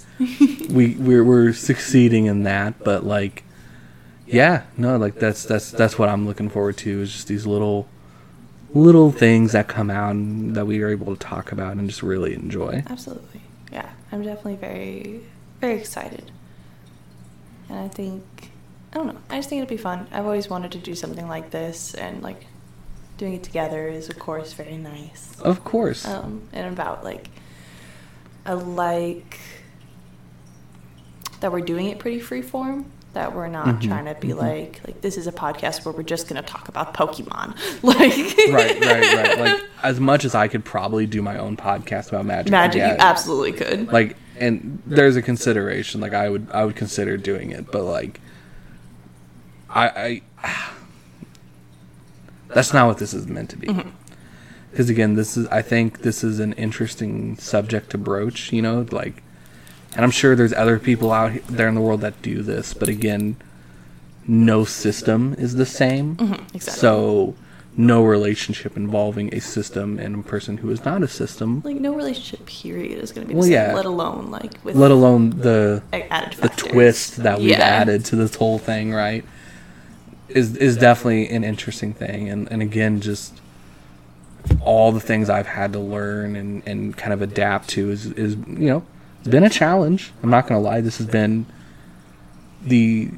we 0.69 0.95
we're, 0.95 1.23
we're 1.23 1.53
succeeding 1.53 2.25
in 2.25 2.43
that. 2.43 2.83
But 2.83 3.05
like, 3.05 3.43
yeah, 4.25 4.63
no, 4.77 4.97
like 4.97 5.15
that's 5.15 5.43
that's 5.43 5.71
that's 5.71 5.97
what 5.97 6.09
I'm 6.09 6.25
looking 6.25 6.49
forward 6.49 6.77
to 6.77 7.01
is 7.01 7.11
just 7.11 7.27
these 7.27 7.45
little 7.45 7.87
little 8.73 9.11
things 9.11 9.53
that 9.53 9.67
come 9.67 9.89
out 9.89 10.11
and 10.11 10.55
that 10.55 10.65
we 10.65 10.81
are 10.81 10.89
able 10.89 11.15
to 11.15 11.19
talk 11.19 11.51
about 11.51 11.77
and 11.77 11.89
just 11.89 12.03
really 12.03 12.33
enjoy. 12.33 12.83
Absolutely. 12.89 13.41
Yeah. 13.71 13.89
I'm 14.11 14.23
definitely 14.23 14.55
very, 14.55 15.21
very 15.61 15.79
excited. 15.79 16.31
And 17.69 17.79
I 17.79 17.87
think, 17.87 18.51
I 18.93 18.97
don't 18.97 19.07
know, 19.07 19.17
I 19.29 19.37
just 19.37 19.49
think 19.49 19.61
it'll 19.61 19.69
be 19.69 19.81
fun. 19.81 20.07
I've 20.11 20.25
always 20.25 20.49
wanted 20.49 20.71
to 20.73 20.77
do 20.77 20.93
something 20.93 21.27
like 21.27 21.51
this, 21.51 21.93
and 21.95 22.21
like 22.21 22.45
doing 23.17 23.33
it 23.33 23.43
together 23.43 23.87
is, 23.87 24.09
of 24.09 24.19
course, 24.19 24.53
very 24.53 24.77
nice. 24.77 25.39
Of 25.41 25.63
course. 25.63 26.05
Um, 26.05 26.43
and 26.53 26.71
about 26.73 27.03
like, 27.03 27.29
I 28.45 28.53
like 28.53 29.39
that 31.39 31.51
we're 31.51 31.61
doing 31.61 31.87
it 31.87 31.99
pretty 31.99 32.19
free 32.19 32.41
form. 32.41 32.91
That 33.13 33.33
we're 33.33 33.47
not 33.47 33.65
Mm-hmm, 33.67 33.87
trying 33.87 34.05
to 34.05 34.15
be 34.19 34.33
like 34.33 34.81
like 34.85 34.99
this 34.99 35.15
is 35.17 35.25
a 35.25 35.31
podcast 35.31 35.85
where 35.85 35.93
we're 35.93 36.03
just 36.03 36.27
gonna 36.27 36.41
talk 36.41 36.67
about 36.67 36.93
Pokemon. 36.93 37.55
Like 37.81 37.97
right, 38.53 38.81
right, 38.81 39.15
right. 39.15 39.39
Like 39.39 39.63
as 39.83 40.01
much 40.01 40.25
as 40.25 40.35
I 40.35 40.49
could 40.49 40.65
probably 40.65 41.05
do 41.05 41.21
my 41.21 41.37
own 41.37 41.55
podcast 41.55 42.09
about 42.09 42.25
Magic. 42.25 42.51
Magic, 42.51 42.81
you 42.81 42.95
absolutely 42.99 43.53
could. 43.53 43.91
like 43.93 44.17
and 44.37 44.81
there's 44.85 45.15
a 45.15 45.21
consideration 45.21 46.01
like 46.01 46.13
i 46.13 46.27
would 46.27 46.45
i 46.51 46.65
would 46.65 46.75
consider 46.75 47.15
doing 47.15 47.51
it 47.51 47.71
but 47.71 47.83
like 47.85 48.19
i 49.69 50.21
i 50.43 50.69
that's 52.55 52.73
not 52.73 52.87
what 52.87 52.97
this 52.97 53.13
is 53.13 53.27
meant 53.27 53.49
to 53.51 53.57
be 53.57 53.67
because 54.71 54.89
again 54.89 55.13
this 55.15 55.37
is 55.37 55.45
i 55.49 55.61
think 55.61 56.01
this 56.01 56.23
is 56.23 56.39
an 56.39 56.53
interesting 56.53 57.37
subject 57.37 57.89
to 57.91 57.97
broach 57.97 58.51
you 58.51 58.61
know 58.61 58.85
like 58.91 59.21
and 59.95 60.03
i'm 60.03 60.11
sure 60.11 60.35
there's 60.35 60.53
other 60.53 60.79
people 60.79 61.11
out 61.11 61.31
there 61.47 61.67
in 61.67 61.75
the 61.75 61.81
world 61.81 62.01
that 62.01 62.19
do 62.21 62.41
this 62.41 62.73
but 62.73 62.89
again 62.89 63.35
no 64.27 64.63
system 64.65 65.35
is 65.37 65.55
the 65.55 65.65
same 65.65 66.15
mm-hmm, 66.15 66.33
exactly. 66.55 66.79
so 66.81 67.35
no 67.77 68.03
relationship 68.05 68.77
involving 68.77 69.33
a 69.35 69.41
system 69.41 69.99
and 69.99 70.15
a 70.15 70.23
person 70.27 70.57
who 70.57 70.69
is 70.71 70.83
not 70.85 71.03
a 71.03 71.07
system 71.07 71.61
like 71.65 71.75
no 71.75 71.93
relationship 71.93 72.45
period 72.45 72.97
is 73.03 73.11
gonna 73.11 73.27
be 73.27 73.33
the 73.33 73.37
Well, 73.39 73.43
same, 73.43 73.51
yeah. 73.53 73.73
let 73.75 73.85
alone 73.85 74.31
like 74.31 74.53
with 74.63 74.75
let 74.77 74.91
alone 74.91 75.31
the 75.31 75.83
the 75.91 75.99
factors. 76.09 76.55
twist 76.55 77.17
that 77.17 77.37
we've 77.39 77.49
Yeah. 77.49 77.59
added 77.81 78.05
to 78.05 78.15
this 78.15 78.33
whole 78.35 78.59
thing, 78.59 78.93
right? 78.93 79.25
Is 80.29 80.55
is 80.57 80.77
definitely 80.77 81.29
an 81.29 81.43
interesting 81.43 81.93
thing, 81.93 82.29
and 82.29 82.51
and 82.51 82.61
again, 82.61 82.99
just 83.01 83.39
all 84.61 84.91
the 84.91 84.99
things 84.99 85.29
I've 85.29 85.47
had 85.47 85.73
to 85.73 85.79
learn 85.79 86.35
and 86.35 86.63
and 86.65 86.97
kind 86.97 87.13
of 87.13 87.21
adapt 87.21 87.69
to 87.69 87.91
is 87.91 88.07
is 88.13 88.35
you 88.47 88.69
know 88.69 88.83
it's 89.19 89.27
been 89.27 89.43
a 89.43 89.49
challenge. 89.49 90.11
I'm 90.23 90.29
not 90.29 90.47
gonna 90.47 90.61
lie, 90.61 90.81
this 90.81 90.97
has 90.97 91.07
been 91.07 91.45
the 92.63 93.11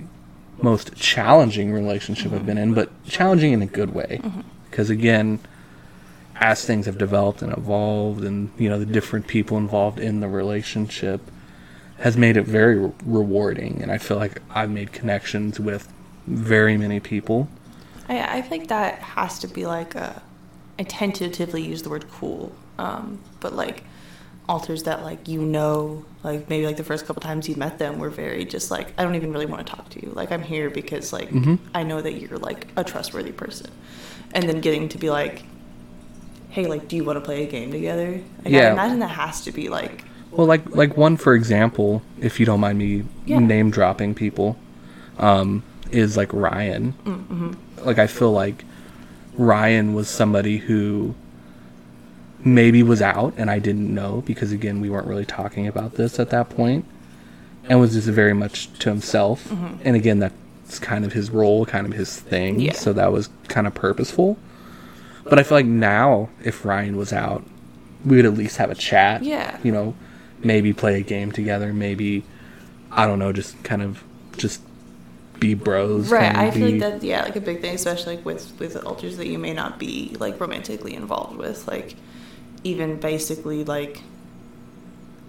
most 0.61 0.95
challenging 0.95 1.71
relationship 1.71 2.33
I've 2.33 2.45
been 2.45 2.57
in, 2.57 2.73
but 2.73 2.89
challenging 3.05 3.53
in 3.53 3.61
a 3.61 3.67
good 3.67 3.93
way, 3.93 4.19
mm-hmm. 4.23 4.41
because 4.69 4.89
again. 4.89 5.39
As 6.39 6.63
things 6.63 6.85
have 6.85 6.99
developed 6.99 7.41
and 7.41 7.51
evolved, 7.51 8.23
and 8.23 8.51
you 8.59 8.69
know 8.69 8.77
the 8.77 8.85
different 8.85 9.25
people 9.25 9.57
involved 9.57 9.97
in 9.97 10.19
the 10.19 10.27
relationship, 10.27 11.19
has 11.99 12.15
made 12.15 12.37
it 12.37 12.43
very 12.43 12.77
re- 12.77 12.91
rewarding 13.05 13.79
and 13.81 13.91
i 13.91 13.97
feel 13.97 14.17
like 14.17 14.41
i've 14.51 14.69
made 14.69 14.91
connections 14.91 15.59
with 15.59 15.91
very 16.27 16.77
many 16.77 16.99
people 16.99 17.47
I, 18.09 18.37
I 18.37 18.41
think 18.41 18.69
that 18.69 18.99
has 18.99 19.39
to 19.39 19.47
be 19.47 19.65
like 19.65 19.95
a. 19.95 20.21
I 20.79 20.83
tentatively 20.83 21.61
use 21.61 21.81
the 21.81 21.89
word 21.89 22.05
cool, 22.11 22.55
um, 22.77 23.19
but 23.41 23.53
like 23.53 23.83
alters 24.47 24.83
that 24.83 25.03
like 25.03 25.27
you 25.27 25.41
know, 25.41 26.05
like 26.23 26.49
maybe 26.49 26.65
like 26.65 26.77
the 26.77 26.83
first 26.85 27.05
couple 27.05 27.21
times 27.21 27.49
you 27.49 27.55
met 27.57 27.79
them 27.79 27.99
were 27.99 28.09
very 28.09 28.45
just 28.45 28.71
like 28.71 28.93
I 28.97 29.03
don't 29.03 29.15
even 29.15 29.33
really 29.33 29.45
want 29.45 29.65
to 29.67 29.73
talk 29.75 29.89
to 29.89 30.01
you. 30.01 30.11
Like 30.11 30.31
I'm 30.31 30.41
here 30.43 30.69
because 30.69 31.11
like 31.11 31.29
I 31.75 31.83
know 31.83 32.01
that 32.01 32.13
you're 32.13 32.37
like 32.37 32.67
a 32.77 32.83
trustworthy 32.83 33.33
person, 33.33 33.71
and 34.33 34.47
then 34.47 34.61
getting 34.61 34.87
to 34.89 34.97
be 34.97 35.09
like, 35.09 35.43
hey, 36.49 36.65
like 36.67 36.87
do 36.87 36.95
you 36.95 37.03
want 37.03 37.17
to 37.17 37.21
play 37.21 37.43
a 37.43 37.47
game 37.47 37.71
together? 37.71 38.11
Like, 38.45 38.53
Yeah. 38.53 38.69
I 38.69 38.71
imagine 38.71 38.99
that 38.99 39.09
has 39.09 39.41
to 39.41 39.51
be 39.51 39.67
like 39.69 40.05
well 40.31 40.47
like 40.47 40.75
like 40.75 40.95
one 40.97 41.17
for 41.17 41.33
example 41.33 42.01
if 42.19 42.39
you 42.39 42.45
don't 42.45 42.59
mind 42.59 42.77
me 42.77 43.03
Yeah. 43.25 43.39
name 43.39 43.71
dropping 43.71 44.13
people 44.13 44.57
um 45.17 45.63
is 45.91 46.17
like 46.17 46.31
ryan 46.33 47.57
like 47.83 47.99
i 47.99 48.07
feel 48.07 48.31
like 48.31 48.63
ryan 49.35 49.93
was 49.93 50.07
somebody 50.07 50.57
who 50.57 51.13
maybe 52.43 52.83
was 52.83 53.01
out 53.01 53.33
and 53.37 53.49
i 53.49 53.59
didn't 53.59 53.93
know 53.93 54.21
because 54.25 54.51
again 54.51 54.79
we 54.79 54.89
weren't 54.89 55.07
really 55.07 55.25
talking 55.25 55.67
about 55.67 55.93
this 55.95 56.19
at 56.19 56.29
that 56.29 56.49
point 56.49 56.85
and 57.69 57.79
was 57.79 57.93
just 57.93 58.07
very 58.07 58.33
much 58.33 58.71
to 58.79 58.89
himself 58.89 59.51
and 59.83 59.95
again 59.95 60.19
that's 60.19 60.79
kind 60.79 61.03
of 61.05 61.13
his 61.13 61.29
role 61.29 61.65
kind 61.65 61.85
of 61.85 61.93
his 61.93 62.19
thing 62.19 62.59
Yeah. 62.59 62.73
so 62.73 62.93
that 62.93 63.11
was 63.11 63.29
kind 63.47 63.67
of 63.67 63.73
purposeful 63.73 64.37
but 65.23 65.39
i 65.39 65.43
feel 65.43 65.57
like 65.57 65.65
now 65.65 66.29
if 66.43 66.63
ryan 66.63 66.95
was 66.97 67.11
out 67.11 67.43
we 68.05 68.15
would 68.17 68.25
at 68.25 68.33
least 68.35 68.57
have 68.57 68.69
a 68.71 68.75
chat 68.75 69.23
Yeah. 69.23 69.57
you 69.63 69.71
know 69.71 69.95
maybe 70.43 70.71
play 70.73 70.99
a 70.99 71.03
game 71.03 71.31
together 71.31 71.73
maybe 71.73 72.23
i 72.91 73.05
don't 73.07 73.19
know 73.19 73.33
just 73.33 73.61
kind 73.63 73.81
of 73.81 74.03
just 74.37 74.61
be 75.39 75.53
bros 75.53 76.09
Right, 76.09 76.35
I 76.35 76.51
feel 76.51 76.63
like 76.65 76.73
be- 76.73 76.79
that's 76.79 77.03
yeah, 77.03 77.23
like 77.23 77.35
a 77.35 77.41
big 77.41 77.61
thing, 77.61 77.75
especially 77.75 78.15
like 78.17 78.25
with 78.25 78.57
with 78.59 78.75
alters 78.85 79.17
that 79.17 79.27
you 79.27 79.37
may 79.37 79.53
not 79.53 79.79
be 79.79 80.15
like 80.19 80.39
romantically 80.39 80.93
involved 80.95 81.37
with, 81.37 81.67
like 81.67 81.95
even 82.63 82.99
basically 82.99 83.63
like 83.63 84.01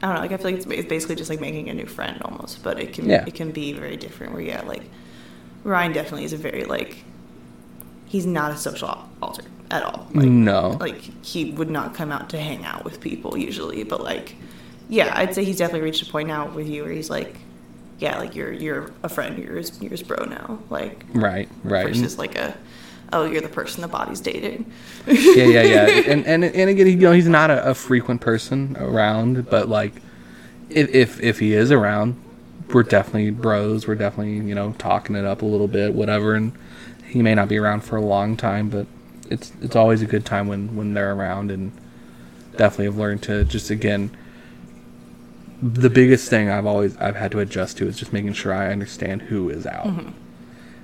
I 0.02 0.06
don't 0.06 0.14
know, 0.16 0.20
like 0.20 0.32
I 0.32 0.36
feel 0.36 0.46
like 0.52 0.56
it's, 0.56 0.66
it's 0.66 0.88
basically 0.88 1.16
just 1.16 1.28
like 1.30 1.40
making 1.40 1.68
a 1.68 1.74
new 1.74 1.86
friend 1.86 2.20
almost, 2.22 2.62
but 2.62 2.78
it 2.80 2.92
can 2.92 3.08
Yeah. 3.08 3.24
it 3.26 3.34
can 3.34 3.50
be 3.50 3.72
very 3.72 3.96
different. 3.96 4.32
Where 4.32 4.42
yeah, 4.42 4.62
like 4.62 4.82
Ryan 5.64 5.92
definitely 5.92 6.24
is 6.24 6.32
a 6.32 6.36
very 6.36 6.64
like 6.64 7.04
he's 8.06 8.24
not 8.26 8.52
a 8.52 8.56
social 8.56 9.08
alter 9.20 9.42
at 9.70 9.82
all. 9.82 10.06
Like, 10.14 10.26
no 10.28 10.76
like 10.80 11.00
he 11.24 11.50
would 11.52 11.68
not 11.70 11.94
come 11.94 12.10
out 12.12 12.30
to 12.30 12.38
hang 12.38 12.64
out 12.64 12.84
with 12.84 13.00
people 13.00 13.36
usually, 13.36 13.82
but 13.84 14.02
like 14.02 14.36
yeah, 14.88 15.12
I'd 15.14 15.34
say 15.34 15.44
he's 15.44 15.58
definitely 15.58 15.82
reached 15.82 16.06
a 16.08 16.10
point 16.10 16.28
now 16.28 16.48
with 16.48 16.66
you 16.68 16.82
where 16.84 16.92
he's 16.92 17.10
like 17.10 17.36
yeah, 17.98 18.18
like 18.18 18.34
you're 18.34 18.52
you're 18.52 18.90
a 19.02 19.08
friend, 19.08 19.38
you're 19.38 19.56
his, 19.56 19.80
you're 19.80 19.90
his 19.90 20.02
bro 20.02 20.24
now, 20.24 20.60
like 20.70 21.04
right 21.12 21.48
right 21.64 21.86
versus 21.86 22.18
like 22.18 22.36
a 22.36 22.56
oh 23.12 23.24
you're 23.24 23.40
the 23.40 23.48
person 23.48 23.82
the 23.82 23.88
body's 23.88 24.20
dating. 24.20 24.70
yeah, 25.06 25.44
yeah, 25.44 25.62
yeah. 25.62 25.86
And 26.06 26.26
and 26.26 26.44
and 26.44 26.70
again, 26.70 26.86
you 26.86 26.96
know, 26.96 27.12
he's 27.12 27.28
not 27.28 27.50
a, 27.50 27.70
a 27.70 27.74
frequent 27.74 28.20
person 28.20 28.76
around, 28.78 29.50
but 29.50 29.68
like, 29.68 29.94
if 30.70 30.88
if 30.94 31.20
if 31.20 31.38
he 31.40 31.54
is 31.54 31.72
around, 31.72 32.20
we're 32.72 32.84
definitely 32.84 33.30
bros. 33.30 33.88
We're 33.88 33.96
definitely 33.96 34.46
you 34.46 34.54
know 34.54 34.74
talking 34.78 35.16
it 35.16 35.24
up 35.24 35.42
a 35.42 35.46
little 35.46 35.68
bit, 35.68 35.94
whatever. 35.94 36.34
And 36.34 36.52
he 37.04 37.22
may 37.22 37.34
not 37.34 37.48
be 37.48 37.58
around 37.58 37.80
for 37.80 37.96
a 37.96 38.02
long 38.02 38.36
time, 38.36 38.68
but 38.68 38.86
it's 39.28 39.52
it's 39.60 39.74
always 39.74 40.02
a 40.02 40.06
good 40.06 40.24
time 40.24 40.46
when 40.46 40.76
when 40.76 40.94
they're 40.94 41.14
around. 41.14 41.50
And 41.50 41.72
definitely 42.56 42.86
have 42.86 42.96
learned 42.96 43.22
to 43.24 43.44
just 43.44 43.70
again. 43.70 44.10
The 45.60 45.90
biggest 45.90 46.30
thing 46.30 46.50
I've 46.50 46.66
always 46.66 46.96
I've 46.98 47.16
had 47.16 47.32
to 47.32 47.40
adjust 47.40 47.78
to 47.78 47.88
is 47.88 47.96
just 47.98 48.12
making 48.12 48.32
sure 48.34 48.52
I 48.54 48.70
understand 48.70 49.22
who 49.22 49.48
is 49.50 49.66
out, 49.66 49.88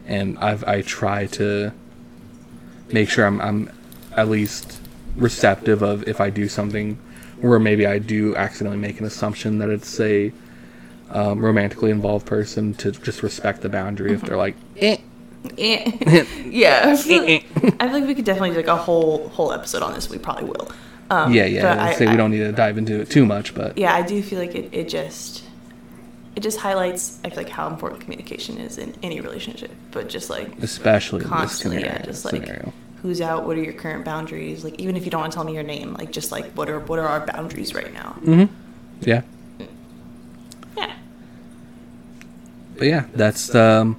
and 0.06 0.36
I've 0.38 0.64
I 0.64 0.82
try 0.82 1.26
to 1.26 1.72
make 2.92 3.08
sure 3.08 3.24
I'm, 3.24 3.40
I'm 3.40 3.70
at 4.16 4.28
least 4.28 4.80
receptive 5.16 5.82
of 5.82 6.06
if 6.08 6.20
I 6.20 6.30
do 6.30 6.48
something 6.48 6.98
where 7.40 7.58
maybe 7.58 7.86
I 7.86 7.98
do 7.98 8.34
accidentally 8.36 8.78
make 8.80 8.98
an 9.00 9.06
assumption 9.06 9.58
that 9.58 9.68
it's 9.70 10.00
a 10.00 10.32
um, 11.10 11.44
romantically 11.44 11.90
involved 11.90 12.26
person 12.26 12.74
to 12.74 12.90
just 12.90 13.22
respect 13.22 13.60
the 13.60 13.68
boundary 13.68 14.12
if 14.12 14.22
they're 14.22 14.36
like, 14.36 14.56
eh, 14.78 14.96
Eh. 15.58 16.24
yeah, 16.46 16.82
I 16.86 16.96
feel, 17.02 17.22
Eh, 17.24 17.42
I 17.78 17.86
feel 17.88 18.00
like 18.00 18.06
we 18.06 18.14
could 18.14 18.24
definitely 18.24 18.50
do 18.50 18.56
like 18.56 18.66
a 18.66 18.76
whole 18.76 19.28
whole 19.28 19.52
episode 19.52 19.82
on 19.82 19.92
this. 19.92 20.08
We 20.08 20.18
probably 20.18 20.44
will. 20.44 20.70
Um, 21.10 21.32
yeah, 21.32 21.44
yeah. 21.44 21.82
I 21.84 21.92
say 21.94 22.06
I- 22.06 22.10
we 22.10 22.16
don't 22.16 22.30
need 22.30 22.38
to 22.38 22.52
dive 22.52 22.78
into 22.78 23.00
it 23.00 23.10
too 23.10 23.26
much, 23.26 23.54
but 23.54 23.76
Yeah, 23.78 23.94
I 23.94 24.02
do 24.02 24.22
feel 24.22 24.38
like 24.38 24.54
it, 24.54 24.70
it 24.72 24.88
just 24.88 25.44
it 26.36 26.40
just 26.42 26.58
highlights 26.58 27.18
I 27.24 27.28
feel 27.28 27.38
like 27.38 27.48
how 27.50 27.68
important 27.68 28.00
communication 28.00 28.58
is 28.58 28.78
in 28.78 28.94
any 29.02 29.20
relationship, 29.20 29.70
but 29.92 30.08
just 30.08 30.30
like 30.30 30.48
especially 30.62 31.18
in 31.24 31.30
this 31.30 31.38
constantly, 31.38 31.78
scenario. 31.80 31.98
yeah, 32.00 32.04
just 32.04 32.24
like 32.24 32.34
scenario. 32.42 32.72
who's 33.02 33.20
out, 33.20 33.46
what 33.46 33.56
are 33.56 33.62
your 33.62 33.74
current 33.74 34.04
boundaries? 34.04 34.64
Like 34.64 34.80
even 34.80 34.96
if 34.96 35.04
you 35.04 35.10
don't 35.10 35.20
want 35.20 35.32
to 35.32 35.36
tell 35.36 35.44
me 35.44 35.52
your 35.54 35.62
name, 35.62 35.94
like 35.94 36.10
just 36.10 36.32
like 36.32 36.50
what 36.52 36.68
are 36.70 36.80
what 36.80 36.98
are 36.98 37.06
our 37.06 37.24
boundaries 37.26 37.74
right 37.74 37.92
now? 37.92 38.16
Mm-hmm. 38.22 38.52
Yeah, 39.02 39.22
Yeah. 40.76 40.94
but 42.76 42.86
yeah, 42.86 43.04
that's 43.14 43.54
um, 43.54 43.96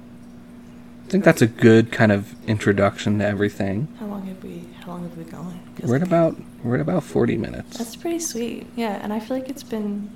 I 1.06 1.10
think 1.10 1.24
that's 1.24 1.40
a 1.42 1.46
good 1.46 1.92
kind 1.92 2.10
of 2.12 2.34
introduction 2.48 3.20
to 3.20 3.24
everything. 3.26 3.88
How 4.00 4.06
long 4.06 4.26
have 4.26 4.42
we 4.42 4.64
how 4.80 4.92
long 4.92 5.02
have 5.04 5.16
we 5.16 5.22
been 5.24 5.32
going? 5.32 5.60
We're 5.82 5.96
at 5.96 6.02
about 6.02 6.36
we're 6.64 6.76
at 6.76 6.80
about 6.80 7.04
forty 7.04 7.36
minutes. 7.36 7.78
That's 7.78 7.96
pretty 7.96 8.18
sweet. 8.20 8.66
Yeah, 8.76 8.98
and 9.02 9.12
I 9.12 9.20
feel 9.20 9.36
like 9.36 9.48
it's 9.48 9.62
been 9.62 10.10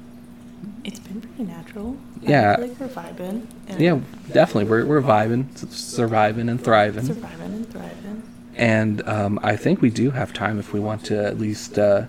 it's 0.85 0.99
been 0.99 1.21
pretty 1.21 1.45
natural. 1.45 1.97
Yeah. 2.21 2.53
I 2.53 2.57
feel 2.57 2.69
like 2.69 2.81
we're 2.81 2.89
vibing. 2.89 3.47
Yeah, 3.79 4.01
definitely. 4.33 4.65
We're 4.65 4.85
we're 4.87 5.03
vibing, 5.03 5.57
surviving, 5.71 6.49
and 6.49 6.63
thriving. 6.63 7.05
surviving 7.05 7.53
and 7.53 7.71
thriving. 7.71 8.23
And 8.57 9.07
um, 9.09 9.39
I 9.43 9.57
think 9.57 9.81
we 9.81 9.91
do 9.91 10.11
have 10.11 10.33
time 10.33 10.59
if 10.59 10.73
we 10.73 10.81
want 10.81 11.05
to 11.07 11.25
at 11.25 11.39
least 11.39 11.79
uh, 11.79 12.07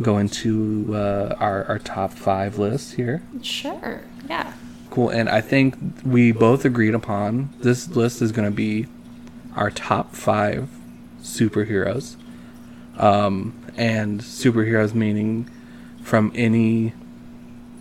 go 0.00 0.18
into 0.18 0.90
uh, 0.94 1.34
our, 1.38 1.64
our 1.64 1.78
top 1.78 2.12
five 2.12 2.58
list 2.58 2.94
here. 2.94 3.22
Sure. 3.42 4.02
Yeah. 4.28 4.52
Cool. 4.90 5.08
And 5.08 5.28
I 5.28 5.40
think 5.40 5.76
we 6.04 6.32
both 6.32 6.64
agreed 6.64 6.94
upon 6.94 7.50
this 7.60 7.88
list 7.88 8.20
is 8.20 8.30
going 8.30 8.48
to 8.48 8.54
be 8.54 8.86
our 9.56 9.70
top 9.70 10.14
five 10.14 10.68
superheroes. 11.22 12.16
Um, 12.96 13.54
and 13.76 14.20
superheroes 14.20 14.94
meaning 14.94 15.50
from 16.02 16.30
any 16.34 16.92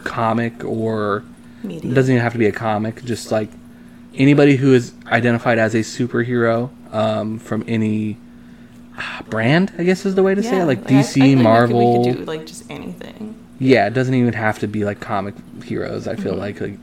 comic 0.04 0.64
or 0.64 1.24
Media. 1.64 1.92
it 1.92 1.94
doesn't 1.94 2.14
even 2.14 2.24
have 2.24 2.34
to 2.34 2.40
be 2.40 2.48
a 2.48 2.52
comic, 2.52 3.04
just 3.06 3.32
like 3.32 3.50
anybody 4.16 4.56
who 4.56 4.74
is 4.74 4.94
identified 5.08 5.60
as 5.60 5.76
a 5.76 5.80
superhero 5.80 6.72
um, 6.94 7.40
from 7.40 7.64
any 7.68 8.18
ah, 8.98 9.22
brand, 9.30 9.72
I 9.78 9.84
guess 9.84 10.06
is 10.06 10.16
the 10.16 10.24
way 10.24 10.34
to 10.36 10.44
say 10.44 10.62
it, 10.62 10.66
like 10.66 10.80
I- 10.92 11.00
I 11.00 11.02
DC, 11.02 11.22
we 11.22 11.36
could- 11.36 11.44
Marvel. 11.44 12.04
We 12.04 12.10
could, 12.12 12.20
do 12.20 12.26
like 12.26 12.46
just 12.46 12.70
anything. 12.70 13.36
Yeah, 13.60 13.88
it 13.88 13.94
doesn't 13.94 14.14
even 14.16 14.34
have 14.34 14.60
to 14.60 14.68
be 14.68 14.84
like 14.84 15.00
comic 15.00 15.36
heroes. 15.64 16.08
I 16.08 16.16
feel 16.16 16.34
Mhm. 16.34 16.40
like 16.40 16.60
like 16.62 16.78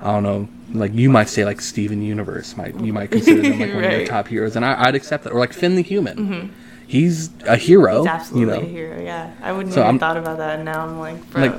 I 0.00 0.12
don't 0.12 0.22
know, 0.22 0.48
like 0.72 0.94
you 0.94 1.08
might 1.08 1.28
say 1.30 1.44
like 1.46 1.60
Steven 1.62 2.02
Universe 2.02 2.54
might 2.56 2.78
you 2.80 2.92
might 2.92 3.10
consider 3.12 3.40
them 3.42 3.58
like 3.60 3.74
one 3.74 3.84
of 3.84 3.92
your 3.92 4.06
top 4.06 4.28
heroes, 4.28 4.56
and 4.56 4.64
I, 4.64 4.84
I'd 4.88 4.94
accept 4.94 5.24
that. 5.24 5.32
Or 5.32 5.40
like 5.40 5.52
Finn 5.54 5.74
the 5.74 5.82
Human, 5.82 6.52
he's 6.86 7.30
a 7.44 7.56
hero. 7.56 7.98
He's 7.98 8.06
absolutely 8.06 8.54
you 8.54 8.60
know, 8.62 8.66
a 8.66 8.70
hero. 8.70 9.02
Yeah, 9.02 9.32
I 9.42 9.52
wouldn't 9.52 9.74
So 9.74 9.80
even 9.80 9.86
I'm- 9.86 9.98
thought 9.98 10.16
about 10.16 10.38
that, 10.38 10.56
and 10.56 10.64
now 10.64 10.84
I'm 10.86 10.98
like, 10.98 11.30
bro. 11.30 11.42
like 11.42 11.52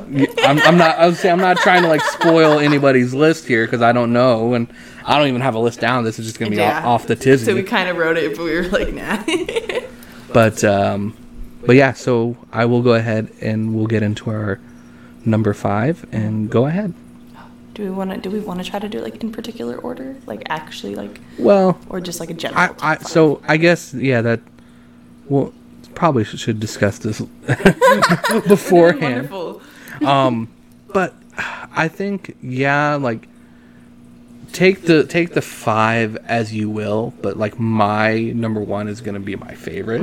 I'm, 0.43 0.59
I'm 0.59 0.77
not. 0.77 0.97
I 0.97 1.07
would 1.07 1.17
say 1.17 1.29
I'm 1.29 1.39
not 1.39 1.57
trying 1.57 1.81
to 1.83 1.87
like 1.89 2.01
spoil 2.01 2.59
anybody's 2.59 3.13
list 3.13 3.47
here 3.47 3.65
because 3.65 3.81
I 3.81 3.91
don't 3.91 4.13
know, 4.13 4.53
and 4.53 4.67
I 5.05 5.17
don't 5.17 5.27
even 5.27 5.41
have 5.41 5.55
a 5.55 5.59
list 5.59 5.79
down. 5.79 6.03
This 6.03 6.19
is 6.19 6.25
just 6.25 6.39
gonna 6.39 6.51
be 6.51 6.57
Yeah. 6.57 6.79
off, 6.79 6.85
off 7.03 7.07
the 7.07 7.15
tizzy. 7.15 7.45
so 7.45 7.55
we 7.55 7.63
kind 7.63 7.89
of 7.89 7.97
wrote 7.97 8.17
it, 8.17 8.35
but 8.37 8.43
we 8.43 8.55
were 8.55 8.67
like, 8.69 8.93
nah. 8.93 9.23
But 10.33 10.63
um, 10.63 11.15
but 11.65 11.75
yeah, 11.75 11.93
so 11.93 12.37
I 12.51 12.65
will 12.65 12.81
go 12.81 12.93
ahead 12.93 13.31
and 13.41 13.75
we'll 13.75 13.87
get 13.87 14.03
into 14.03 14.29
our 14.29 14.59
number 15.25 15.53
five 15.53 16.05
and 16.11 16.49
go 16.49 16.65
ahead. 16.67 16.93
do 17.73 17.83
we 17.83 17.89
want 17.89 18.11
to? 18.11 18.17
Do 18.17 18.29
we 18.29 18.39
want 18.39 18.63
to 18.63 18.69
try 18.69 18.79
to 18.79 18.89
do 18.89 18.99
like 18.99 19.21
in 19.23 19.31
particular 19.31 19.77
order, 19.77 20.15
like 20.25 20.43
actually, 20.49 20.95
like, 20.95 21.19
Well, 21.39 21.79
or 21.89 21.99
just 22.01 22.19
like 22.19 22.29
a 22.29 22.33
general? 22.33 22.59
I, 22.81 22.93
I 22.93 22.97
so 22.97 23.41
I 23.47 23.57
guess 23.57 23.93
yeah 23.93 24.21
that 24.21 24.41
well 25.29 25.53
probably 25.95 26.23
should, 26.23 26.59
discuss 26.59 26.99
this 26.99 27.21
beforehand. 28.47 29.31
Um, 30.05 30.49
but 30.93 31.15
I 31.35 31.87
think 31.87 32.35
yeah, 32.41 32.95
like 32.95 33.27
take 34.53 34.83
the 34.83 35.05
take 35.05 35.33
the 35.33 35.41
five 35.41 36.17
as 36.25 36.53
you 36.53 36.69
will, 36.69 37.13
but 37.21 37.37
like 37.37 37.59
my 37.59 38.19
number 38.19 38.61
one 38.61 38.87
is 38.87 39.01
gonna 39.01 39.19
be 39.19 39.35
my 39.35 39.53
favorite. 39.55 40.01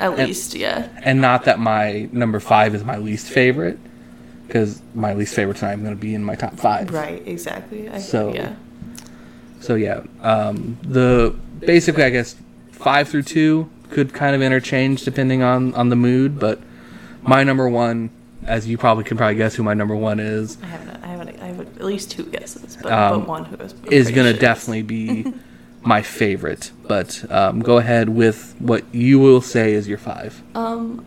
At 0.00 0.18
least, 0.18 0.54
yeah. 0.54 0.88
and 1.02 1.20
not 1.20 1.44
that 1.44 1.60
my 1.60 2.08
number 2.10 2.40
five 2.40 2.74
is 2.74 2.82
my 2.82 2.96
least 2.96 3.28
favorite 3.28 3.78
because 4.46 4.82
my 4.94 5.14
least 5.14 5.34
favorite 5.34 5.56
tonight 5.56 5.72
I'm 5.72 5.82
going 5.82 5.94
to 5.94 6.00
be 6.00 6.14
in 6.14 6.24
my 6.24 6.34
top 6.34 6.54
five. 6.54 6.90
Right. 6.92 7.26
Exactly. 7.26 7.88
I, 7.88 7.98
So- 7.98 8.32
yeah. 8.32 8.54
So 9.60 9.76
yeah, 9.76 10.02
um, 10.20 10.76
the 10.82 11.34
basically 11.60 12.02
I 12.02 12.10
guess 12.10 12.36
five 12.70 13.08
through 13.08 13.22
two 13.22 13.70
could 13.90 14.12
kind 14.12 14.34
of 14.34 14.42
interchange 14.42 15.04
depending 15.04 15.42
on 15.42 15.74
on 15.74 15.88
the 15.88 15.96
mood, 15.96 16.38
but 16.38 16.60
my 17.22 17.42
number 17.42 17.68
one, 17.68 18.10
as 18.44 18.66
you 18.66 18.76
probably 18.78 19.04
can 19.04 19.16
probably 19.16 19.36
guess 19.36 19.54
who 19.54 19.62
my 19.62 19.74
number 19.74 19.96
one 19.96 20.20
is, 20.20 20.58
I 20.62 20.66
haven't. 20.66 21.04
I 21.04 21.06
haven't. 21.06 21.40
I 21.40 21.46
have 21.46 21.60
at 21.60 21.84
least 21.84 22.10
two 22.10 22.24
guesses, 22.24 22.78
but, 22.82 22.92
Um, 22.92 23.20
but 23.20 23.28
one 23.28 23.44
who 23.44 23.56
is 23.56 23.74
is 23.90 24.10
going 24.10 24.26
to 24.26 24.32
sure 24.32 24.40
definitely 24.40 24.82
be 24.82 25.32
my 25.82 26.02
favorite. 26.02 26.72
But 26.86 27.24
um, 27.30 27.60
go 27.60 27.78
ahead 27.78 28.08
with 28.08 28.54
what 28.58 28.84
you 28.92 29.18
will 29.18 29.40
say 29.40 29.72
is 29.72 29.88
your 29.88 29.98
five. 29.98 30.42
Um, 30.54 31.04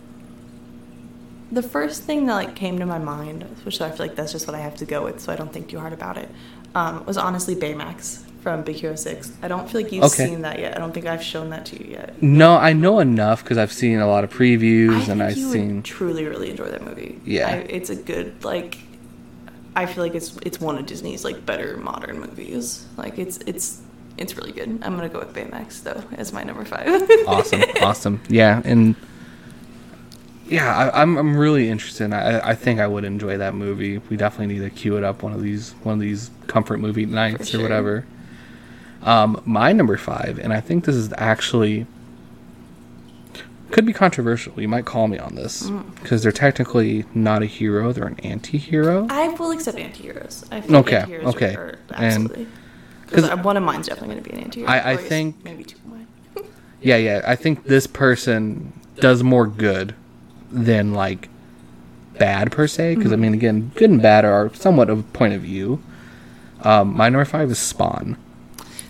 the 1.51 1.63
first 1.63 2.03
thing 2.03 2.25
that 2.25 2.33
like 2.33 2.55
came 2.55 2.79
to 2.79 2.85
my 2.85 2.99
mind, 2.99 3.43
which 3.63 3.79
I 3.81 3.89
feel 3.89 4.05
like 4.05 4.15
that's 4.15 4.31
just 4.31 4.47
what 4.47 4.55
I 4.55 4.59
have 4.59 4.75
to 4.77 4.85
go 4.85 5.03
with, 5.03 5.19
so 5.19 5.31
I 5.31 5.35
don't 5.35 5.51
think 5.51 5.69
too 5.69 5.79
hard 5.79 5.93
about 5.93 6.17
it, 6.17 6.29
um, 6.75 7.05
was 7.05 7.17
honestly 7.17 7.55
Baymax 7.55 8.26
from 8.41 8.63
Big 8.63 8.77
Hero 8.77 8.95
Six. 8.95 9.31
I 9.41 9.47
don't 9.47 9.69
feel 9.69 9.81
like 9.81 9.91
you've 9.91 10.03
Okay. 10.05 10.27
seen 10.27 10.41
that 10.41 10.59
yet. 10.59 10.75
I 10.75 10.79
don't 10.79 10.93
think 10.93 11.05
I've 11.05 11.23
shown 11.23 11.49
that 11.49 11.65
to 11.67 11.83
you 11.83 11.91
yet. 11.91 12.21
No, 12.21 12.55
I 12.57 12.73
know 12.73 12.99
enough 12.99 13.43
because 13.43 13.57
I've 13.57 13.71
seen 13.71 13.99
a 13.99 14.07
lot 14.07 14.23
of 14.23 14.31
previews 14.33 15.07
I 15.09 15.11
and 15.11 15.23
I've 15.23 15.35
seen. 15.35 15.83
truly, 15.83 16.25
really 16.25 16.49
enjoy 16.49 16.69
that 16.69 16.83
movie. 16.83 17.19
Yeah. 17.25 17.47
I, 17.47 17.51
it's 17.57 17.89
a 17.89 17.95
good 17.95 18.43
like. 18.43 18.79
I 19.75 19.85
feel 19.85 20.03
like 20.03 20.15
it's 20.15 20.35
it's 20.37 20.59
one 20.59 20.77
of 20.77 20.85
Disney's 20.87 21.23
like 21.23 21.45
better 21.45 21.77
modern 21.77 22.19
movies. 22.19 22.85
Like 22.97 23.19
it's 23.19 23.37
it's 23.45 23.81
it's 24.17 24.35
really 24.35 24.51
good. 24.51 24.69
I'm 24.81 24.95
gonna 24.95 25.09
go 25.09 25.19
with 25.19 25.33
Baymax 25.33 25.83
though 25.83 26.03
as 26.17 26.33
my 26.33 26.43
number 26.43 26.65
five. 26.65 26.87
awesome 27.27 27.61
awesome 27.81 28.21
yeah 28.29 28.61
and 28.65 28.95
yeah 30.47 30.75
I, 30.93 31.01
i'm 31.01 31.17
i'm 31.17 31.35
really 31.37 31.69
interested 31.69 32.13
I, 32.13 32.39
I 32.51 32.55
think 32.55 32.79
i 32.79 32.87
would 32.87 33.03
enjoy 33.03 33.37
that 33.37 33.53
movie 33.53 33.97
we 34.09 34.15
definitely 34.17 34.55
need 34.55 34.61
to 34.61 34.69
queue 34.69 34.97
it 34.97 35.03
up 35.03 35.21
one 35.21 35.33
of 35.33 35.41
these 35.41 35.73
one 35.83 35.93
of 35.95 35.99
these 35.99 36.31
comfort 36.47 36.79
movie 36.79 37.05
nights 37.05 37.49
sure. 37.49 37.59
or 37.59 37.63
whatever 37.63 38.05
um 39.03 39.41
my 39.45 39.71
number 39.73 39.97
five 39.97 40.39
and 40.39 40.51
i 40.53 40.59
think 40.59 40.85
this 40.85 40.95
is 40.95 41.13
actually 41.17 41.85
could 43.71 43.85
be 43.85 43.93
controversial 43.93 44.59
you 44.61 44.67
might 44.67 44.85
call 44.85 45.07
me 45.07 45.17
on 45.19 45.35
this 45.35 45.63
Mm. 45.69 45.95
because 46.01 46.23
they're 46.23 46.31
technically 46.31 47.05
not 47.13 47.43
a 47.43 47.45
hero 47.45 47.91
they're 47.91 48.07
an 48.07 48.19
anti-hero 48.21 49.07
I 49.09 49.27
will 49.29 49.51
accept 49.51 49.77
anti-heroes. 49.77 50.45
I 50.51 50.59
Okay, 50.61 50.95
anti-heroes 50.97 51.35
okay. 51.35 51.55
Are, 51.55 51.61
are 51.61 51.77
absolutely. 51.93 52.47
Because 53.05 53.29
'cause- 53.29 53.43
one 53.43 53.57
of 53.57 53.63
mine's 53.63 53.87
definitely 53.87 54.15
going 54.15 54.23
to 54.23 54.29
be 54.29 54.35
an 54.37 54.43
anti-hero. 54.43 54.69
I- 54.71 54.77
I 54.77 54.79
or 54.79 54.81
at 54.93 54.97
least 54.97 55.09
think- 55.09 55.35
maybe 55.43 55.63
two 55.65 55.75
of 55.77 55.91
mine. 55.91 56.07
yeah 56.81 56.95
yeah 56.95 57.21
i 57.27 57.35
think 57.35 57.65
this 57.65 57.87
person 57.87 58.71
does 58.99 59.21
more 59.23 59.47
good 59.47 59.93
than 60.51 60.93
like 60.93 61.27
bad 62.17 62.51
per 62.51 62.67
se 62.67 62.95
because 62.95 63.11
i 63.11 63.15
mean 63.17 63.33
again 63.33 63.71
good 63.75 63.89
and 63.89 64.01
bad 64.01 64.23
are 64.25 64.51
somewhat 64.53 64.89
of 64.89 64.99
a 64.99 65.03
point 65.03 65.33
of 65.33 65.41
view 65.41 65.81
um, 66.63 66.95
my 66.95 67.09
number 67.09 67.25
five 67.25 67.51
is 67.51 67.59
spawn 67.59 68.17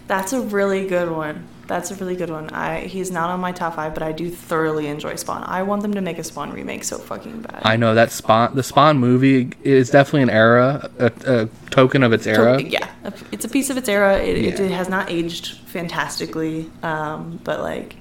That's 0.08 0.34
a 0.34 0.41
really 0.41 0.88
good 0.88 1.12
one. 1.12 1.47
That's 1.68 1.91
a 1.91 1.95
really 1.95 2.16
good 2.16 2.30
one. 2.30 2.49
I 2.51 2.82
he's 2.82 3.12
not 3.12 3.30
on 3.30 3.41
my 3.41 3.51
top 3.51 3.76
five, 3.76 3.93
but 3.93 4.01
I 4.01 4.14
do 4.14 4.30
thoroughly 4.30 4.88
enjoy 4.88 5.16
Spawn. 5.16 5.43
I 5.43 5.64
want 5.64 5.82
them 5.82 5.93
to 5.95 6.01
make 6.01 6.18
a 6.18 6.24
Spawn 6.24 6.51
remake 6.53 6.86
so 6.86 6.97
fucking 6.97 7.41
bad. 7.41 7.62
i 7.66 7.76
know 7.76 7.93
that 7.93 8.10
spawn 8.12 8.55
the 8.55 8.64
spawn 8.64 8.97
movie 8.99 9.51
is 9.64 9.89
definitely 9.89 10.22
an 10.22 10.30
era 10.30 10.89
a, 10.97 11.12
a 11.26 11.49
token 11.72 12.03
of 12.03 12.14
its 12.14 12.26
era 12.26 12.62
Yeah, 12.62 12.89
it's 13.34 13.43
a 13.43 13.49
piece 13.49 13.70
of 13.70 13.76
its 13.76 13.89
era. 13.89 14.18
It, 14.18 14.38
it, 14.38 14.60
Yeah. 14.60 14.68
has 14.78 14.88
not 14.88 15.10
aged 15.12 15.58
fantastically, 15.68 16.72
um, 16.84 17.41
but 17.43 17.60
like 17.60 17.97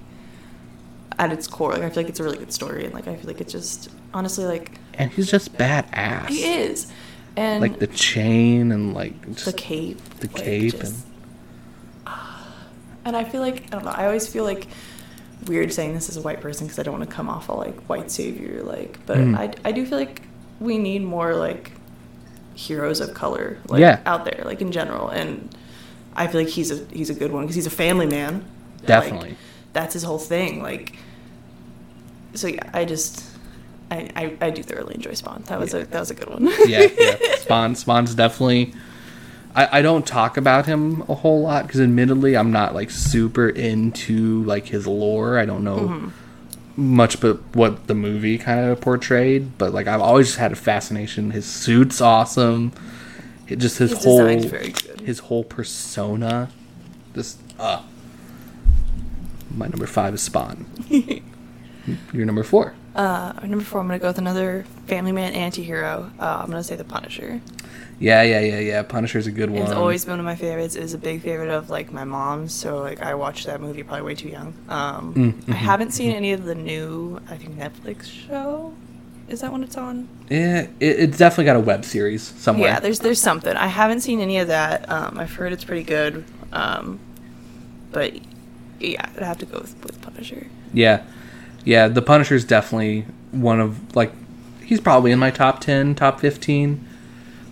at 1.19 1.33
its 1.33 1.49
core, 1.49 1.73
like 1.73 1.83
I 1.83 1.89
feel 1.91 2.03
like 2.05 2.11
it's 2.11 2.21
a 2.21 2.25
really 2.25 2.39
good 2.39 2.53
story, 2.53 2.85
and 2.85 2.95
like 2.95 3.09
I 3.09 3.17
feel 3.17 3.27
like 3.27 3.41
it's 3.41 3.53
just 3.53 3.89
honestly 4.15 4.45
like 4.45 4.79
and 4.95 5.11
he's 5.11 5.29
just 5.31 5.53
badass 5.55 6.29
he 6.29 6.45
is, 6.45 6.87
and 7.37 7.61
like 7.63 7.81
the 7.81 7.87
chain 7.89 8.71
and 8.71 8.95
like 8.95 9.21
the 9.45 9.53
cape, 9.53 9.99
the 10.21 10.29
like, 10.29 10.37
cape 10.45 10.73
just- 10.79 10.85
and 10.85 11.06
And 13.07 13.17
I 13.17 13.25
feel 13.25 13.41
like 13.41 13.63
I 13.67 13.67
don't 13.69 13.85
know. 13.87 13.93
I 13.93 14.05
always 14.07 14.29
feel 14.29 14.45
like 14.45 14.67
weird 15.47 15.73
saying 15.73 15.95
this 15.95 16.09
as 16.11 16.17
a 16.17 16.21
white 16.23 16.41
person 16.41 16.67
because 16.67 16.79
I 16.79 16.83
don't 16.83 16.99
want 16.99 17.09
to 17.09 17.15
come 17.17 17.29
off 17.31 17.49
a 17.49 17.53
like 17.55 17.81
white 17.89 18.11
savior 18.11 18.63
like. 18.63 18.99
But 19.07 19.17
Mm. 19.19 19.37
I 19.39 19.55
I 19.65 19.73
do 19.73 19.87
feel 19.87 19.99
like 19.99 20.23
we 20.61 20.77
need 20.77 21.03
more 21.03 21.35
like 21.35 21.73
heroes 22.55 23.01
of 23.01 23.15
color 23.15 23.59
like 23.69 23.81
Yeah. 23.81 24.01
out 24.07 24.25
there 24.25 24.43
like 24.45 24.61
in 24.63 24.73
general 24.73 25.09
and 25.11 25.55
I 26.17 26.27
feel 26.27 26.41
like 26.41 26.49
he's 26.51 26.71
a 26.71 26.85
he's 26.93 27.11
a 27.11 27.15
good 27.15 27.31
one 27.33 27.43
because 27.45 27.55
he's 27.57 27.67
a 27.67 27.71
family 27.85 28.07
man. 28.07 28.45
Like, 28.79 28.87
Definitely. 28.87 29.37
that's 29.73 29.93
his 29.95 30.03
whole 30.03 30.19
thing. 30.19 30.63
Like. 30.63 30.97
So 32.35 32.49
yeah, 32.49 32.69
I 32.75 32.85
just. 32.85 33.25
I, 33.89 34.11
I, 34.17 34.37
I 34.47 34.51
do 34.51 34.63
thoroughly 34.65 34.97
enjoy 34.97 35.15
Spawn. 35.15 35.45
That 35.47 35.61
was 35.61 35.73
a 35.73 35.85
that 35.87 36.01
was 36.01 36.11
a 36.11 36.15
good 36.15 36.29
one. 36.29 36.51
yeah, 36.67 36.89
yeah. 36.99 37.17
Spawn, 37.39 37.77
Spawn's 37.77 38.15
definitely. 38.17 38.75
I, 39.57 39.79
I 39.79 39.83
don't 39.83 40.07
talk 40.07 40.37
about 40.37 40.67
him 40.67 41.03
a 41.09 41.15
whole 41.15 41.41
lot 41.41 41.67
because, 41.67 41.81
admittedly, 41.81 42.37
I'm 42.37 42.53
not 42.53 42.75
like 42.75 42.91
super 42.91 43.49
into 43.49 44.43
like 44.45 44.67
his 44.67 44.87
lore. 44.87 45.39
I 45.39 45.45
don't 45.47 45.65
know 45.65 45.79
Mm-hmm. 45.79 46.95
much, 46.97 47.21
but 47.21 47.39
what 47.57 47.87
the 47.87 47.95
movie 47.95 48.37
kind 48.39 48.61
of 48.71 48.81
portrayed. 48.81 49.57
But 49.59 49.73
like, 49.73 49.87
I've 49.87 50.01
always 50.03 50.27
just 50.27 50.39
had 50.39 50.53
a 50.53 50.57
fascination. 50.57 51.31
His 51.31 51.47
suit's 51.47 52.01
awesome. 52.01 52.73
It 53.49 53.57
just 53.61 53.79
his, 53.79 53.93
His 53.93 54.05
whole 54.05 54.19
very 54.41 54.73
good. 54.73 55.01
his 55.01 55.21
whole 55.21 55.43
persona. 55.45 56.51
Just 57.15 57.41
uh. 57.59 57.83
My 59.55 59.69
number 59.69 59.87
five 59.87 60.13
is 60.15 60.21
Spawn. 60.23 60.67
Your 62.13 62.27
number 62.27 62.43
four. 62.43 62.75
Uh, 62.95 63.33
number 63.43 63.65
four, 63.65 63.81
I'm 63.81 63.87
gonna 63.87 63.99
go 63.99 64.09
with 64.09 64.19
another 64.19 64.65
family 64.87 65.13
man 65.13 65.33
anti-hero. 65.35 66.11
Uh, 66.19 66.41
I'm 66.43 66.51
gonna 66.51 66.65
say 66.65 66.77
the 66.77 66.85
Punisher. 66.85 67.41
Yeah, 67.99 68.23
yeah, 68.23 68.41
yeah, 68.41 68.59
yeah. 68.59 68.83
Punisher's 68.83 69.27
a 69.27 69.31
good 69.33 69.51
one. 69.51 69.63
It's 69.63 69.73
always 69.73 70.05
been 70.05 70.13
one 70.13 70.21
of 70.21 70.27
my 70.27 70.37
favorites. 70.37 70.77
It 70.77 70.83
was 70.83 70.93
a 70.93 70.99
big 70.99 71.23
favorite 71.23 71.49
of 71.51 71.71
like 71.71 71.93
my 71.93 72.05
mom's, 72.05 72.53
so 72.53 72.79
like 72.81 73.01
I 73.03 73.15
watched 73.15 73.47
that 73.47 73.61
movie 73.61 73.83
probably 73.83 74.03
way 74.03 74.15
too 74.15 74.29
young. 74.29 74.53
Um, 74.69 75.15
Mm, 75.15 75.49
I 75.49 75.53
mhm. 75.53 75.55
haven't 75.55 75.91
seen 75.93 76.13
any 76.13 76.33
of 76.33 76.45
the 76.45 76.55
new, 76.55 77.19
I 77.31 77.37
think 77.37 77.57
Netflix 77.59 78.05
show. 78.11 78.75
Is 79.29 79.41
that 79.41 79.51
when 79.51 79.63
it's 79.65 79.77
on? 79.79 80.09
Yeah, 80.29 80.63
it, 80.63 80.71
it's 81.01 81.17
definitely 81.19 81.47
got 81.47 81.57
a 81.57 81.61
web 81.61 81.85
series 81.85 82.23
somewhere. 82.23 82.69
Yeah, 82.71 82.81
there's 82.81 82.99
there's 83.01 83.21
something. 83.21 83.57
I 83.57 83.67
haven't 83.67 84.01
seen 84.01 84.21
any 84.21 84.39
of 84.39 84.49
that. 84.49 84.89
Um, 84.91 85.19
I've 85.19 85.33
heard 85.33 85.53
it's 85.53 85.65
pretty 85.65 85.83
good. 85.83 86.25
Um, 86.53 87.01
but 87.93 88.13
yeah, 88.79 89.09
I'd 89.17 89.23
have 89.23 89.39
to 89.39 89.47
go 89.47 89.61
with, 89.61 89.75
with 89.83 90.01
Punisher. 90.03 90.47
yeah, 90.75 91.03
yeah. 91.65 91.89
The 91.89 92.03
Punisher's 92.03 92.45
definitely 92.45 93.07
one 93.33 93.59
of 93.59 93.97
like 93.97 94.13
he's 94.63 94.81
probably 94.81 95.13
in 95.13 95.19
my 95.19 95.31
top 95.31 95.61
ten, 95.61 95.95
top 95.95 96.21
fifteen. 96.21 96.87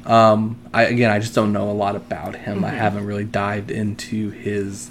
Um, 0.07 0.59
I 0.73 0.85
again, 0.85 1.11
I 1.11 1.19
just 1.19 1.35
don't 1.35 1.53
know 1.53 1.71
a 1.71 1.73
lot 1.73 1.97
about 1.97 2.37
him. 2.37 2.65
I 2.65 2.71
haven't 2.71 3.07
really 3.07 3.25
dived 3.25 3.71
into 3.71 4.31
his 4.31 4.91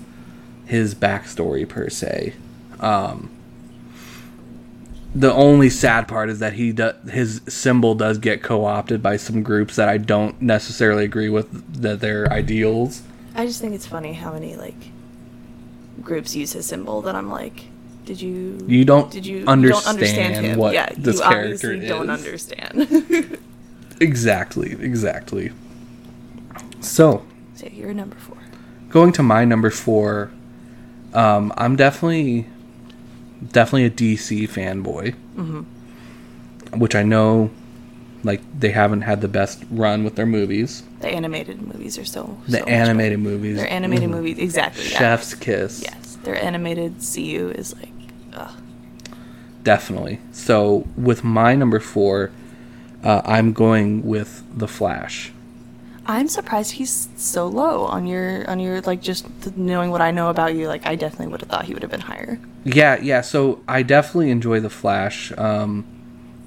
his 0.65 0.95
backstory 0.95 1.67
per 1.67 1.89
se. 1.89 2.33
Um, 2.79 3.29
the 5.15 5.31
only 5.31 5.69
sad 5.69 6.07
part 6.07 6.29
is 6.29 6.39
that 6.39 6.53
he 6.53 6.71
do, 6.71 6.91
his 7.09 7.41
symbol 7.47 7.93
does 7.93 8.17
get 8.17 8.41
co-opted 8.41 9.03
by 9.03 9.17
some 9.17 9.43
groups 9.43 9.75
that 9.75 9.87
I 9.87 9.97
don't 9.99 10.41
necessarily 10.41 11.05
agree 11.05 11.29
with 11.29 11.81
that 11.81 11.99
their 11.99 12.31
ideals. 12.31 13.03
I 13.35 13.45
just 13.45 13.61
think 13.61 13.73
it's 13.75 13.85
funny 13.85 14.13
how 14.13 14.33
many 14.33 14.55
like 14.55 14.89
groups 16.01 16.35
use 16.35 16.53
his 16.53 16.65
symbol 16.65 17.01
that 17.03 17.13
I'm 17.15 17.29
like, 17.29 17.65
did 18.05 18.19
you 18.21 18.57
You 18.67 18.83
don't 18.85 19.11
did 19.11 19.25
you, 19.27 19.39
you 19.39 19.45
understand, 19.45 19.83
don't 19.83 19.89
understand 19.93 20.45
him? 20.45 20.57
what 20.57 20.73
yeah, 20.73 20.89
this 20.97 21.17
you 21.17 21.21
character 21.21 21.73
obviously 21.73 21.77
is. 21.83 21.87
don't 21.87 22.09
understand. 22.09 23.37
Exactly, 23.99 24.71
exactly. 24.79 25.51
So, 26.81 27.25
So 27.55 27.67
you're 27.67 27.93
number 27.93 28.15
four. 28.17 28.37
Going 28.89 29.11
to 29.13 29.23
my 29.23 29.45
number 29.45 29.69
four, 29.69 30.31
um, 31.13 31.53
I'm 31.57 31.75
definitely 31.75 32.47
definitely 33.51 33.85
a 33.85 33.89
DC 33.89 34.47
fanboy, 34.49 35.15
Mm-hmm. 35.35 36.79
which 36.79 36.95
I 36.95 37.03
know, 37.03 37.49
like 38.23 38.41
they 38.57 38.71
haven't 38.71 39.01
had 39.01 39.21
the 39.21 39.27
best 39.27 39.63
run 39.71 40.03
with 40.03 40.15
their 40.15 40.25
movies. 40.25 40.83
The 41.01 41.09
animated 41.09 41.61
movies 41.61 41.97
are 41.97 42.05
so. 42.05 42.37
The 42.47 42.59
so 42.59 42.65
animated 42.65 43.19
movies. 43.19 43.57
Their 43.57 43.69
animated 43.69 44.09
mm, 44.09 44.13
movies, 44.13 44.37
exactly. 44.37 44.83
Yeah. 44.91 44.97
Chef's 44.99 45.33
kiss, 45.33 45.81
Yes, 45.83 46.17
their 46.23 46.41
animated 46.41 46.95
CU 47.13 47.51
is 47.55 47.73
like. 47.75 47.89
Ugh. 48.33 48.51
definitely. 49.63 50.19
So 50.31 50.87
with 50.97 51.23
my 51.23 51.55
number 51.55 51.79
four, 51.79 52.31
uh, 53.03 53.21
I'm 53.25 53.53
going 53.53 54.03
with 54.05 54.43
the 54.57 54.67
Flash. 54.67 55.31
I'm 56.05 56.27
surprised 56.27 56.73
he's 56.73 57.07
so 57.15 57.47
low 57.47 57.85
on 57.85 58.05
your 58.07 58.49
on 58.49 58.59
your 58.59 58.81
like 58.81 59.01
just 59.01 59.25
knowing 59.55 59.89
what 59.89 60.01
I 60.01 60.11
know 60.11 60.29
about 60.29 60.53
you. 60.53 60.67
Like 60.67 60.85
I 60.85 60.95
definitely 60.95 61.27
would 61.27 61.39
have 61.41 61.49
thought 61.49 61.63
he 61.65 61.73
would 61.73 61.81
have 61.81 61.91
been 61.91 62.01
higher. 62.01 62.39
Yeah, 62.65 62.99
yeah. 63.01 63.21
So 63.21 63.61
I 63.69 63.83
definitely 63.83 64.29
enjoy 64.29 64.59
the 64.59 64.69
Flash. 64.69 65.31
Um, 65.37 65.85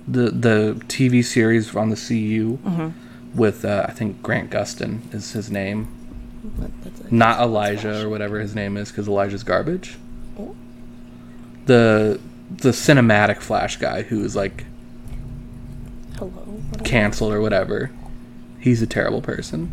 the 0.07 0.31
the 0.31 0.75
TV 0.89 1.25
series 1.25 1.75
on 1.75 1.89
the 1.91 1.97
CW 1.97 2.59
Mm-hmm. 2.59 3.39
with 3.39 3.65
uh, 3.65 3.87
I 3.89 3.93
think 3.93 4.23
Grant 4.23 4.51
Gustin 4.51 5.13
is 5.15 5.33
his 5.33 5.51
name, 5.51 5.89
But 6.59 6.71
that's 6.85 7.01
like- 7.05 7.13
not 7.13 7.41
Elijah 7.41 7.81
Flash. 7.93 8.05
or 8.05 8.09
whatever 8.11 8.39
his 8.41 8.55
name 8.55 8.77
is, 8.77 8.91
because 8.91 9.09
Elijah's 9.09 9.43
garbage. 9.43 9.97
Oh. 10.39 10.55
The 11.65 12.21
the 12.51 12.71
cinematic 12.71 13.39
Flash 13.41 13.79
guy 13.79 14.03
who 14.03 14.23
is 14.23 14.37
like 14.37 14.59
Hello. 14.61 14.67
What 14.67 14.67
am- 14.67 14.76
canceled 16.85 17.33
or 17.33 17.41
whatever. 17.41 17.91
He's 18.59 18.83
a 18.83 18.87
terrible 18.87 19.23
person. 19.23 19.73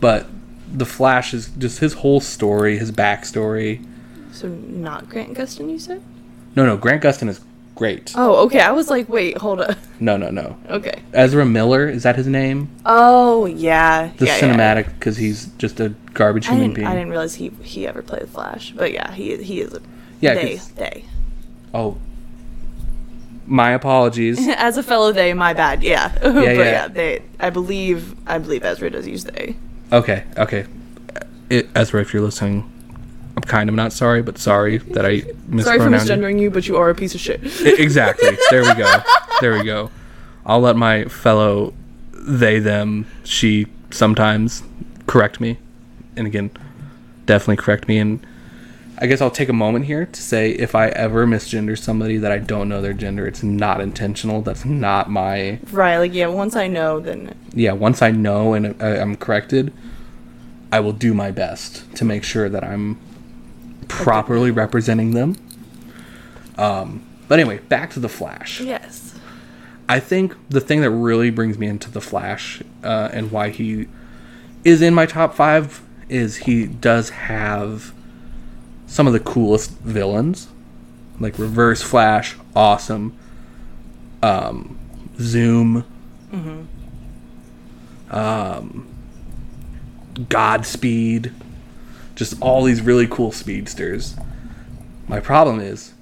But 0.00 0.26
the 0.72 0.86
Flash 0.86 1.34
is 1.34 1.48
just 1.48 1.80
his 1.80 1.94
whole 1.94 2.20
story, 2.20 2.78
his 2.78 2.92
backstory. 2.92 3.86
So 4.32 4.48
not 4.48 5.08
Grant 5.08 5.36
Gustin, 5.36 5.70
you 5.70 5.78
said? 5.78 6.02
No, 6.56 6.64
no, 6.64 6.76
Grant 6.76 7.02
Gustin 7.02 7.28
is 7.28 7.40
great. 7.74 8.12
Oh, 8.14 8.44
okay. 8.46 8.60
I 8.60 8.72
was 8.72 8.90
like, 8.90 9.08
wait, 9.08 9.38
hold 9.38 9.60
up. 9.60 9.76
No, 9.98 10.16
no, 10.16 10.30
no. 10.30 10.56
Okay. 10.68 11.02
Ezra 11.12 11.44
Miller 11.44 11.88
is 11.88 12.04
that 12.04 12.16
his 12.16 12.26
name? 12.26 12.70
Oh 12.86 13.46
yeah. 13.46 14.12
The 14.16 14.26
yeah, 14.26 14.38
cinematic 14.38 14.86
because 14.94 15.16
he's 15.16 15.46
just 15.58 15.80
a 15.80 15.90
garbage 16.14 16.48
I 16.48 16.52
human 16.52 16.72
being. 16.72 16.86
I 16.86 16.94
didn't 16.94 17.10
realize 17.10 17.34
he 17.34 17.50
he 17.62 17.86
ever 17.86 18.02
played 18.02 18.28
Flash, 18.28 18.72
but 18.72 18.92
yeah, 18.92 19.12
he 19.12 19.36
he 19.42 19.60
is 19.60 19.74
a 19.74 19.82
Yeah, 20.20 20.34
they 20.34 20.56
they. 20.76 21.04
Oh, 21.74 21.98
my 23.50 23.72
apologies. 23.72 24.46
As 24.56 24.78
a 24.78 24.82
fellow 24.82 25.12
they, 25.12 25.34
my 25.34 25.52
bad. 25.52 25.82
Yeah, 25.90 26.16
but 26.22 26.34
yeah. 26.34 26.52
yeah. 26.52 26.88
they. 26.88 27.22
I 27.40 27.50
believe 27.50 28.14
I 28.26 28.38
believe 28.38 28.64
Ezra 28.64 28.90
does 28.90 29.06
use 29.06 29.24
they. 29.24 29.56
okay, 29.92 30.24
okay. 30.38 30.66
It, 31.48 31.68
Ezra, 31.74 32.00
if 32.00 32.14
you're 32.14 32.22
listening, 32.22 32.70
I'm 33.36 33.42
kind 33.42 33.68
of 33.68 33.74
not 33.74 33.92
sorry, 33.92 34.22
but 34.22 34.38
sorry 34.38 34.78
that 34.78 35.04
I 35.04 35.22
mispronounced. 35.48 35.64
Sorry 35.64 35.78
for 35.78 35.84
you. 35.84 35.90
misgendering 35.90 36.40
you, 36.40 36.50
but 36.50 36.68
you 36.68 36.76
are 36.76 36.90
a 36.90 36.94
piece 36.94 37.14
of 37.14 37.20
shit. 37.20 37.40
Exactly. 37.60 38.38
There 38.50 38.62
we 38.62 38.74
go. 38.74 39.02
There 39.40 39.52
we 39.54 39.64
go. 39.64 39.90
I'll 40.46 40.60
let 40.60 40.76
my 40.76 41.04
fellow 41.06 41.74
they, 42.12 42.60
them, 42.60 43.06
she 43.24 43.66
sometimes 43.90 44.62
correct 45.06 45.40
me. 45.40 45.58
And 46.16 46.26
again, 46.26 46.50
definitely 47.26 47.56
correct 47.56 47.88
me. 47.88 47.98
And 47.98 48.24
I 49.02 49.06
guess 49.06 49.20
I'll 49.22 49.30
take 49.30 49.48
a 49.48 49.52
moment 49.54 49.86
here 49.86 50.04
to 50.04 50.22
say 50.22 50.50
if 50.50 50.74
I 50.74 50.88
ever 50.88 51.26
misgender 51.26 51.78
somebody 51.78 52.18
that 52.18 52.30
I 52.30 52.38
don't 52.38 52.68
know 52.68 52.82
their 52.82 52.92
gender, 52.92 53.26
it's 53.26 53.42
not 53.42 53.80
intentional. 53.80 54.42
That's 54.42 54.64
not 54.66 55.10
my. 55.10 55.58
right? 55.72 55.96
Like 55.98 56.12
yeah, 56.12 56.26
once 56.26 56.54
I 56.54 56.66
know, 56.66 57.00
then 57.00 57.34
Yeah, 57.54 57.72
once 57.72 58.02
I 58.02 58.10
know 58.10 58.52
and 58.52 58.80
I- 58.82 58.98
I'm 58.98 59.16
corrected, 59.16 59.72
I 60.70 60.80
will 60.80 60.92
do 60.92 61.14
my 61.14 61.30
best 61.30 61.82
to 61.96 62.04
make 62.04 62.22
sure 62.24 62.48
that 62.50 62.62
I'm 62.62 62.98
properly 63.88 64.50
representing 64.50 65.12
them. 65.12 65.36
Um, 66.58 67.02
but 67.26 67.38
anyway, 67.38 67.58
back 67.68 67.90
to 67.92 68.00
the 68.00 68.08
Flash. 68.08 68.60
yes. 68.60 69.14
I 69.88 69.98
think 69.98 70.36
the 70.48 70.60
thing 70.60 70.82
that 70.82 70.90
really 70.90 71.30
brings 71.30 71.58
me 71.58 71.66
into 71.66 71.90
the 71.90 72.00
Flash 72.00 72.62
uh, 72.84 73.08
and 73.12 73.32
why 73.32 73.48
he 73.48 73.88
is 74.62 74.82
in 74.82 74.94
my 74.94 75.06
top 75.06 75.34
five 75.34 75.82
is 76.08 76.36
he 76.36 76.66
does 76.66 77.10
have 77.10 77.92
some 78.90 79.06
of 79.06 79.12
the 79.12 79.20
coolest 79.20 79.70
villains, 79.78 80.48
like 81.20 81.38
Reverse 81.38 81.80
Flash, 81.80 82.36
awesome. 82.56 83.16
Um, 84.22 84.76
Zoom, 85.18 85.84
um, 88.10 88.86
Godspeed, 90.28 91.32
just 92.16 92.34
all 92.42 92.64
these 92.64 92.82
really 92.82 93.06
cool 93.06 93.32
speedsters. 93.32 94.16
My 95.08 95.20
problem 95.20 95.60
is 95.60 95.92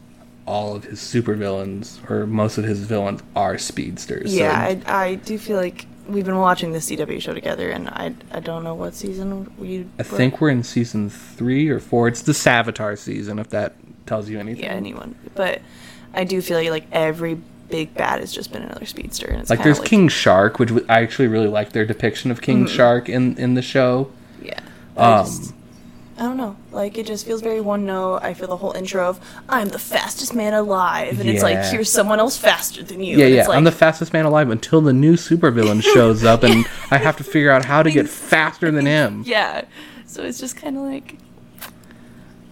all 0.47 0.75
of 0.75 0.85
his 0.85 0.99
supervillains 0.99 1.99
or 2.11 2.27
most 2.27 2.57
of 2.59 2.65
his 2.65 2.81
villains 2.81 3.23
are 3.37 3.59
speedsters. 3.59 4.31
so- 4.31 4.37
Yeah, 4.37 4.59
I, 4.59 4.81
I 4.87 5.15
do 5.17 5.39
feel 5.39 5.59
like 5.59 5.87
we've 6.09 6.25
been 6.25 6.39
watching 6.39 6.73
the 6.73 6.79
CW 6.79 7.21
show 7.21 7.35
together, 7.35 7.71
and 7.71 7.89
I 7.89 8.15
I 8.33 8.41
don't 8.41 8.65
know 8.65 8.75
what 8.75 8.95
season 8.95 9.53
we. 9.59 9.87
I 9.99 10.03
think 10.03 10.41
we're 10.41 10.51
in 10.51 10.63
season 10.63 11.11
three 11.11 11.69
or 11.69 11.81
four. 11.81 12.09
It's 12.09 12.23
the 12.23 12.33
Savitar 12.33 12.97
season, 12.99 13.39
if 13.39 13.51
that 13.51 13.75
tells 14.07 14.29
you 14.29 14.39
anything. 14.41 14.65
yeah 14.65 14.73
anyone, 14.73 15.15
but 15.35 15.61
I 16.15 16.25
do 16.25 16.41
feel 16.41 16.59
like, 16.59 16.71
like 16.71 16.87
every 16.93 17.35
big 17.69 17.93
bad 17.95 18.21
has 18.21 18.33
just 18.33 18.51
been 18.53 18.63
another 18.63 18.87
speedster, 18.87 19.27
and 19.27 19.41
it's 19.41 19.51
Like 19.51 19.63
there's 19.63 19.81
King 19.81 20.09
Shark, 20.09 20.59
which 20.59 20.73
I 20.89 21.03
actually 21.03 21.29
really 21.29 21.49
like 21.49 21.73
their 21.73 21.85
depiction 21.85 22.31
of 22.31 22.39
Mm-hmm. 22.39 22.45
King 22.45 22.67
Shark 22.67 23.09
in 23.09 23.37
in 23.37 23.55
the 23.55 23.63
show. 23.63 24.11
Yeah. 24.43 24.59
I, 24.97 25.23
just, 25.23 25.53
Um, 25.53 25.58
I 26.19 26.23
don't 26.23 26.37
know. 26.37 26.57
Like 26.73 26.99
it 26.99 27.07
just 27.07 27.25
feels 27.25 27.41
very 27.43 27.61
one 27.61 27.87
note. 27.87 28.21
I 28.23 28.35
feel 28.35 28.49
the 28.49 28.57
whole 28.57 28.73
intro 28.73 29.09
of 29.09 29.21
"I'm 29.49 29.69
the 29.69 29.79
fastest 29.79 30.35
man 30.35 30.53
alive," 30.53 31.21
and 31.21 31.29
it's 31.29 31.45
like 31.45 31.65
here's 31.67 31.91
someone 31.91 32.19
else 32.19 32.37
faster 32.37 32.83
than 32.83 33.01
you. 33.01 33.17
Yeah, 33.17 33.27
yeah. 33.27 33.47
Like, 33.47 33.57
I'm 33.57 33.63
the 33.63 33.71
fastest 33.71 34.13
man 34.13 34.25
alive 34.25 34.51
until 34.51 34.81
the 34.81 34.93
new 34.93 35.15
supervillain 35.15 35.81
shows 35.81 36.25
up, 36.25 36.43
and 36.43 36.67
I 36.91 36.99
have 36.99 37.17
to 37.19 37.25
figure 37.25 37.53
out 37.53 37.65
how 37.65 37.85
to 37.85 37.91
get 37.91 38.09
faster 38.09 38.69
than 38.73 38.87
him. 38.87 39.23
yeah. 39.27 39.65
So 40.07 40.25
it's 40.25 40.41
just 40.41 40.57
kind 40.57 40.77
of 40.77 40.83
like, 40.83 41.19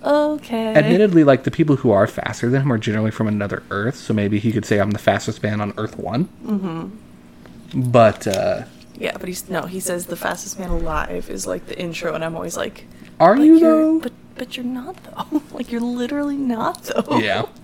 okay. 0.05 0.75
Admittedly, 0.75 1.25
like 1.25 1.43
the 1.43 1.51
people 1.51 1.75
who 1.75 1.91
are 1.91 2.07
faster 2.07 2.49
than 2.49 2.62
him 2.62 2.73
are 2.73 2.79
generally 2.79 3.11
from 3.11 3.27
another 3.27 3.64
Earth, 3.73 3.97
so 3.97 4.14
maybe 4.14 4.39
he 4.39 4.53
could 4.53 4.64
say 4.64 4.79
I'm 4.79 4.93
the 4.93 4.99
fastest 5.01 5.43
man 5.43 5.61
on 5.61 5.75
Earth 5.77 5.99
One. 5.99 6.27
Mm-hmm. 6.45 7.91
But 7.91 8.29
uh, 8.29 8.62
Yeah, 8.99 9.16
but 9.18 9.28
he's 9.28 9.49
no. 9.49 9.62
He 9.62 9.80
says 9.80 10.07
the 10.07 10.16
fastest 10.16 10.59
man 10.59 10.70
alive 10.70 11.28
is 11.30 11.47
like 11.47 11.66
the 11.66 11.78
intro, 11.78 12.14
and 12.14 12.24
I'm 12.24 12.34
always 12.34 12.57
like, 12.57 12.86
are 13.20 13.36
you 13.36 13.59
though? 13.61 14.01
But 14.01 14.12
but 14.34 14.57
you're 14.57 14.64
not 14.66 14.97
though. 15.05 15.42
like 15.53 15.70
you're 15.70 15.80
literally 15.80 16.36
not 16.36 16.82
though. 16.84 17.18
yeah. 17.18 17.47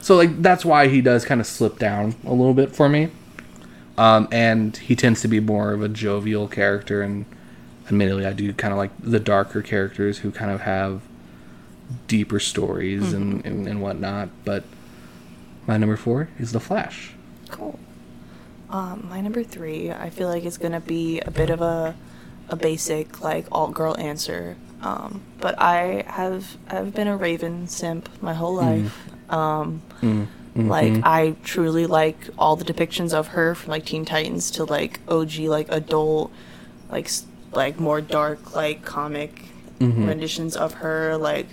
So 0.00 0.16
like 0.16 0.42
that's 0.42 0.64
why 0.64 0.88
he 0.88 1.00
does 1.00 1.24
kind 1.24 1.40
of 1.40 1.46
slip 1.46 1.78
down 1.78 2.16
a 2.26 2.32
little 2.32 2.54
bit 2.54 2.74
for 2.74 2.88
me. 2.88 3.10
Um, 3.96 4.26
and 4.32 4.76
he 4.76 4.96
tends 4.96 5.20
to 5.20 5.28
be 5.28 5.38
more 5.38 5.72
of 5.72 5.80
a 5.80 5.88
jovial 5.88 6.48
character, 6.48 7.02
and 7.02 7.24
admittedly, 7.86 8.26
I 8.26 8.32
do 8.32 8.52
kind 8.52 8.72
of 8.72 8.78
like 8.78 8.90
the 8.98 9.20
darker 9.20 9.62
characters 9.62 10.18
who 10.18 10.32
kind 10.32 10.50
of 10.50 10.62
have 10.62 11.02
deeper 12.08 12.40
stories 12.40 13.12
and, 13.12 13.46
and 13.46 13.68
and 13.68 13.80
whatnot. 13.80 14.30
But 14.44 14.64
my 15.68 15.76
number 15.76 15.96
four 15.96 16.30
is 16.36 16.50
the 16.50 16.58
Flash. 16.58 17.12
Cool. 17.50 17.78
Um, 18.72 19.06
my 19.10 19.20
number 19.20 19.42
three, 19.44 19.90
I 19.90 20.08
feel 20.10 20.28
like 20.28 20.44
it's 20.44 20.56
gonna 20.56 20.80
be 20.80 21.20
a 21.20 21.30
bit 21.30 21.50
of 21.50 21.60
a 21.60 21.94
a 22.48 22.56
basic 22.56 23.20
like 23.22 23.46
alt 23.52 23.74
girl 23.74 23.94
answer. 23.98 24.56
Um, 24.82 25.20
but 25.40 25.54
I 25.60 26.04
have 26.06 26.56
I've 26.68 26.94
been 26.94 27.06
a 27.06 27.16
Raven 27.16 27.68
simp 27.68 28.08
my 28.22 28.34
whole 28.34 28.54
life. 28.54 29.08
Um, 29.30 29.82
Mm. 30.02 30.26
like 30.68 30.92
Mhm. 30.92 31.02
I 31.04 31.34
truly 31.44 31.86
like 31.86 32.28
all 32.38 32.56
the 32.56 32.64
depictions 32.64 33.14
of 33.14 33.28
her 33.28 33.54
from 33.54 33.70
like 33.70 33.84
Teen 33.86 34.04
Titans 34.04 34.50
to 34.52 34.64
like 34.64 35.00
OG 35.08 35.48
like 35.48 35.66
adult 35.70 36.30
like 36.90 37.08
like 37.52 37.78
more 37.80 38.00
dark 38.02 38.54
like 38.54 38.84
comic 38.84 39.44
Mhm. 39.80 40.06
renditions 40.08 40.56
of 40.56 40.74
her 40.74 41.16
like 41.16 41.46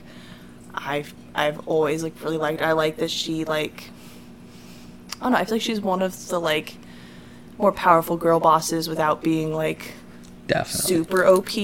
I've 0.73 1.13
I've 1.35 1.65
always 1.67 2.01
like 2.03 2.13
really 2.23 2.37
liked 2.37 2.61
I 2.61 2.71
like 2.73 2.97
that 2.97 3.09
she 3.11 3.45
like 3.45 3.91
I 5.19 5.23
don't 5.23 5.31
know 5.33 5.37
I 5.37 5.45
feel 5.45 5.55
like 5.55 5.61
she's 5.61 5.79
one 5.81 6.01
of 6.01 6.27
the 6.27 6.39
like 6.39 6.75
more 7.59 7.71
powerful 7.71 8.17
girl 8.17 8.39
bosses 8.39 8.87
without 8.89 9.21
being 9.21 9.53
like 9.53 9.93
Definitely. 10.47 10.95
super 10.95 11.25
OP 11.27 11.55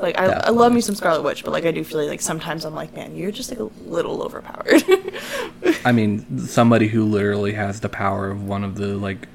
like 0.00 0.18
I, 0.18 0.24
I 0.26 0.48
love 0.50 0.72
me 0.72 0.80
some 0.80 0.96
Scarlet 0.96 1.22
Witch 1.22 1.44
but 1.44 1.52
like 1.52 1.64
I 1.64 1.70
do 1.70 1.84
feel 1.84 2.04
like 2.04 2.20
sometimes 2.20 2.64
I'm 2.64 2.74
like 2.74 2.92
man 2.96 3.14
you're 3.14 3.30
just 3.30 3.50
like 3.50 3.60
a 3.60 3.70
little 3.86 4.20
overpowered 4.22 4.82
I 5.84 5.92
mean, 5.92 6.38
somebody 6.38 6.88
who 6.88 7.04
literally 7.04 7.52
has 7.52 7.80
the 7.80 7.88
power 7.88 8.30
of 8.30 8.42
one 8.44 8.64
of 8.64 8.74
the 8.76 8.88
like 8.96 9.28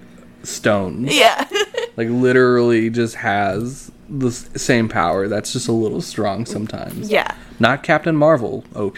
stones. 0.43 1.15
yeah 1.17 1.47
Like 1.97 2.09
literally 2.09 2.89
just 2.91 3.15
has 3.15 3.91
the 4.09 4.29
same 4.31 4.87
power. 4.87 5.27
That's 5.27 5.51
just 5.51 5.67
a 5.67 5.71
little 5.71 6.01
strong 6.01 6.45
sometimes. 6.45 7.09
yeah 7.09 7.33
Not 7.59 7.83
Captain 7.83 8.15
Marvel 8.15 8.63
OP, 8.75 8.97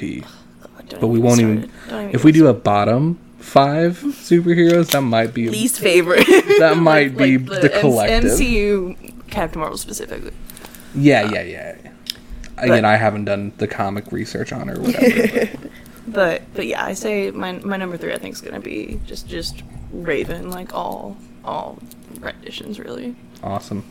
but 0.99 1.07
we 1.07 1.17
won't 1.19 1.39
even. 1.39 1.69
even 1.87 2.09
If 2.11 2.23
we 2.23 2.31
do 2.31 2.47
a 2.47 2.53
bottom 2.53 3.19
five 3.39 3.99
superheroes, 3.99 4.91
that 4.91 5.01
might 5.01 5.33
be 5.33 5.49
least 5.49 5.79
favorite. 5.79 6.25
That 6.59 6.77
might 6.81 7.17
be 7.17 7.37
the 7.37 7.73
M- 7.73 7.81
collective. 7.81 8.31
MCU 8.31 9.27
Captain 9.29 9.59
Marvel 9.59 9.77
specifically. 9.77 10.31
Yeah, 10.95 11.29
yeah, 11.31 11.43
yeah. 11.43 11.75
Again, 12.57 12.83
I 12.85 12.95
haven't 12.97 13.25
done 13.25 13.53
the 13.57 13.67
comic 13.67 14.11
research 14.11 14.51
on 14.51 14.67
her 14.67 14.75
or 14.77 14.81
whatever. 14.81 15.47
but- 15.47 15.71
But 16.07 16.41
but 16.55 16.65
yeah, 16.65 16.83
I 16.83 16.95
say 16.95 17.29
my 17.29 17.51
my 17.59 17.77
number 17.77 17.95
three 17.95 18.11
I 18.13 18.17
think 18.17 18.33
is 18.33 18.41
gonna 18.41 18.59
be 18.59 18.99
just 19.05 19.27
just 19.27 19.61
Raven, 19.91 20.49
like 20.49 20.73
all 20.73 21.15
all 21.45 21.77
renditions 22.19 22.79
really. 22.79 23.15
awesome. 23.43 23.83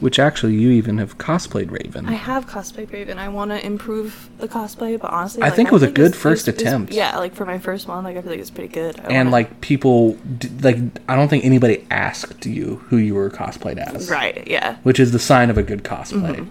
Which 0.00 0.18
actually, 0.18 0.54
you 0.54 0.70
even 0.70 0.96
have 0.96 1.18
cosplayed 1.18 1.70
Raven. 1.70 2.06
I 2.08 2.12
have 2.12 2.46
cosplayed 2.46 2.90
Raven. 2.90 3.18
I 3.18 3.28
want 3.28 3.50
to 3.50 3.64
improve 3.64 4.30
the 4.38 4.48
cosplay, 4.48 4.98
but 4.98 5.10
honestly, 5.12 5.42
I 5.42 5.46
like, 5.48 5.54
think 5.56 5.68
it 5.68 5.72
was 5.72 5.82
a 5.82 5.90
good 5.90 6.06
it's- 6.12 6.20
first 6.22 6.48
it's- 6.48 6.58
it's- 6.62 6.72
attempt. 6.72 6.92
Yeah, 6.94 7.18
like 7.18 7.34
for 7.34 7.44
my 7.44 7.58
first 7.58 7.86
one, 7.86 8.02
like 8.04 8.16
I 8.16 8.22
feel 8.22 8.30
like 8.30 8.40
it's 8.40 8.48
pretty 8.50 8.72
good. 8.72 8.98
I 8.98 9.08
and 9.08 9.16
wanna- 9.16 9.30
like 9.30 9.60
people, 9.60 10.16
like 10.62 10.78
I 11.06 11.16
don't 11.16 11.28
think 11.28 11.44
anybody 11.44 11.86
asked 11.90 12.46
you 12.46 12.82
who 12.88 12.96
you 12.96 13.14
were 13.14 13.28
cosplayed 13.28 13.76
as. 13.76 14.08
right, 14.10 14.42
yeah, 14.48 14.76
which 14.84 14.98
is 14.98 15.12
the 15.12 15.18
sign 15.18 15.50
of 15.50 15.58
a 15.58 15.62
good 15.62 15.84
cosplay. 15.84 16.34
Mm-hmm. 16.36 16.44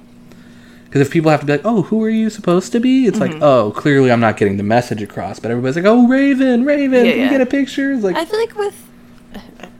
Because 0.85 1.01
if 1.01 1.11
people 1.11 1.29
have 1.29 1.39
to 1.41 1.45
be 1.45 1.53
like, 1.53 1.61
"Oh, 1.65 1.83
who 1.83 2.03
are 2.03 2.09
you 2.09 2.29
supposed 2.31 2.71
to 2.71 2.79
be?" 2.79 3.05
It's 3.07 3.17
Mm-hmm. 3.19 3.33
like, 3.33 3.41
"Oh, 3.43 3.71
clearly 3.75 4.11
I'm 4.11 4.19
not 4.19 4.37
getting 4.37 4.57
the 4.57 4.63
message 4.63 5.01
across." 5.03 5.39
But 5.39 5.51
everybody's 5.51 5.75
like, 5.75 5.85
"Oh, 5.85 6.07
Raven, 6.07 6.65
Raven, 6.65 7.05
Yeah, 7.05 7.11
can 7.13 7.21
you 7.23 7.29
get 7.29 7.41
a 7.41 7.45
picture?" 7.45 7.91
It's 7.93 8.03
like, 8.03 8.15
I 8.15 8.25
feel 8.25 8.39
like 8.39 8.55
with 8.57 8.88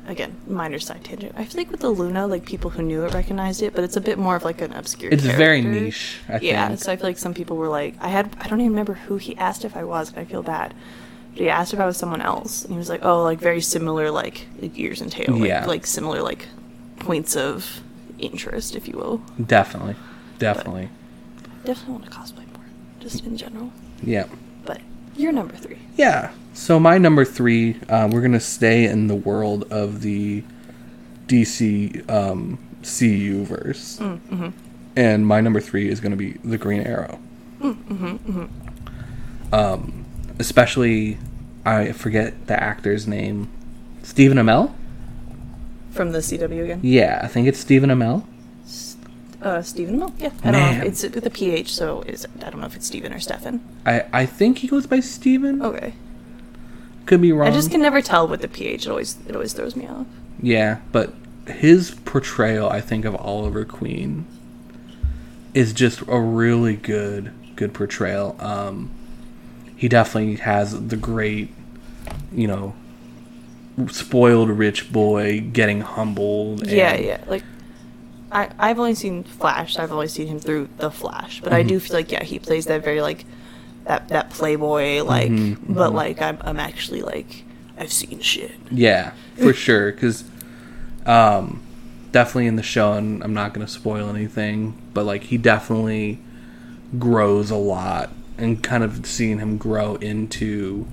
again 0.10 0.36
minor 0.48 0.80
side 0.80 1.04
tangent. 1.04 1.34
I 1.38 1.46
feel 1.46 1.62
like 1.62 1.72
with 1.72 1.80
the 1.82 1.90
Luna, 1.90 2.28
like 2.28 2.46
people 2.46 2.70
who 2.72 2.82
knew 2.82 3.06
it 3.06 3.14
recognized 3.14 3.62
it, 3.62 3.74
but 3.76 3.84
it's 3.84 3.96
a 3.96 4.02
bit 4.02 4.18
more 4.18 4.36
of 4.36 4.44
like 4.44 4.60
an 4.62 4.74
obscure. 4.74 5.12
it's 5.14 5.24
very 5.24 5.62
niche. 5.62 6.18
I 6.28 6.40
yeah, 6.40 6.68
think. 6.68 6.80
so 6.82 6.92
I 6.92 6.96
feel 6.98 7.06
like 7.08 7.18
some 7.18 7.34
people 7.34 7.56
were 7.58 7.68
like, 7.70 7.96
I 8.02 8.08
had, 8.10 8.36
I 8.40 8.48
don't 8.48 8.60
even 8.60 8.72
remember 8.72 8.94
who 8.96 9.18
he 9.18 9.36
asked 9.38 9.64
if 9.66 9.78
I 9.78 9.84
was, 9.84 10.10
and 10.10 10.20
I 10.20 10.26
feel 10.26 10.42
bad. 10.44 10.74
But 11.34 11.42
he 11.42 11.50
asked 11.50 11.74
if 11.74 11.80
I 11.80 11.86
was 11.86 11.96
someone 11.96 12.22
else, 12.22 12.64
and 12.64 12.74
he 12.74 12.78
was 12.78 12.90
like, 12.90 13.06
oh, 13.06 13.24
like 13.24 13.40
very 13.40 13.62
similar, 13.62 14.10
like, 14.12 14.48
like 14.60 14.78
ears 14.78 15.00
and 15.00 15.12
tail, 15.12 15.36
like, 15.38 15.48
Yeah. 15.48 15.66
like 15.66 15.86
similar, 15.86 16.22
like 16.24 16.48
points 16.98 17.36
of 17.36 17.82
interest, 18.18 18.76
if 18.76 18.88
you 18.88 18.96
will. 18.98 19.22
definitely, 19.46 19.96
definitely, 20.40 20.90
Definitely 21.66 21.94
want 21.94 22.06
to 22.06 22.12
cosplay 22.12 22.48
more, 22.54 22.66
just 23.00 23.24
in 23.26 23.38
general. 23.38 23.72
yeah, 24.02 24.26
But 25.20 25.24
you're 25.24 25.34
number 25.34 25.56
three. 25.58 25.78
yeah. 25.98 26.32
So 26.54 26.80
my 26.80 26.98
number 26.98 27.26
three, 27.26 27.76
uh, 27.90 28.08
we're 28.10 28.22
gonna 28.22 28.40
stay 28.40 28.86
in 28.86 29.08
the 29.08 29.16
world 29.16 29.66
of 29.70 30.00
the 30.02 30.44
DC 31.28 32.10
um, 32.10 32.58
CU 32.84 33.44
verse, 33.44 33.98
Mm-hmm. 34.00 34.50
and 34.96 35.28
my 35.28 35.42
number 35.42 35.60
three 35.60 35.90
is 35.90 36.00
gonna 36.00 36.16
be 36.16 36.38
the 36.46 36.58
Green 36.58 36.82
Arrow. 36.84 37.20
Mm-hmm, 37.62 38.46
Um, 39.54 40.06
especially, 40.40 41.18
I 41.66 41.92
forget 41.92 42.48
the 42.48 42.62
actor's 42.62 43.06
name, 43.06 43.50
Stephen 44.04 44.38
Amell. 44.38 44.74
From 45.92 46.14
the 46.14 46.20
CW 46.20 46.64
again. 46.64 46.80
Yeah, 46.82 47.20
I 47.22 47.28
think 47.28 47.46
it's 47.48 47.60
Stephen 47.60 47.90
Amell. 47.90 48.24
Uh, 49.42 49.62
Stephen 49.62 50.00
Amell. 50.00 50.14
Yeah, 50.20 50.32
I 50.44 50.52
don't 50.52 50.80
know. 50.80 50.84
It's 50.86 51.04
with 51.04 51.26
a 51.26 51.30
PH, 51.30 51.74
so 51.74 52.02
is 52.02 52.28
I 52.44 52.50
don't 52.50 52.60
know 52.60 52.68
if 52.68 52.76
it's 52.76 52.88
Stephen 52.88 53.14
or 53.14 53.20
Stefan. 53.20 53.62
I, 53.86 54.04
I 54.12 54.26
think 54.26 54.58
he 54.60 54.68
goes 54.68 54.86
by 54.86 55.00
Stephen. 55.00 55.62
Okay. 55.62 55.94
Could 57.06 57.22
be 57.22 57.32
wrong. 57.32 57.48
I 57.48 57.52
just 57.52 57.72
can 57.72 57.82
never 57.82 58.02
tell 58.02 58.28
with 58.28 58.42
the 58.42 58.48
PH. 58.50 58.86
It 58.86 58.90
always 58.90 59.18
it 59.28 59.34
always 59.36 59.54
throws 59.54 59.76
me 59.76 59.88
off. 59.88 60.06
Yeah, 60.42 60.80
but 60.92 61.14
his 61.48 61.92
portrayal, 61.92 62.70
I 62.70 62.82
think, 62.82 63.06
of 63.06 63.16
Oliver 63.16 63.66
Queen 63.66 64.26
is 65.54 65.74
just 65.74 66.02
a 66.08 66.20
really 66.20 66.76
good 66.76 67.32
good 67.56 67.74
portrayal. 67.74 68.36
Um, 68.40 68.92
he 69.76 69.88
definitely 69.88 70.36
has 70.36 70.88
the 70.90 70.98
great, 70.98 71.54
you 72.34 72.48
know, 72.48 72.76
spoiled 73.88 74.50
rich 74.50 74.92
boy 74.92 75.40
getting 75.40 75.82
humbled. 75.82 76.68
Yeah, 76.68 76.92
and- 76.94 77.06
yeah. 77.06 77.24
Like 77.28 77.44
I 78.32 78.50
I've 78.60 78.80
only 78.80 78.96
seen 78.96 79.24
Flash. 79.24 79.78
I've 79.80 79.92
only 79.92 80.08
seen 80.08 80.28
him 80.28 80.40
through 80.40 80.70
the 80.78 80.92
Flash, 80.92 81.42
but 81.42 81.54
I 81.54 81.64
Mm-hmm. 81.64 81.70
do 81.70 81.80
feel 81.80 81.96
like 81.98 82.12
yeah, 82.12 82.24
he 82.24 82.40
plays 82.40 82.66
that 82.68 82.84
very 82.84 83.02
like 83.02 83.26
that 83.86 84.10
that 84.10 84.30
playboy 84.32 85.04
like, 85.04 85.32
Mhm, 85.32 85.58
but 85.70 85.94
like 85.96 86.22
I'm 86.22 86.38
I'm 86.42 86.60
actually 86.60 87.02
like 87.02 87.46
I've 87.78 87.94
seen 87.94 88.20
shit. 88.22 88.54
Yeah, 88.72 89.12
for 89.36 89.54
sure. 89.54 89.92
Because 89.92 90.24
um, 91.06 91.62
definitely 92.12 92.48
in 92.48 92.56
the 92.56 92.64
show, 92.64 92.94
and 92.94 93.24
I'm 93.24 93.34
not 93.34 93.54
going 93.54 93.66
to 93.66 93.72
spoil 93.72 94.10
anything, 94.10 94.80
but 94.94 95.06
like 95.06 95.24
he 95.24 95.38
definitely 95.38 96.20
grows 97.00 97.52
a 97.52 97.56
lot, 97.56 98.12
and 98.38 98.64
kind 98.64 98.84
of 98.84 99.06
seeing 99.06 99.40
him 99.40 99.58
grow 99.58 99.96
into 99.96 100.88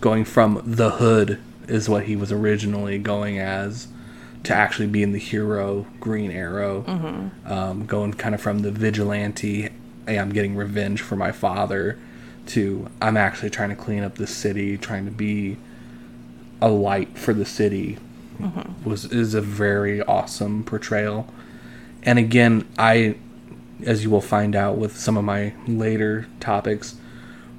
going 0.00 0.24
from 0.24 0.62
the 0.64 0.92
hood 0.92 1.40
is 1.68 1.88
what 1.88 2.04
he 2.04 2.16
was 2.16 2.32
originally 2.32 2.98
going 2.98 3.38
as 3.38 3.88
to 4.44 4.54
actually 4.54 4.88
being 4.88 5.12
the 5.12 5.18
hero 5.18 5.86
Green 6.00 6.30
Arrow, 6.30 6.84
um, 7.46 7.86
going 7.86 8.12
kind 8.14 8.34
of 8.34 8.40
from 8.40 8.60
the 8.60 8.70
vigilante, 8.70 9.68
hey, 10.06 10.18
I'm 10.18 10.32
getting 10.32 10.56
revenge 10.56 11.00
for 11.00 11.16
my 11.16 11.32
father, 11.32 11.98
to 12.48 12.88
I'm 13.00 13.16
actually 13.16 13.50
trying 13.50 13.68
to 13.70 13.76
clean 13.76 14.02
up 14.02 14.16
the 14.16 14.26
city, 14.26 14.76
trying 14.76 15.04
to 15.04 15.12
be 15.12 15.58
a 16.60 16.68
light 16.68 17.16
for 17.18 17.32
the 17.32 17.44
city 17.44 17.98
was 18.84 19.04
is 19.06 19.34
a 19.34 19.40
very 19.40 20.02
awesome 20.02 20.64
portrayal. 20.64 21.32
And 22.02 22.18
again, 22.18 22.66
I 22.78 23.16
as 23.84 24.04
you 24.04 24.10
will 24.10 24.20
find 24.20 24.54
out 24.54 24.76
with 24.76 24.96
some 24.96 25.16
of 25.16 25.24
my 25.24 25.54
later 25.66 26.26
topics, 26.40 26.96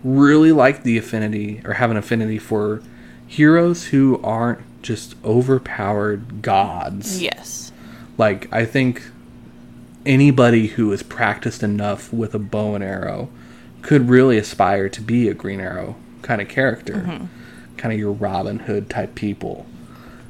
really 0.03 0.51
like 0.51 0.83
the 0.83 0.97
affinity 0.97 1.61
or 1.65 1.73
have 1.73 1.91
an 1.91 1.97
affinity 1.97 2.39
for 2.39 2.81
heroes 3.27 3.87
who 3.87 4.19
aren't 4.23 4.59
just 4.83 5.15
overpowered 5.25 6.41
gods. 6.41 7.21
Yes. 7.21 7.71
Like 8.17 8.51
I 8.53 8.65
think 8.65 9.01
anybody 10.05 10.67
who 10.67 10.91
is 10.91 11.01
practiced 11.01 11.63
enough 11.63 12.13
with 12.13 12.35
a 12.35 12.39
bow 12.39 12.75
and 12.75 12.83
arrow 12.83 13.29
could 13.81 14.09
really 14.09 14.37
aspire 14.37 14.89
to 14.89 15.01
be 15.01 15.27
a 15.27 15.33
Green 15.33 15.59
Arrow 15.59 15.95
kind 16.21 16.41
of 16.41 16.47
character, 16.47 17.27
kind 17.77 17.93
of 17.93 17.99
your 17.99 18.13
Robin 18.13 18.59
Hood 18.59 18.89
type 18.89 19.13
people. 19.13 19.65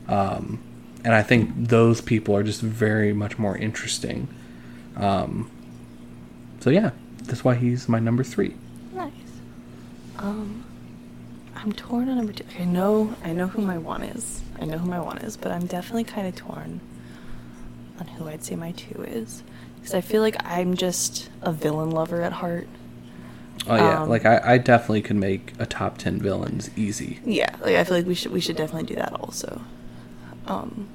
Um, 0.07 0.61
and 1.03 1.13
I 1.13 1.21
think 1.21 1.51
those 1.69 2.01
people 2.01 2.35
are 2.35 2.43
just 2.43 2.61
very 2.61 3.13
much 3.13 3.37
more 3.37 3.57
interesting. 3.57 4.27
Um, 4.97 5.51
so 6.61 6.69
yeah, 6.69 6.91
that's 7.23 7.43
why 7.43 7.55
he's 7.55 7.87
my 7.87 7.99
number 7.99 8.23
three. 8.23 8.55
Nice. 8.93 9.11
Um, 10.17 10.63
I'm 11.55 11.73
torn 11.73 12.09
on 12.09 12.17
number 12.17 12.33
two. 12.33 12.45
I 12.59 12.65
know, 12.65 13.15
I 13.23 13.33
know 13.33 13.47
who 13.47 13.61
my 13.61 13.77
one 13.77 14.03
is. 14.03 14.41
I 14.59 14.65
know 14.65 14.77
who 14.77 14.89
my 14.89 14.99
one 14.99 15.17
is, 15.19 15.37
but 15.37 15.51
I'm 15.51 15.65
definitely 15.65 16.03
kind 16.05 16.27
of 16.27 16.35
torn 16.35 16.79
on 17.99 18.07
who 18.07 18.27
I'd 18.27 18.43
say 18.43 18.55
my 18.55 18.71
two 18.71 19.03
is, 19.03 19.43
because 19.75 19.93
I 19.93 20.01
feel 20.01 20.21
like 20.21 20.35
I'm 20.45 20.75
just 20.75 21.29
a 21.41 21.51
villain 21.51 21.91
lover 21.91 22.21
at 22.21 22.33
heart. 22.33 22.67
Oh 23.67 23.75
yeah, 23.75 24.01
Um, 24.03 24.09
like 24.09 24.25
I, 24.25 24.41
I 24.53 24.57
definitely 24.57 25.01
could 25.03 25.15
make 25.15 25.53
a 25.59 25.65
top 25.65 25.97
ten 25.97 26.19
villains 26.19 26.69
easy. 26.75 27.19
Yeah, 27.25 27.55
like 27.61 27.75
I 27.75 27.83
feel 27.83 27.97
like 27.97 28.05
we 28.05 28.15
should 28.15 28.31
we 28.31 28.41
should 28.41 28.55
definitely 28.57 28.87
do 28.87 28.95
that 28.95 29.13
also. 29.13 29.61
Um, 30.47 30.87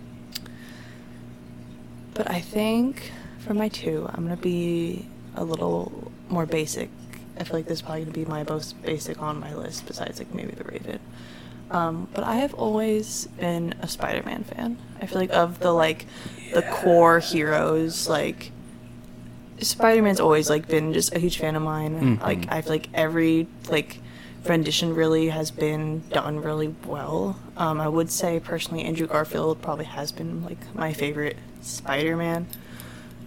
but 2.14 2.30
I 2.30 2.40
think 2.40 3.12
for 3.38 3.54
my 3.54 3.68
two, 3.68 4.06
I'm 4.12 4.24
gonna 4.24 4.36
be 4.36 5.06
a 5.36 5.44
little 5.44 6.12
more 6.28 6.46
basic. 6.46 6.90
I 7.38 7.44
feel 7.44 7.56
like 7.56 7.66
this 7.66 7.78
is 7.78 7.82
probably 7.82 8.02
gonna 8.02 8.12
be 8.12 8.24
my 8.24 8.44
most 8.44 8.80
basic 8.82 9.22
on 9.22 9.38
my 9.40 9.54
list, 9.54 9.86
besides 9.86 10.18
like 10.18 10.34
maybe 10.34 10.52
the 10.52 10.64
Raven. 10.64 10.98
Um, 11.70 12.08
but 12.14 12.24
I 12.24 12.36
have 12.36 12.54
always 12.54 13.26
been 13.38 13.74
a 13.82 13.88
Spider-Man 13.88 14.44
fan. 14.44 14.78
I 15.00 15.06
feel 15.06 15.18
like 15.18 15.30
of 15.30 15.58
the 15.60 15.72
like 15.72 16.06
the 16.54 16.62
core 16.62 17.18
heroes, 17.20 18.08
like 18.08 18.52
Spider-Man's 19.60 20.20
always 20.20 20.48
like 20.48 20.68
been 20.68 20.92
just 20.92 21.14
a 21.14 21.18
huge 21.18 21.38
fan 21.38 21.56
of 21.56 21.62
mine. 21.62 22.18
Mhm. 22.18 22.22
Like 22.22 22.46
I 22.50 22.62
feel 22.62 22.72
like 22.72 22.88
every 22.94 23.48
like 23.68 24.00
rendition 24.44 24.94
really 24.94 25.28
has 25.28 25.50
been 25.50 26.02
done 26.10 26.40
really 26.40 26.74
well. 26.86 27.36
Um, 27.56 27.80
I 27.80 27.88
would 27.88 28.10
say 28.10 28.40
personally, 28.40 28.84
Andrew 28.84 29.06
Garfield 29.06 29.60
probably 29.60 29.84
has 29.86 30.12
been 30.12 30.44
like 30.44 30.58
my 30.74 30.92
favorite 30.92 31.36
Spider-Man. 31.60 32.46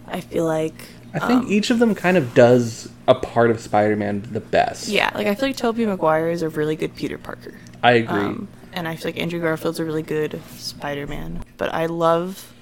I 0.08 0.20
feel 0.20 0.46
like 0.46 0.74
I 1.14 1.18
think 1.20 1.44
um, 1.44 1.52
each 1.52 1.70
of 1.70 1.78
them 1.78 1.94
kind 1.94 2.16
of 2.16 2.34
does 2.34 2.88
a 3.06 3.14
part 3.14 3.50
of 3.50 3.60
Spider-Man 3.60 4.28
the 4.32 4.40
best. 4.40 4.88
yeah, 4.88 5.10
like 5.14 5.26
I 5.26 5.34
feel 5.34 5.50
like 5.50 5.56
Tobey 5.56 5.84
Maguire 5.86 6.30
is 6.30 6.40
a 6.42 6.48
really 6.48 6.74
good 6.76 6.96
Peter 6.96 7.18
Parker. 7.18 7.54
I 7.82 7.92
agree. 7.92 8.20
Um, 8.20 8.48
and 8.72 8.86
I 8.88 8.96
feel 8.96 9.06
like 9.12 9.20
Andrew 9.20 9.40
Garfield's 9.40 9.78
a 9.80 9.84
really 9.84 10.02
good 10.02 10.40
Spider-Man. 10.56 11.44
But 11.56 11.74
I 11.74 11.86
love. 11.86 12.52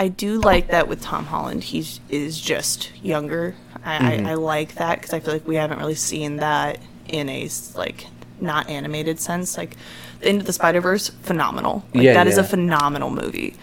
I 0.00 0.06
do 0.08 0.40
like 0.40 0.68
that 0.68 0.86
with 0.86 1.02
Tom 1.02 1.26
Holland. 1.26 1.64
He's 1.64 1.98
is 2.08 2.40
just 2.40 2.92
younger. 3.02 3.54
I, 3.84 3.98
Mhm. 3.98 4.26
I, 4.26 4.30
I 4.30 4.34
like 4.34 4.76
that 4.76 5.00
because 5.00 5.12
I 5.12 5.18
feel 5.20 5.32
like 5.34 5.46
we 5.46 5.56
haven't 5.56 5.78
really 5.78 5.96
seen 5.96 6.36
that 6.36 6.78
in 7.08 7.28
a 7.28 7.48
like 7.74 8.06
not 8.40 8.68
animated 8.68 9.18
sense. 9.18 9.56
Like 9.58 9.76
the 10.20 10.28
Into 10.28 10.44
the 10.44 10.52
Spider-Verse, 10.52 11.08
phenomenal. 11.22 11.84
Like, 11.92 12.04
Yeah, 12.04 12.14
that 12.14 12.28
is 12.28 12.36
yeah. 12.36 12.42
a 12.42 12.46
phenomenal 12.46 13.10
movie. 13.10 13.56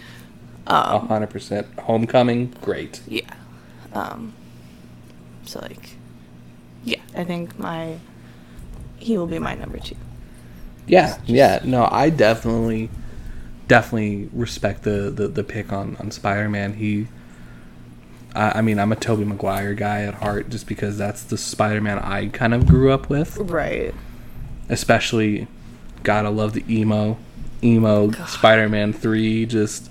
A 0.66 0.94
Um, 0.96 1.08
hundred 1.08 1.30
percent. 1.30 1.66
Homecoming, 1.78 2.52
great. 2.60 3.00
yeah. 3.08 3.30
Um, 3.94 4.34
so 5.46 5.60
like, 5.60 5.96
yeah, 6.84 7.00
I 7.16 7.24
think 7.24 7.58
my 7.58 7.96
he 8.96 9.16
will 9.18 9.26
be 9.26 9.38
my 9.38 9.54
number 9.54 9.78
two. 9.78 9.96
Yeah, 10.86 11.18
yeah. 11.26 11.60
No, 11.64 11.88
I 11.90 12.10
definitely, 12.10 12.90
definitely 13.68 14.28
respect 14.32 14.82
the 14.82 15.10
the, 15.10 15.28
the 15.28 15.44
pick 15.44 15.72
on 15.72 15.96
on 15.96 16.10
Spider 16.10 16.48
Man. 16.48 16.74
He 16.74 17.08
I, 18.36 18.58
I 18.58 18.60
mean, 18.60 18.78
I'm 18.78 18.92
a 18.92 18.96
Tobey 18.96 19.24
Maguire 19.24 19.74
guy 19.74 20.02
at 20.02 20.14
heart, 20.14 20.50
just 20.50 20.66
because 20.66 20.98
that's 20.98 21.22
the 21.24 21.38
Spider-Man 21.38 21.98
I 21.98 22.28
kind 22.28 22.54
of 22.54 22.66
grew 22.66 22.92
up 22.92 23.08
with. 23.08 23.36
Right. 23.38 23.94
Especially, 24.68 25.48
gotta 26.02 26.30
love 26.30 26.52
the 26.52 26.64
emo, 26.68 27.18
emo 27.64 28.08
God. 28.08 28.28
Spider-Man 28.28 28.92
three, 28.92 29.46
just 29.46 29.90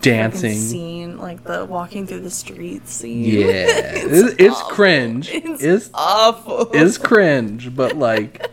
dancing. 0.00 0.54
Scene 0.58 1.18
like 1.18 1.44
the 1.44 1.64
walking 1.64 2.06
through 2.06 2.20
the 2.20 2.30
streets 2.30 2.92
scene. 2.92 3.24
Yeah, 3.24 3.44
it's, 3.46 4.04
it's, 4.32 4.34
it's 4.38 4.54
awful. 4.56 4.70
cringe. 4.74 5.30
It's, 5.30 5.62
It's 5.62 5.90
awful. 5.94 6.70
is 6.72 6.98
cringe, 6.98 7.74
but 7.74 7.96
like 7.96 8.46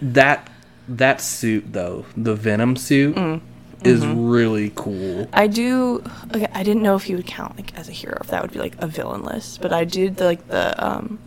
that 0.00 0.50
that 0.88 1.20
suit 1.20 1.72
though, 1.72 2.04
the 2.16 2.34
Venom 2.34 2.76
suit 2.76 3.14
Mm, 3.16 3.40
is 3.84 4.02
mm-hmm. 4.02 4.28
really 4.28 4.72
cool. 4.74 5.28
I 5.32 5.46
do. 5.46 6.02
Okay, 6.34 6.48
I 6.52 6.62
didn't 6.62 6.82
know 6.82 6.96
if 6.96 7.08
you 7.08 7.16
would 7.16 7.26
count 7.26 7.56
like 7.56 7.76
as 7.78 7.88
a 7.88 7.92
hero. 7.92 8.18
If 8.20 8.28
that 8.28 8.42
would 8.42 8.52
be 8.52 8.58
like 8.58 8.74
a 8.78 8.86
villain 8.86 9.22
list, 9.22 9.60
but 9.60 9.72
I 9.72 9.84
did 9.84 10.20
like 10.20 10.46
the 10.48 10.74
um. 10.84 11.18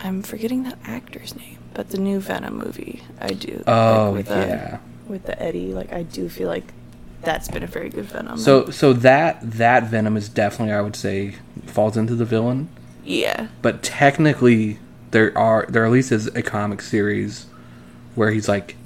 I'm 0.00 0.22
forgetting 0.22 0.64
that 0.64 0.78
actor's 0.84 1.34
name, 1.34 1.56
but 1.72 1.88
the 1.88 1.96
new 1.98 2.20
Venom 2.20 2.58
movie, 2.58 3.02
I 3.20 3.28
do. 3.28 3.52
like, 3.58 3.64
Oh 3.68 4.12
with, 4.12 4.30
uh, 4.30 4.34
yeah. 4.34 4.78
with 5.08 5.24
the 5.24 5.40
Eddie, 5.42 5.72
like 5.72 5.92
I 5.94 6.02
do 6.02 6.28
feel 6.28 6.46
like 6.48 6.74
that's 7.24 7.48
been 7.48 7.62
a 7.62 7.66
very 7.66 7.88
good 7.88 8.04
Venom. 8.06 8.38
So 8.38 8.70
so 8.70 8.92
that 8.94 9.38
that 9.42 9.84
Venom 9.84 10.16
is 10.16 10.28
definitely 10.28 10.74
I 10.74 10.80
would 10.80 10.96
say 10.96 11.36
falls 11.66 11.96
into 11.96 12.14
the 12.14 12.24
villain, 12.24 12.68
yeah, 13.04 13.48
but 13.62 13.82
technically 13.82 14.78
there 15.10 15.36
are 15.36 15.66
there 15.68 15.84
at 15.84 15.90
least 15.92 16.12
is 16.12 16.26
a 16.28 16.42
comic 16.42 16.82
series 16.82 17.46
where 18.14 18.30
he's 18.30 18.48
like 18.48 18.76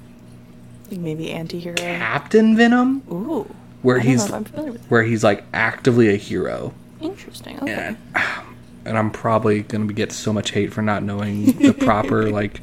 maybe 0.91 1.31
anti-hero. 1.31 1.75
Captain 1.77 2.57
Venom, 2.57 3.03
Ooh, 3.11 3.55
where 3.83 3.97
I 3.97 4.03
don't 4.03 4.07
know 4.07 4.11
he's 4.13 4.25
if 4.27 4.33
I'm 4.33 4.45
familiar 4.45 4.73
with. 4.73 4.87
where 4.87 5.03
he's 5.03 5.23
like 5.25 5.45
actively 5.53 6.09
a 6.09 6.17
hero. 6.17 6.73
Interesting. 7.01 7.59
Okay. 7.61 7.73
and 7.73 7.97
and 8.85 8.97
I'm 8.99 9.11
probably 9.11 9.63
gonna 9.63 9.93
get 9.93 10.13
so 10.13 10.33
much 10.33 10.51
hate 10.53 10.73
for 10.73 10.83
not 10.83 11.03
knowing 11.03 11.53
the 11.59 11.73
proper 11.73 12.31
like 12.31 12.61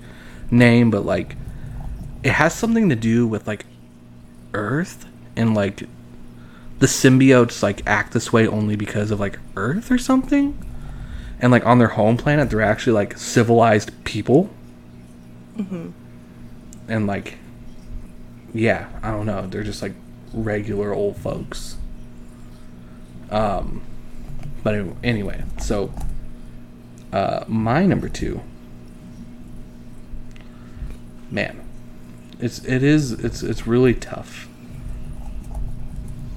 name, 0.52 0.90
but 0.92 1.06
like 1.06 1.36
it 2.24 2.32
has 2.32 2.54
something 2.56 2.90
to 2.90 2.96
do 2.96 3.28
with 3.28 3.46
like 3.48 3.66
Earth 4.54 5.06
and 5.36 5.54
like 5.56 5.84
the 6.80 6.88
symbiotes 6.88 7.64
like 7.64 7.82
act 7.88 8.14
this 8.14 8.32
way 8.34 8.46
only 8.48 8.76
because 8.76 9.12
of 9.12 9.20
like 9.20 9.40
Earth 9.56 9.92
or 9.92 9.98
something, 9.98 10.58
and 11.40 11.52
like 11.52 11.66
on 11.66 11.80
their 11.80 11.90
home 11.90 12.18
planet 12.18 12.50
they're 12.50 12.62
actually 12.62 12.94
like 12.94 13.18
civilized 13.18 13.92
people, 14.04 14.50
Mm-hmm. 15.58 15.90
and 16.88 17.08
like 17.08 17.38
yeah, 18.54 18.88
I 19.04 19.12
don't 19.12 19.26
know, 19.26 19.48
they're 19.48 19.64
just 19.64 19.82
like 19.82 19.94
regular 20.34 20.94
old 20.94 21.18
folks. 21.18 21.78
Um, 23.30 23.82
but 24.64 24.86
anyway, 25.04 25.44
so 25.60 25.94
uh, 27.12 27.44
my 27.48 27.86
number 27.86 28.08
two, 28.10 28.42
man, 31.32 31.62
it's 32.40 32.64
it 32.66 32.84
is 32.84 33.12
it's 33.14 33.44
it's 33.44 33.66
really 33.68 33.94
tough 33.94 34.48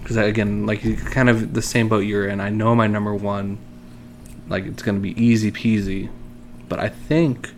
because 0.09 0.26
again, 0.26 0.64
like 0.64 0.80
kind 1.11 1.28
of 1.28 1.52
the 1.52 1.61
same 1.61 1.86
boat 1.86 1.98
you're 1.98 2.26
in. 2.26 2.40
I 2.40 2.48
know 2.48 2.74
my 2.74 2.86
number 2.86 3.14
one, 3.14 3.59
like 4.48 4.64
it's 4.64 4.82
gonna 4.82 5.00
be 5.00 5.11
easy 5.22 5.52
peasy, 5.52 6.09
but 6.66 6.78
I 6.78 6.88
think, 6.88 7.52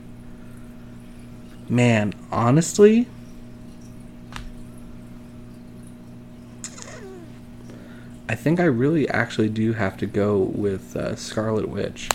man, 1.68 2.12
honestly. 2.32 3.07
I 8.28 8.34
think 8.34 8.59
I 8.59 8.64
really 8.64 9.09
actually 9.09 9.48
do 9.48 9.72
have 9.74 9.96
to 9.98 10.07
go 10.07 10.38
with 10.38 10.96
uh, 10.96 11.14
Scarlet 11.14 11.68
Witch. 11.68 12.09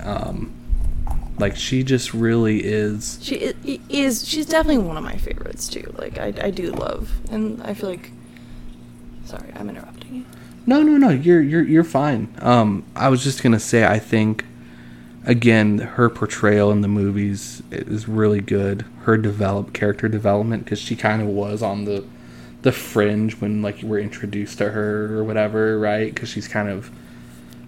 Um, 0.00 0.54
like 1.38 1.56
she 1.56 1.82
just 1.82 2.14
really 2.14 2.62
is. 2.62 3.18
She 3.20 3.52
is. 3.88 4.28
She's 4.28 4.46
definitely 4.46 4.78
one 4.84 4.96
of 4.96 5.02
my 5.02 5.16
favorites 5.16 5.66
too. 5.66 5.92
Like 5.98 6.18
I, 6.18 6.32
I 6.40 6.50
do 6.52 6.70
love, 6.70 7.10
and 7.32 7.60
I 7.64 7.74
feel 7.74 7.90
like. 7.90 8.12
Sorry, 9.24 9.52
I'm 9.54 9.70
interrupting 9.70 10.14
you. 10.14 10.24
No, 10.66 10.82
no, 10.82 10.96
no. 10.96 11.10
You're 11.10 11.42
you're 11.42 11.64
you're 11.64 11.84
fine. 11.84 12.32
Um, 12.38 12.84
I 12.94 13.08
was 13.08 13.24
just 13.24 13.42
gonna 13.42 13.60
say 13.60 13.84
I 13.84 13.98
think, 13.98 14.44
again, 15.24 15.78
her 15.78 16.08
portrayal 16.08 16.70
in 16.70 16.82
the 16.82 16.88
movies 16.88 17.62
is 17.70 18.08
really 18.08 18.40
good. 18.40 18.84
Her 19.02 19.16
develop 19.16 19.72
character 19.72 20.08
development 20.08 20.64
because 20.64 20.78
she 20.78 20.94
kind 20.94 21.20
of 21.20 21.28
was 21.28 21.62
on 21.62 21.84
the 21.84 22.04
the 22.62 22.72
fringe 22.72 23.40
when 23.40 23.60
like 23.60 23.82
you 23.82 23.88
were 23.88 23.98
introduced 23.98 24.58
to 24.58 24.70
her 24.70 25.18
or 25.18 25.24
whatever, 25.24 25.78
right? 25.78 26.14
Because 26.14 26.28
she's 26.28 26.46
kind 26.46 26.68
of 26.68 26.90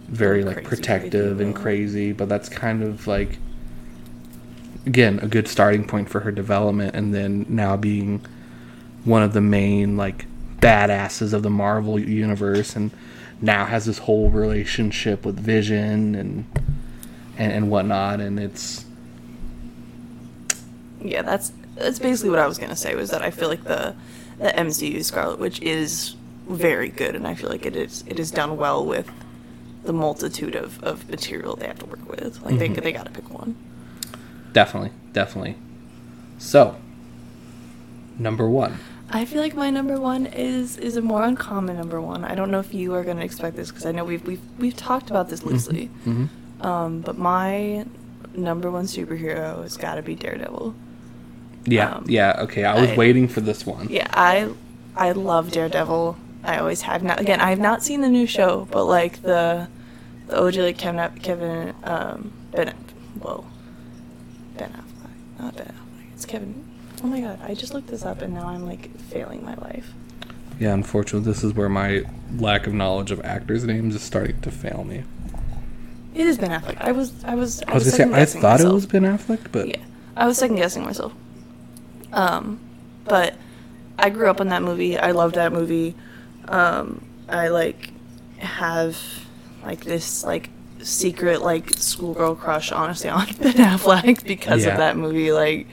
very 0.09 0.45
like 0.45 0.65
protective 0.65 1.37
crazy, 1.39 1.45
and 1.45 1.57
crazy, 1.57 2.13
but 2.13 2.29
that's 2.29 2.49
kind 2.49 2.83
of 2.83 3.07
like 3.07 3.39
again 4.87 5.19
a 5.21 5.27
good 5.27 5.49
starting 5.49 5.85
point 5.85 6.09
for 6.09 6.21
her 6.21 6.31
development, 6.31 6.95
and 6.95 7.13
then 7.13 7.45
now 7.49 7.77
being 7.77 8.25
one 9.05 9.23
of 9.23 9.33
the 9.33 9.41
main 9.41 9.97
like 9.97 10.27
badasses 10.65 11.35
of 11.35 11.43
the 11.43 11.51
Marvel 11.51 11.99
universe, 11.99 12.75
and 12.75 12.91
now 13.41 13.67
has 13.67 13.85
this 13.85 13.99
whole 13.99 14.31
relationship 14.31 15.25
with 15.25 15.39
Vision 15.39 16.15
and 16.15 16.47
and, 17.37 17.53
and 17.53 17.71
whatnot, 17.71 18.21
and 18.21 18.41
it's 18.41 18.87
Yeah, 21.01 21.23
that's 21.23 21.53
that's 21.75 21.99
basically 21.99 22.31
what 22.31 22.39
I 22.39 22.47
was 22.47 22.59
gonna 22.59 22.77
say. 22.77 22.95
Was 22.95 23.11
that 23.11 23.23
I 23.23 23.31
feel 23.31 23.49
like 23.49 23.65
the 23.65 23.95
the 24.39 24.49
MCU 24.49 25.05
Scarlet 25.05 25.39
Witch 25.39 25.61
is 25.61 26.17
very 26.49 26.89
good, 26.89 27.15
and 27.15 27.27
I 27.27 27.35
feel 27.35 27.51
like 27.51 27.67
it 27.67 27.77
is 27.77 28.03
it 28.07 28.19
is 28.19 28.31
done 28.31 28.57
well 28.57 28.85
with 28.85 29.11
the 29.85 29.93
multitude 29.93 30.55
of, 30.55 30.83
of 30.83 31.11
material 31.11 31.57
they 31.57 31.67
have 31.67 31.79
to 31.81 31.87
work 31.87 32.09
with. 32.09 32.41
Like 32.43 32.59
they 32.59 32.69
mm-hmm. 32.69 32.81
they 32.81 32.93
got 32.93 33.05
to 33.05 33.13
pick 33.13 33.29
one. 33.29 33.55
definitely 34.55 34.93
definitely 35.13 35.57
so 36.39 36.77
number 38.19 38.49
one. 38.49 38.79
I 39.15 39.25
feel 39.25 39.41
like 39.41 39.55
my 39.55 39.71
number 39.71 39.99
one 40.01 40.27
is 40.27 40.77
is 40.77 40.97
a 40.97 41.01
more 41.03 41.23
uncommon 41.23 41.77
number 41.77 42.01
one. 42.01 42.25
I 42.25 42.35
don't 42.35 42.51
know 42.51 42.59
if 42.59 42.75
you 42.75 42.93
are 42.95 43.05
gonna 43.05 43.25
expect 43.25 43.55
this 43.57 43.71
because 43.71 43.87
I 43.87 43.93
know 43.93 44.05
we've 44.05 44.27
we've 44.27 44.41
we've 44.59 44.77
talked 44.77 45.09
about 45.09 45.29
this 45.29 45.45
loosely. 45.45 45.87
hmm 46.05 46.27
Um, 46.61 47.01
but 47.01 47.17
my 47.17 47.87
number 48.35 48.71
one 48.71 48.87
superhero 48.87 49.63
has 49.63 49.77
got 49.77 49.95
to 49.95 50.03
be 50.03 50.15
Daredevil. 50.17 50.75
Yeah, 51.67 51.95
Um, 51.97 52.05
yeah. 52.09 52.43
Okay, 52.45 52.65
I 52.65 52.81
was 52.81 52.91
I- 52.91 52.97
waiting 52.97 53.29
for 53.29 53.41
this 53.41 53.65
one. 53.65 53.87
Yeah, 53.89 54.09
I 54.13 54.51
I 54.97 55.13
love 55.13 55.53
Daredevil. 55.53 56.17
I 56.43 56.59
always 56.59 56.83
have 56.83 57.03
not. 57.03 57.21
Again, 57.21 57.41
I 57.41 57.51
have 57.51 57.61
not 57.61 57.83
seen 57.83 58.01
the 58.03 58.09
new 58.19 58.27
show, 58.27 58.67
but 58.71 58.85
like 58.85 59.23
the 59.23 59.69
the 60.27 60.37
OG 60.43 60.57
like 60.57 60.79
Kevin 60.79 61.11
Kevin 61.21 61.75
um 61.85 62.33
Ben 62.51 62.75
whoa 63.23 63.45
Ben 64.59 64.71
Affleck 64.71 65.17
not 65.39 65.57
Ben 65.57 65.67
Affleck 65.69 66.07
it's 66.15 66.27
Kevin. 66.27 66.55
Oh 67.03 67.07
my 67.07 67.21
god! 67.21 67.39
I 67.43 67.55
just 67.55 67.75
looked 67.75 67.89
this 67.89 68.05
up 68.05 68.23
and 68.23 68.33
now 68.35 68.47
I'm 68.49 68.65
like 68.67 68.89
failing 69.05 69.45
my 69.45 69.55
life. 69.57 69.93
Yeah, 70.59 70.73
unfortunately, 70.73 71.31
this 71.31 71.43
is 71.43 71.53
where 71.53 71.69
my 71.69 72.05
lack 72.39 72.67
of 72.67 72.75
knowledge 72.75 73.11
of 73.11 73.21
actors' 73.25 73.65
names 73.65 73.95
is 73.95 74.03
starting 74.03 74.41
to 74.43 74.51
fail 74.51 74.85
me. 74.85 75.03
It 76.15 76.27
is 76.29 76.39
Ben 76.39 76.51
Affleck. 76.51 76.77
I 76.81 76.93
was 76.93 77.13
I 77.25 77.35
was 77.35 77.63
I, 77.65 77.73
I 77.73 77.75
was 77.75 77.85
gonna 77.97 78.13
say 78.15 78.23
I 78.23 78.25
thought 78.25 78.61
it 78.61 78.73
was 78.73 78.87
Ben 78.87 79.03
Affleck, 79.03 79.51
but 79.51 79.67
Yeah, 79.67 79.79
I 80.17 80.27
was 80.27 80.39
second 80.39 80.57
guessing 80.57 80.85
myself. 80.85 81.13
Um, 82.13 82.61
but 83.05 83.35
I 83.99 84.11
grew 84.11 84.31
up 84.31 84.41
on 84.41 84.49
that 84.49 84.63
movie. 84.63 84.97
I 84.97 85.11
loved 85.11 85.35
that 85.35 85.53
movie. 85.53 85.97
Um, 86.47 87.05
I 87.29 87.49
like 87.49 87.91
have 88.39 88.97
like 89.65 89.85
this 89.85 90.23
like 90.23 90.51
secret 90.83 91.43
like 91.43 91.71
schoolgirl 91.75 92.37
crush 92.37 92.71
honestly 92.71 93.09
on 93.11 93.27
Ben 93.41 93.55
Affleck 93.55 94.23
because 94.25 94.65
Yeah. 94.65 94.71
of 94.73 94.77
that 94.79 94.97
movie. 94.97 95.33
Like 95.33 95.67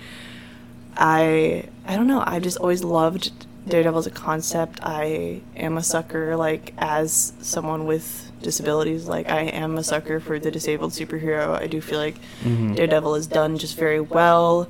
I 0.97 1.65
I 1.85 1.95
don't 1.95 2.07
know. 2.07 2.23
I've 2.25 2.43
just 2.43 2.57
always 2.57 2.83
loved 2.83 3.31
Daredevil 3.67 3.99
as 3.99 4.07
a 4.07 4.11
concept. 4.11 4.79
I 4.83 5.41
am 5.55 5.77
a 5.77 5.83
sucker 5.83 6.35
like 6.35 6.73
as 6.77 7.33
someone 7.41 7.85
with 7.85 8.31
disabilities. 8.41 9.07
Like 9.07 9.29
I 9.29 9.41
am 9.41 9.77
a 9.77 9.83
sucker 9.83 10.19
for 10.19 10.39
the 10.39 10.51
disabled 10.51 10.91
superhero. 10.91 11.59
I 11.59 11.67
do 11.67 11.81
feel 11.81 11.99
like 11.99 12.15
Mhm. 12.43 12.75
Daredevil 12.75 13.15
is 13.15 13.27
done 13.27 13.57
just 13.57 13.77
very 13.77 13.99
well. 13.99 14.67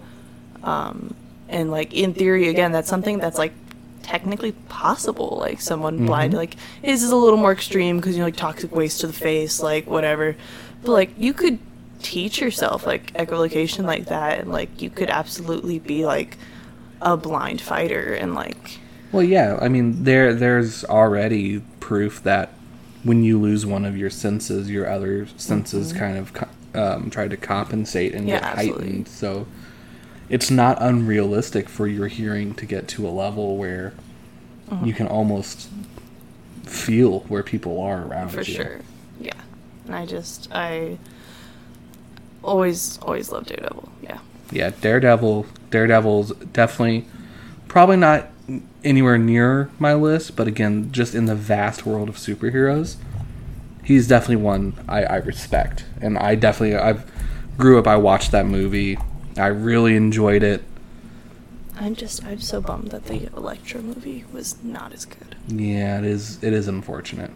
Um, 0.64 1.14
and 1.49 1.72
like 1.72 1.93
in 1.93 2.14
theory, 2.14 2.47
again, 2.49 2.72
that's 2.72 2.89
something 2.89 3.18
that's 3.20 3.38
like 3.38 3.53
technically 4.03 4.53
possible. 4.70 5.38
Like 5.39 5.62
someone 5.62 6.05
blind, 6.05 6.34
Mhm. 6.34 6.38
like 6.38 6.55
his 6.82 7.03
is 7.03 7.12
a 7.12 7.16
little 7.16 7.38
more 7.38 7.51
extreme 7.51 7.97
because 7.97 8.16
you 8.16 8.20
know 8.20 8.26
like 8.26 8.36
toxic 8.36 8.76
waste 8.76 9.01
to 9.01 9.07
the 9.07 9.14
face, 9.14 9.62
like 9.62 9.86
whatever. 9.88 10.36
But 10.84 10.91
like 10.91 11.12
you 11.18 11.34
could 11.34 11.59
teach 12.01 12.41
yourself 12.41 12.86
like 12.88 13.14
echolocation 13.14 13.86
like 13.86 14.05
that, 14.07 14.39
and 14.39 14.51
like 14.51 14.82
you 14.82 14.89
could 14.89 15.09
absolutely 15.09 15.80
be 15.80 16.05
like 16.05 16.38
a 17.02 17.18
blind 17.18 17.62
fighter 17.62 18.14
and 18.14 18.36
like 18.36 18.80
well, 19.12 19.24
yeah. 19.24 19.58
I 19.62 19.68
mean, 19.68 20.06
there 20.06 20.34
there's 20.34 20.86
already 20.86 21.60
proof 21.82 22.24
that 22.24 22.54
when 23.04 23.24
you 23.24 23.38
lose 23.39 23.66
one 23.66 23.84
of 23.84 23.97
your 23.97 24.10
senses, 24.10 24.70
your 24.70 24.89
other 24.89 25.28
senses 25.38 25.91
kind 25.91 26.18
of 26.18 26.32
um, 26.74 27.10
try 27.10 27.28
to 27.28 27.36
compensate 27.36 28.14
and 28.14 28.22
Mm-hmm. 28.22 28.30
Yeah, 28.30 28.39
get 28.39 28.43
absolutely. 28.43 28.86
heightened. 28.86 29.08
So 29.10 29.47
it's 30.30 30.49
not 30.49 30.78
unrealistic 30.82 31.68
for 31.68 31.88
your 31.88 32.08
hearing 32.08 32.54
to 32.56 32.66
get 32.66 32.88
to 32.89 33.08
a 33.08 33.10
level 33.12 33.58
where 33.58 33.93
Mm-hmm. 34.70 34.86
you 34.86 34.93
can 34.93 35.08
almost 35.08 35.68
feel 36.64 37.20
where 37.22 37.43
people 37.43 37.82
are 37.82 38.06
around 38.08 38.30
for 38.30 38.38
you. 38.38 38.43
sure. 38.43 38.80
Yeah, 39.20 39.34
and 39.86 39.93
I 39.95 40.06
just 40.06 40.47
I 40.54 40.97
always 42.43 42.97
always 42.99 43.32
love 43.32 43.45
Daredevil. 43.45 43.89
Yeah, 44.02 44.20
Yeah, 44.52 44.72
Daredevil. 44.82 45.45
Daredevil's 45.70 46.34
definitely 46.54 47.08
probably 47.68 47.97
not 47.97 48.30
anywhere 48.84 49.18
near 49.18 49.70
my 49.80 49.93
list, 49.93 50.36
but 50.36 50.47
again, 50.47 50.91
just 50.91 51.16
in 51.16 51.26
the 51.26 51.36
vast 51.36 51.86
world 51.86 52.10
of 52.10 52.18
superheroes, 52.18 52.97
he's 53.84 54.08
definitely 54.08 54.38
one 54.38 54.74
I, 54.88 55.04
I 55.04 55.16
respect, 55.18 55.86
and 56.02 56.18
I 56.18 56.36
definitely 56.36 56.76
I've 56.76 57.10
grew 57.58 57.80
up. 57.80 57.88
I 57.88 57.97
watched 57.97 58.32
that 58.32 58.45
movie. 58.45 58.97
I 59.38 59.47
really 59.47 59.95
enjoyed 59.95 60.43
it. 60.43 60.64
I'm 61.80 61.95
just 61.95 62.24
I'm 62.26 62.41
so 62.41 62.62
bummed 62.62 62.91
that 62.91 63.06
the 63.06 63.28
Elektra 63.36 63.82
movie 63.82 64.26
was 64.32 64.62
not 64.64 64.93
as 64.93 65.06
good. 65.06 65.36
Yeah, 65.47 65.99
it 65.99 66.06
is. 66.06 66.43
It 66.43 66.54
is 66.54 66.68
unfortunate. 66.68 67.32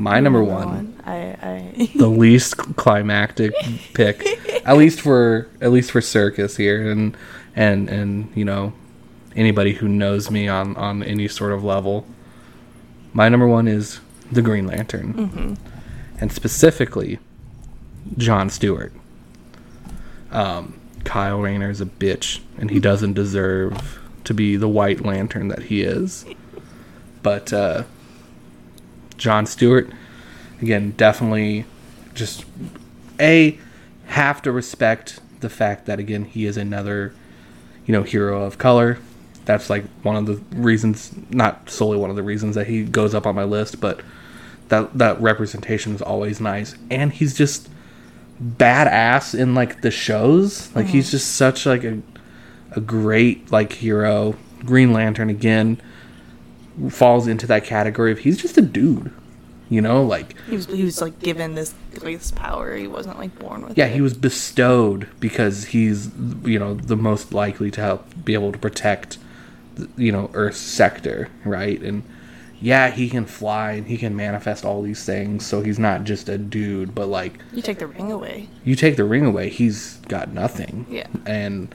My 0.00 0.18
number 0.18 0.42
one, 0.42 0.98
I 1.04 1.36
I 1.42 1.90
the 1.94 2.08
least 2.08 2.56
climactic 2.56 3.52
pick, 3.92 4.24
at 4.64 4.78
least 4.78 5.02
for 5.02 5.46
at 5.60 5.72
least 5.72 5.90
for 5.90 6.00
circus 6.00 6.56
here, 6.56 6.90
and 6.90 7.14
and 7.54 7.90
and 7.90 8.32
you 8.34 8.46
know 8.46 8.72
anybody 9.36 9.74
who 9.74 9.88
knows 9.88 10.30
me 10.30 10.48
on 10.48 10.74
on 10.78 11.02
any 11.02 11.28
sort 11.28 11.52
of 11.52 11.62
level. 11.62 12.06
My 13.12 13.28
number 13.28 13.46
one 13.46 13.68
is 13.68 14.00
the 14.32 14.40
Green 14.40 14.66
Lantern, 14.66 15.12
hmm 15.12 15.54
and 16.18 16.32
specifically 16.32 17.18
John 18.16 18.48
Stewart. 18.48 18.92
Um, 20.30 20.78
Kyle 21.04 21.40
Rayner 21.40 21.68
is 21.70 21.80
a 21.80 21.86
bitch, 21.86 22.40
and 22.58 22.70
he 22.70 22.78
doesn't 22.78 23.14
deserve 23.14 23.98
to 24.24 24.32
be 24.32 24.56
the 24.56 24.68
White 24.68 25.04
Lantern 25.04 25.48
that 25.48 25.64
he 25.64 25.82
is. 25.82 26.24
But 27.22 27.52
uh, 27.52 27.84
John 29.20 29.44
Stewart, 29.44 29.90
again, 30.62 30.92
definitely 30.96 31.66
just 32.14 32.44
a 33.20 33.58
have 34.06 34.42
to 34.42 34.50
respect 34.50 35.20
the 35.40 35.50
fact 35.50 35.86
that 35.86 36.00
again 36.00 36.24
he 36.24 36.46
is 36.46 36.56
another, 36.56 37.14
you 37.86 37.92
know, 37.92 38.02
hero 38.02 38.42
of 38.42 38.56
color. 38.56 38.98
That's 39.44 39.68
like 39.68 39.84
one 40.02 40.16
of 40.16 40.26
the 40.26 40.36
reasons, 40.56 41.12
not 41.28 41.68
solely 41.68 41.98
one 41.98 42.08
of 42.08 42.16
the 42.16 42.22
reasons 42.22 42.54
that 42.54 42.66
he 42.66 42.82
goes 42.82 43.14
up 43.14 43.26
on 43.26 43.34
my 43.34 43.44
list, 43.44 43.78
but 43.80 44.00
that 44.68 44.96
that 44.96 45.20
representation 45.20 45.94
is 45.94 46.00
always 46.00 46.40
nice, 46.40 46.74
and 46.90 47.12
he's 47.12 47.34
just 47.34 47.68
badass 48.42 49.38
in 49.38 49.54
like 49.54 49.82
the 49.82 49.90
shows. 49.90 50.74
Like 50.74 50.86
he's 50.86 51.06
mm-hmm. 51.06 51.10
just 51.10 51.36
such 51.36 51.66
like 51.66 51.84
a 51.84 52.00
a 52.72 52.80
great 52.80 53.52
like 53.52 53.74
hero. 53.74 54.36
Green 54.64 54.92
Lantern 54.92 55.28
again 55.28 55.80
falls 56.88 57.26
into 57.26 57.46
that 57.48 57.64
category 57.64 58.12
of 58.12 58.20
he's 58.20 58.40
just 58.40 58.56
a 58.56 58.62
dude. 58.62 59.12
You 59.68 59.80
know, 59.80 60.02
like 60.02 60.34
he 60.48 60.56
was 60.56 60.66
he 60.66 60.82
was 60.84 61.00
like 61.00 61.20
given 61.20 61.54
this 61.54 61.74
this 61.92 62.32
power. 62.32 62.74
He 62.74 62.88
wasn't 62.88 63.18
like 63.18 63.38
born 63.38 63.62
with. 63.66 63.78
yeah, 63.78 63.86
it. 63.86 63.92
he 63.94 64.00
was 64.00 64.14
bestowed 64.14 65.08
because 65.20 65.66
he's 65.66 66.10
you 66.44 66.58
know 66.58 66.74
the 66.74 66.96
most 66.96 67.32
likely 67.32 67.70
to 67.72 67.80
help 67.80 68.24
be 68.24 68.34
able 68.34 68.50
to 68.50 68.58
protect 68.58 69.18
you 69.96 70.10
know 70.10 70.28
Earth's 70.34 70.58
sector, 70.58 71.28
right? 71.44 71.80
And 71.82 72.02
yeah, 72.60 72.90
he 72.90 73.08
can 73.08 73.26
fly 73.26 73.72
and 73.72 73.86
he 73.86 73.96
can 73.96 74.16
manifest 74.16 74.64
all 74.64 74.82
these 74.82 75.04
things, 75.04 75.46
so 75.46 75.62
he's 75.62 75.78
not 75.78 76.02
just 76.02 76.28
a 76.28 76.36
dude, 76.36 76.92
but 76.94 77.06
like 77.06 77.38
You 77.52 77.62
take 77.62 77.78
the 77.78 77.86
ring 77.86 78.10
away. 78.10 78.48
you 78.64 78.74
take 78.74 78.96
the 78.96 79.04
ring 79.04 79.24
away, 79.24 79.50
he's 79.50 79.96
got 80.08 80.32
nothing. 80.32 80.84
Yeah. 80.90 81.06
And 81.26 81.72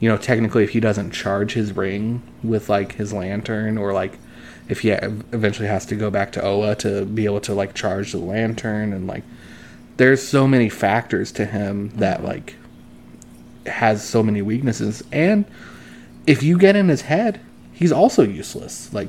you 0.00 0.08
know, 0.10 0.18
technically 0.18 0.64
if 0.64 0.70
he 0.70 0.80
doesn't 0.80 1.12
charge 1.12 1.54
his 1.54 1.72
ring 1.74 2.22
with 2.42 2.68
like 2.68 2.92
his 2.96 3.12
lantern 3.14 3.78
or 3.78 3.92
like 3.94 4.18
if 4.68 4.80
he 4.80 4.90
eventually 4.90 5.68
has 5.68 5.86
to 5.86 5.96
go 5.96 6.10
back 6.10 6.30
to 6.32 6.44
Oa 6.44 6.74
to 6.76 7.04
be 7.06 7.24
able 7.24 7.40
to 7.40 7.54
like 7.54 7.74
charge 7.74 8.12
the 8.12 8.18
lantern 8.18 8.92
and 8.92 9.06
like 9.06 9.24
there's 9.96 10.26
so 10.26 10.46
many 10.46 10.68
factors 10.68 11.32
to 11.32 11.44
him 11.44 11.88
that 11.96 12.18
mm-hmm. 12.18 12.26
like 12.26 12.56
has 13.66 14.06
so 14.06 14.22
many 14.22 14.42
weaknesses. 14.42 15.02
And 15.10 15.44
if 16.26 16.42
you 16.42 16.58
get 16.58 16.76
in 16.76 16.88
his 16.88 17.02
head, 17.02 17.40
he's 17.72 17.92
also 17.92 18.22
useless. 18.22 18.92
Like 18.92 19.08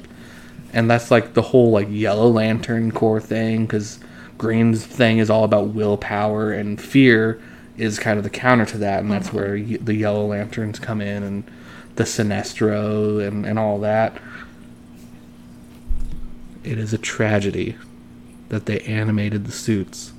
and 0.72 0.89
that's 0.89 1.12
like 1.12 1.34
the 1.34 1.41
whole 1.41 1.72
like 1.72 1.88
yellow 1.89 2.30
lantern 2.30 2.91
Corps 2.91 3.20
thing 3.20 3.66
because 3.66 3.99
green's 4.38 4.86
thing 4.86 5.18
is 5.18 5.30
all 5.30 5.43
about 5.43 5.70
willpower 5.70 6.53
and 6.53 6.80
fear 6.80 7.41
is 7.78 7.99
kind 7.99 8.18
of 8.18 8.24
the 8.24 8.30
counter 8.30 8.66
to 8.66 8.78
that. 8.78 9.01
And 9.01 9.12
that's 9.12 9.28
mm-hmm. 9.28 9.38
where 9.38 9.53
y- 9.55 9.78
the 9.82 9.95
yellow 9.95 10.26
lanterns 10.26 10.80
come 10.80 11.01
in 11.01 11.24
and 11.24 11.43
the 11.95 12.03
sinestro 12.05 13.26
and, 13.28 13.45
and 13.45 13.60
all 13.60 13.80
that 13.80 14.22
it 16.64 16.78
is 16.78 16.93
a 16.93 16.97
tragedy 16.97 17.76
that 18.49 18.66
they 18.66 18.80
animated 18.82 19.45
the 19.45 19.51
suits 19.51 20.12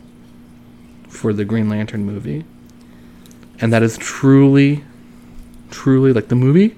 for 1.09 1.33
the 1.33 1.45
green 1.45 1.69
lantern 1.69 2.05
movie 2.05 2.45
and 3.61 3.73
that 3.73 3.83
is 3.83 3.99
truly 3.99 4.85
truly 5.71 6.13
like 6.13 6.29
the 6.29 6.35
movie 6.37 6.75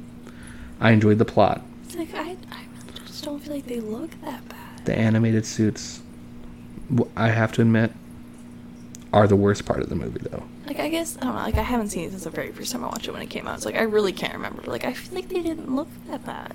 i 0.80 0.90
enjoyed 0.90 1.18
the 1.18 1.24
plot 1.24 1.62
like 1.96 2.14
I 2.14 2.36
I 2.50 2.64
really 2.86 3.06
just 3.06 3.22
don't 3.24 3.38
feel 3.40 3.54
like 3.54 3.66
they 3.66 3.80
look 3.80 4.10
that 4.22 4.46
bad. 4.48 4.84
the 4.86 4.96
animated 4.98 5.44
suits 5.46 6.00
I 7.16 7.28
have 7.28 7.52
to 7.52 7.62
admit 7.62 7.92
are 9.12 9.26
the 9.28 9.36
worst 9.36 9.64
part 9.66 9.80
of 9.80 9.88
the 9.90 9.94
movie 9.94 10.20
though 10.30 10.42
Like 10.66 10.78
I 10.80 10.88
guess 10.88 11.16
I 11.18 11.24
don't 11.24 11.34
know. 11.34 11.42
Like 11.42 11.56
I 11.56 11.62
haven't 11.62 11.90
seen 11.90 12.04
it 12.06 12.10
since 12.10 12.24
the 12.24 12.30
very 12.30 12.50
first 12.52 12.72
time 12.72 12.82
I 12.84 12.88
watched 12.88 13.06
it 13.08 13.12
when 13.12 13.22
it 13.22 13.28
came 13.30 13.46
out. 13.46 13.56
It's 13.56 13.66
like 13.66 13.74
I 13.76 13.82
really 13.82 14.12
can't 14.12 14.32
remember. 14.34 14.62
Like 14.62 14.84
I 14.84 14.92
feel 14.94 15.14
like 15.14 15.28
they 15.28 15.42
didn't 15.42 15.74
look 15.74 15.88
that 16.08 16.24
bad. 16.24 16.54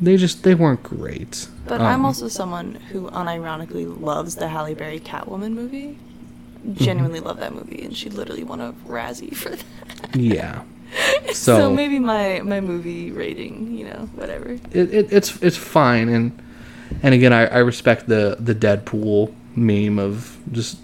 They 0.00 0.16
just 0.16 0.42
they 0.44 0.54
weren't 0.54 0.82
great 0.82 1.48
But 1.66 1.80
Um, 1.80 1.86
I'm 1.86 2.04
also 2.04 2.28
someone 2.28 2.74
who 2.92 3.10
unironically 3.10 3.86
loves 4.00 4.36
the 4.36 4.48
Halle 4.48 4.74
Berry 4.74 5.00
Catwoman 5.00 5.52
movie. 5.52 5.98
Genuinely 6.74 7.20
love 7.20 7.38
that 7.40 7.54
movie, 7.54 7.82
and 7.82 7.96
she 7.96 8.10
literally 8.10 8.44
won 8.44 8.60
a 8.60 8.72
Razzie 8.86 9.34
for 9.40 9.50
that. 9.50 9.64
yeah 10.16 10.62
so, 11.28 11.32
So- 11.58 11.72
maybe 11.72 11.98
my 11.98 12.40
my 12.44 12.60
movie 12.60 13.10
rating, 13.12 13.72
you 13.76 13.84
know, 13.86 14.08
whatever. 14.14 14.52
it, 14.72 14.94
it, 14.94 15.12
it's 15.12 15.40
it's 15.42 15.56
fine 15.56 16.08
and 16.08 16.32
and 17.02 17.14
again 17.14 17.32
I, 17.32 17.46
I 17.46 17.58
respect 17.58 18.08
the 18.08 18.36
the 18.40 18.54
deadpool 18.54 19.32
meme 19.54 19.98
of 19.98 20.36
just 20.52 20.78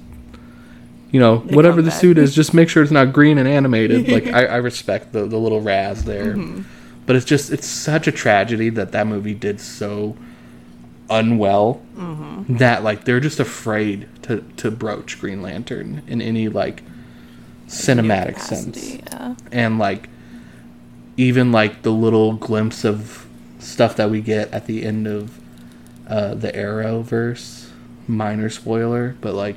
you 1.10 1.20
know 1.20 1.38
The 1.38 1.56
whatever 1.56 1.80
the 1.82 1.90
suit 1.90 2.18
is 2.18 2.34
just 2.40 2.52
make 2.54 2.68
sure 2.68 2.82
it's 2.82 2.92
not 2.92 3.12
green 3.12 3.38
and 3.38 3.48
animated 3.48 4.08
like 4.08 4.26
I, 4.26 4.46
I 4.46 4.56
respect 4.56 5.12
the, 5.12 5.26
the 5.26 5.38
little 5.38 5.60
raz 5.60 6.04
there 6.04 6.34
Mm-hmm. 6.34 6.62
But 7.07 7.16
it's 7.16 7.24
just 7.24 7.50
it's 7.50 7.66
such 7.66 8.07
a 8.07 8.12
tragedy 8.12 8.68
that 8.70 8.92
that 8.92 9.07
movie 9.07 9.34
did 9.34 9.61
so 9.61 10.16
unwell 11.11 11.80
Mm-hmm. 11.96 12.57
that 12.57 12.82
like 12.82 13.05
they're 13.05 13.20
just 13.20 13.38
afraid 13.38 14.09
to 14.22 14.40
to 14.57 14.70
broach 14.70 15.20
green 15.20 15.42
lantern 15.42 16.02
in 16.09 16.20
any 16.20 16.48
like 16.48 16.82
cinematic 17.68 18.38
sense 18.40 18.96
Yeah. 18.96 19.36
and 19.52 19.78
like 19.78 20.09
even 21.16 21.52
like 21.52 21.82
the 21.82 21.92
little 21.92 22.32
glimpse 22.34 22.84
of 22.84 23.26
stuff 23.61 23.94
that 23.96 24.11
we 24.11 24.20
get 24.20 24.52
at 24.52 24.66
the 24.66 24.84
end 24.84 25.07
of 25.07 25.38
uh, 26.09 26.34
the 26.34 26.50
Arrowverse, 26.52 27.68
minor 28.09 28.50
spoiler, 28.50 29.16
but 29.20 29.34
like 29.34 29.57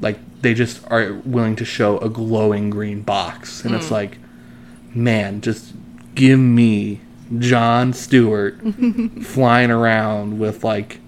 like 0.00 0.18
they 0.40 0.54
just 0.54 0.80
are 0.90 1.12
willing 1.26 1.54
to 1.56 1.64
show 1.66 1.98
a 1.98 2.08
glowing 2.08 2.70
green 2.70 3.02
box, 3.02 3.62
and 3.64 3.74
it's 3.74 3.90
like, 3.90 4.16
man, 4.94 5.40
just 5.42 5.74
give 6.20 6.38
me 6.38 7.00
John 7.38 7.92
Stewart 7.92 8.58
flying 9.22 9.70
around 9.70 10.38
with 10.38 10.62
like 10.64 10.98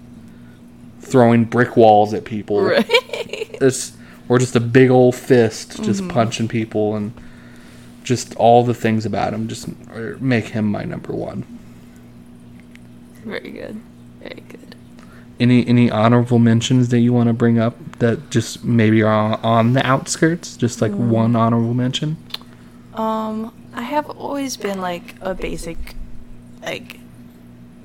throwing 1.01 1.45
brick 1.45 1.77
walls 1.77 2.13
at 2.13 2.25
people 2.25 2.61
Right. 2.63 2.85
it's 2.89 3.95
or 4.29 4.39
just 4.39 4.55
a 4.55 4.59
big 4.59 4.89
old 4.89 5.15
fist 5.15 5.83
just 5.83 6.07
punching 6.09 6.47
people 6.47 6.95
and 6.95 7.13
just 8.03 8.35
all 8.35 8.63
the 8.63 8.73
things 8.73 9.05
about 9.05 9.33
him 9.33 9.47
just 9.47 9.67
make 10.21 10.45
him 10.47 10.65
my 10.65 10.83
number 10.83 11.13
one 11.13 11.45
Very 13.25 13.51
good. 13.51 13.81
Very 14.21 14.43
good. 14.49 14.75
any 15.39 15.65
any 15.67 15.91
honorable 15.91 16.39
mentions 16.39 16.89
that 16.89 16.99
you 16.99 17.13
want 17.13 17.27
to 17.27 17.33
bring 17.33 17.59
up 17.59 17.75
that 17.99 18.29
just 18.29 18.63
maybe 18.63 19.03
are 19.03 19.13
on, 19.13 19.33
on 19.43 19.73
the 19.73 19.85
outskirts 19.85 20.55
just 20.57 20.81
like 20.81 20.91
one 20.93 21.35
honorable 21.35 21.73
mention 21.73 22.17
Um, 22.93 23.53
I 23.73 23.81
have 23.81 24.09
always 24.09 24.55
been 24.57 24.79
like 24.81 25.15
a 25.21 25.33
basic, 25.33 25.95
like, 26.61 26.99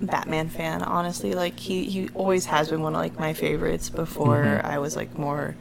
Batman 0.00 0.48
fan. 0.48 0.82
Honestly, 0.82 1.34
like 1.34 1.58
he 1.58 1.84
he 1.84 2.08
always 2.14 2.46
has 2.46 2.68
been 2.68 2.82
one 2.82 2.94
of 2.94 3.00
like 3.00 3.18
my 3.18 3.32
favorites. 3.32 3.90
Before 3.90 4.44
Mhm. 4.44 4.64
I 4.64 4.78
was 4.78 4.94
like 4.94 5.18
more 5.18 5.56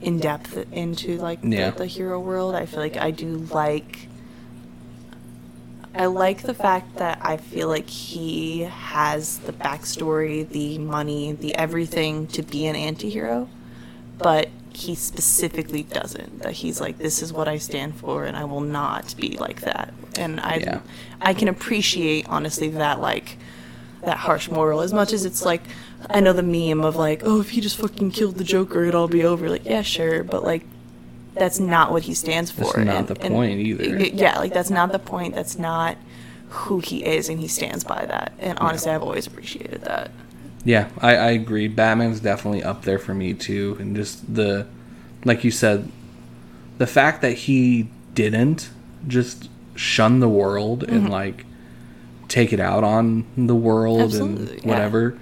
in 0.00 0.18
depth 0.18 0.56
into 0.72 1.18
like 1.18 1.40
Yeah. 1.42 1.70
the, 1.70 1.78
the 1.80 1.86
hero 1.86 2.18
world. 2.20 2.54
I 2.54 2.64
feel 2.64 2.80
like 2.80 2.96
I 2.96 3.10
do 3.10 3.46
like. 3.52 4.08
I 5.94 6.06
like 6.06 6.42
the 6.42 6.54
fact 6.54 6.96
that 6.96 7.18
I 7.20 7.36
feel 7.38 7.68
like 7.68 7.90
he 7.90 8.60
has 8.62 9.38
the 9.40 9.52
backstory, 9.52 10.48
the 10.48 10.78
money, 10.78 11.32
the 11.32 11.54
everything 11.56 12.28
to 12.28 12.42
be 12.42 12.66
an 12.66 12.76
anti-hero, 12.76 13.48
but 14.18 14.48
he 14.72 14.94
specifically 14.94 15.82
doesn't. 15.82 16.42
That 16.42 16.52
he's 16.52 16.80
like, 16.80 16.98
this 16.98 17.22
is 17.22 17.32
what 17.32 17.48
I 17.48 17.58
stand 17.58 17.96
for, 17.96 18.24
and 18.24 18.36
I 18.36 18.44
will 18.44 18.60
not 18.60 19.14
be 19.16 19.36
like 19.38 19.62
that. 19.62 19.92
And 20.16 20.40
I, 20.40 20.56
Yeah. 20.56 20.80
I 21.20 21.34
can 21.34 21.48
appreciate 21.48 22.28
honestly 22.28 22.68
that 22.70 23.00
like 23.00 23.38
that 24.02 24.18
harsh 24.18 24.48
moral. 24.50 24.80
As 24.80 24.92
much 24.92 25.12
as 25.12 25.24
it's 25.24 25.44
like, 25.44 25.62
I 26.08 26.20
know 26.20 26.32
the 26.32 26.42
meme 26.42 26.84
of 26.84 26.94
like, 26.96 27.22
oh, 27.24 27.40
if 27.40 27.50
he 27.50 27.60
just 27.60 27.76
fucking 27.76 28.12
killed 28.12 28.36
the 28.36 28.44
Joker, 28.44 28.82
it'd 28.82 28.94
all 28.94 29.08
be 29.08 29.24
over. 29.24 29.48
Like, 29.48 29.64
yeah, 29.64 29.82
sure, 29.82 30.22
but 30.22 30.44
like, 30.44 30.62
that's 31.34 31.58
not 31.58 31.90
what 31.92 32.04
he 32.04 32.14
stands 32.14 32.50
for. 32.50 32.72
That's 32.72 32.76
not 32.86 33.06
the 33.08 33.14
point 33.16 33.60
either. 33.60 33.98
Yeah, 33.98 34.38
like 34.38 34.52
that's 34.52 34.70
not 34.70 34.92
the 34.92 34.98
point. 34.98 35.34
That's 35.34 35.58
not 35.58 35.96
who 36.50 36.80
he 36.80 37.04
is, 37.04 37.28
and 37.28 37.38
he 37.40 37.48
stands 37.48 37.84
by 37.84 38.06
that. 38.06 38.32
And 38.38 38.58
honestly, 38.58 38.90
I've 38.92 39.02
always 39.02 39.26
appreciated 39.26 39.82
that. 39.82 40.10
Yeah, 40.68 40.90
I, 40.98 41.16
I 41.16 41.30
agree. 41.30 41.66
Batman's 41.66 42.20
definitely 42.20 42.62
up 42.62 42.82
there 42.82 42.98
for 42.98 43.14
me 43.14 43.32
too, 43.32 43.76
and 43.80 43.96
just 43.96 44.34
the, 44.34 44.66
like 45.24 45.42
you 45.42 45.50
said, 45.50 45.90
the 46.76 46.86
fact 46.86 47.22
that 47.22 47.32
he 47.32 47.88
didn't 48.14 48.68
just 49.06 49.48
shun 49.74 50.20
the 50.20 50.28
world 50.28 50.82
Mm-hmm. 50.82 50.94
and 50.96 51.08
like 51.10 51.46
take 52.28 52.52
it 52.52 52.60
out 52.60 52.84
on 52.84 53.24
the 53.36 53.54
world 53.54 54.02
Absolutely, 54.02 54.56
and 54.56 54.62
yeah. 54.64 54.68
whatever, 54.68 55.18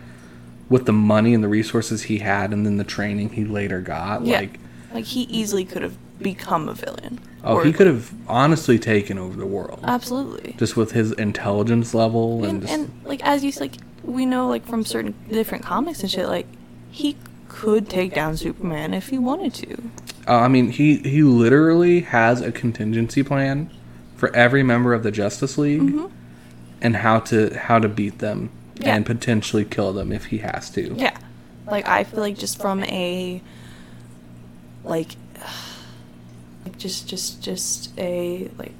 with 0.68 0.86
the 0.86 0.92
money 0.92 1.32
and 1.32 1.44
the 1.44 1.48
resources 1.48 2.02
he 2.02 2.18
had, 2.18 2.52
and 2.52 2.66
then 2.66 2.76
the 2.76 2.84
training 2.84 3.30
he 3.30 3.44
later 3.44 3.80
got, 3.80 4.24
Yeah, 4.26 4.40
like 4.40 4.58
like 4.92 5.04
he 5.04 5.22
easily 5.22 5.64
could 5.64 5.82
have 5.82 5.96
become 6.20 6.68
a 6.68 6.74
villain. 6.74 7.20
oh, 7.44 7.62
he 7.62 7.72
could 7.72 7.86
have 7.86 8.12
honestly 8.26 8.78
taken 8.80 9.16
over 9.18 9.36
the 9.36 9.46
world 9.46 9.78
absolutely. 9.84 10.56
just 10.58 10.76
with 10.76 10.90
his 10.92 11.12
intelligence 11.12 11.94
level 11.94 12.42
and, 12.42 12.52
and, 12.54 12.60
just 12.62 12.72
and 12.74 12.90
like 13.04 13.22
as 13.22 13.44
you 13.44 13.52
like 13.60 13.74
we 14.06 14.24
know 14.26 14.48
like 14.48 14.64
from 14.66 14.84
certain 14.84 15.14
different 15.30 15.64
comics 15.64 16.00
and 16.00 16.10
shit 16.10 16.26
like 16.28 16.46
he 16.90 17.16
could 17.48 17.88
take 17.90 18.14
down 18.14 18.36
superman 18.36 18.94
if 18.94 19.08
he 19.08 19.18
wanted 19.18 19.52
to. 19.54 19.82
Uh, 20.28 20.40
I 20.40 20.48
mean, 20.48 20.70
he 20.70 20.96
he 20.98 21.22
literally 21.22 22.00
has 22.00 22.40
a 22.40 22.50
contingency 22.52 23.22
plan 23.22 23.70
for 24.16 24.34
every 24.34 24.62
member 24.62 24.94
of 24.94 25.02
the 25.02 25.10
Justice 25.10 25.58
League 25.58 25.94
and 26.80 26.96
how 26.96 27.20
to 27.20 27.56
how 27.58 27.78
to 27.78 27.88
beat 27.88 28.18
them 28.18 28.50
Yeah. 28.76 28.94
and 28.96 29.04
potentially 29.06 29.64
kill 29.64 29.92
them 29.92 30.12
if 30.12 30.26
he 30.26 30.38
has 30.38 30.70
to. 30.70 30.94
yeah. 30.96 31.16
Like 31.66 31.88
i 31.88 32.04
feel 32.04 32.20
like 32.20 32.38
just 32.38 32.60
from 32.60 32.84
a 32.84 33.42
like 34.84 35.16
like 36.64 36.78
just 36.78 37.08
just 37.08 37.42
just 37.42 37.90
a 37.98 38.48
like 38.58 38.72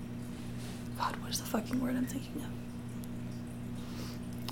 god 0.99 1.17
what 1.17 1.31
is 1.33 1.41
the 1.41 1.47
fucking 1.47 1.81
word 1.81 1.97
i'm 1.97 2.07
thinking 2.07 2.43
of? 2.43 2.51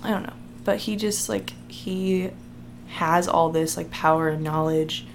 I 0.05 0.11
don't 0.11 0.25
know 0.25 0.33
but 0.65 0.79
he 0.79 0.97
just 0.97 1.29
like 1.29 1.53
he 1.69 2.31
has 2.89 3.29
all 3.29 3.51
this 3.51 3.77
like 3.77 3.91
power 3.91 4.29
and 4.29 4.43
knowledge 4.43 5.07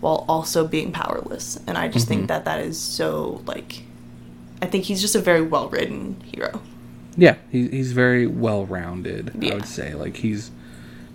while 0.00 0.24
also 0.28 0.66
being 0.66 0.92
powerless 0.92 1.58
and 1.66 1.78
i 1.78 1.88
just 1.88 2.06
Mhm. 2.06 2.08
think 2.08 2.28
that 2.28 2.44
that 2.44 2.60
is 2.60 2.78
so 2.78 3.42
like 3.46 3.82
i 4.60 4.66
think 4.66 4.84
he's 4.84 5.00
just 5.00 5.14
a 5.14 5.20
very 5.20 5.42
well 5.42 5.68
written 5.68 6.16
hero 6.24 6.60
Yeah, 7.18 7.36
he, 7.50 7.68
he's 7.68 7.92
very 7.92 8.26
well 8.26 8.66
rounded. 8.66 9.32
I 9.42 9.54
would 9.54 9.64
say 9.66 9.94
like 9.94 10.16
he's 10.16 10.50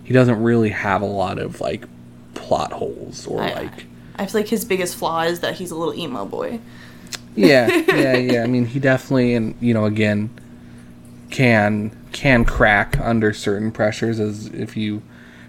he 0.02 0.12
doesn't 0.12 0.42
really 0.42 0.70
have 0.70 1.00
a 1.00 1.06
lot 1.06 1.38
of 1.38 1.60
like 1.60 1.86
plot 2.34 2.72
holes 2.72 3.24
or 3.26 3.40
I, 3.40 3.52
like 3.52 3.86
I 4.16 4.26
feel 4.26 4.40
like 4.40 4.48
his 4.48 4.64
biggest 4.64 4.96
flaw 4.96 5.22
is 5.22 5.40
that 5.40 5.54
he's 5.54 5.70
a 5.70 5.76
little 5.76 5.94
emo 5.94 6.24
boy 6.24 6.58
yeah 7.36 7.68
yeah 7.68 8.16
yeah. 8.32 8.42
I 8.42 8.46
mean, 8.48 8.66
he 8.66 8.80
definitely 8.80 9.34
and 9.34 9.54
you 9.60 9.74
know 9.74 9.84
again 9.84 10.28
can 11.30 11.90
can 12.12 12.44
crack 12.44 12.98
under 13.00 13.32
certain 13.32 13.72
pressures 13.72 14.20
as 14.20 14.46
if 14.48 14.76
you 14.76 15.02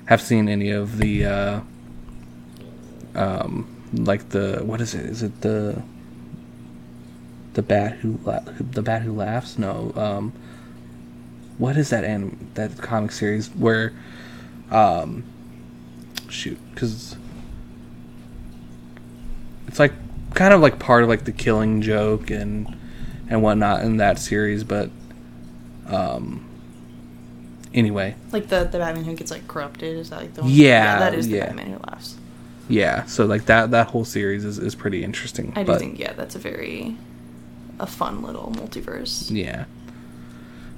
have 0.06 0.22
seen 0.22 0.50
any 0.50 0.70
of 0.70 0.98
the 0.98 1.26
uh 1.26 1.60
um 3.16 3.68
like 3.94 4.30
the 4.30 4.62
what 4.64 4.82
is 4.82 4.96
it? 4.96 5.06
Is 5.06 5.22
it 5.22 5.42
the 5.42 5.82
the 7.54 7.62
bat 7.62 7.94
who 7.98 8.20
la- 8.24 8.44
the 8.60 8.82
bat 8.82 9.04
who 9.04 9.14
laughs? 9.14 9.58
No 9.58 9.94
um 9.96 10.34
what 11.58 11.78
is 11.78 11.90
that 11.92 12.04
anim- 12.04 12.50
that 12.56 12.78
comic 12.80 13.12
series 13.12 13.50
where 13.50 13.94
um 14.72 15.24
shoot 16.30 16.58
because 16.74 17.16
it's 19.68 19.80
like 19.80 19.94
kind 20.34 20.54
of 20.54 20.62
like 20.62 20.80
part 20.80 21.04
of 21.04 21.10
like 21.10 21.26
the 21.26 21.32
killing 21.32 21.82
joke 21.82 22.32
and 22.32 22.76
and 23.30 23.44
whatnot 23.44 23.84
in 23.84 23.98
that 23.98 24.18
series 24.18 24.64
but 24.64 24.90
um 25.88 26.44
anyway. 27.74 28.16
Like 28.32 28.48
the 28.48 28.64
the 28.64 28.80
batman 28.80 29.04
who 29.04 29.16
gets 29.16 29.32
like 29.32 29.48
corrupted 29.48 29.98
is 29.98 30.10
that 30.10 30.20
like 30.20 30.34
the 30.34 30.42
one? 30.42 30.52
Yeah, 30.52 31.00
that 31.00 31.14
is 31.14 31.28
the 31.28 31.38
yeah. 31.38 31.46
batman 31.48 31.74
who 31.74 31.80
laughs. 31.88 32.18
Yeah 32.70 33.06
so 33.06 33.26
like 33.26 33.46
that 33.46 33.72
that 33.72 33.88
whole 33.88 34.06
series 34.06 34.46
is, 34.46 34.58
is 34.58 34.74
pretty 34.74 35.04
interesting 35.04 35.52
i 35.56 35.64
do 35.64 35.68
but 35.68 35.80
think 35.80 36.00
yeah 36.00 36.14
that's 36.14 36.34
a 36.34 36.40
very 36.40 36.96
a 37.80 37.88
fun 37.88 38.22
little 38.22 38.52
multiverse. 38.56 39.30
Yeah. 39.32 39.66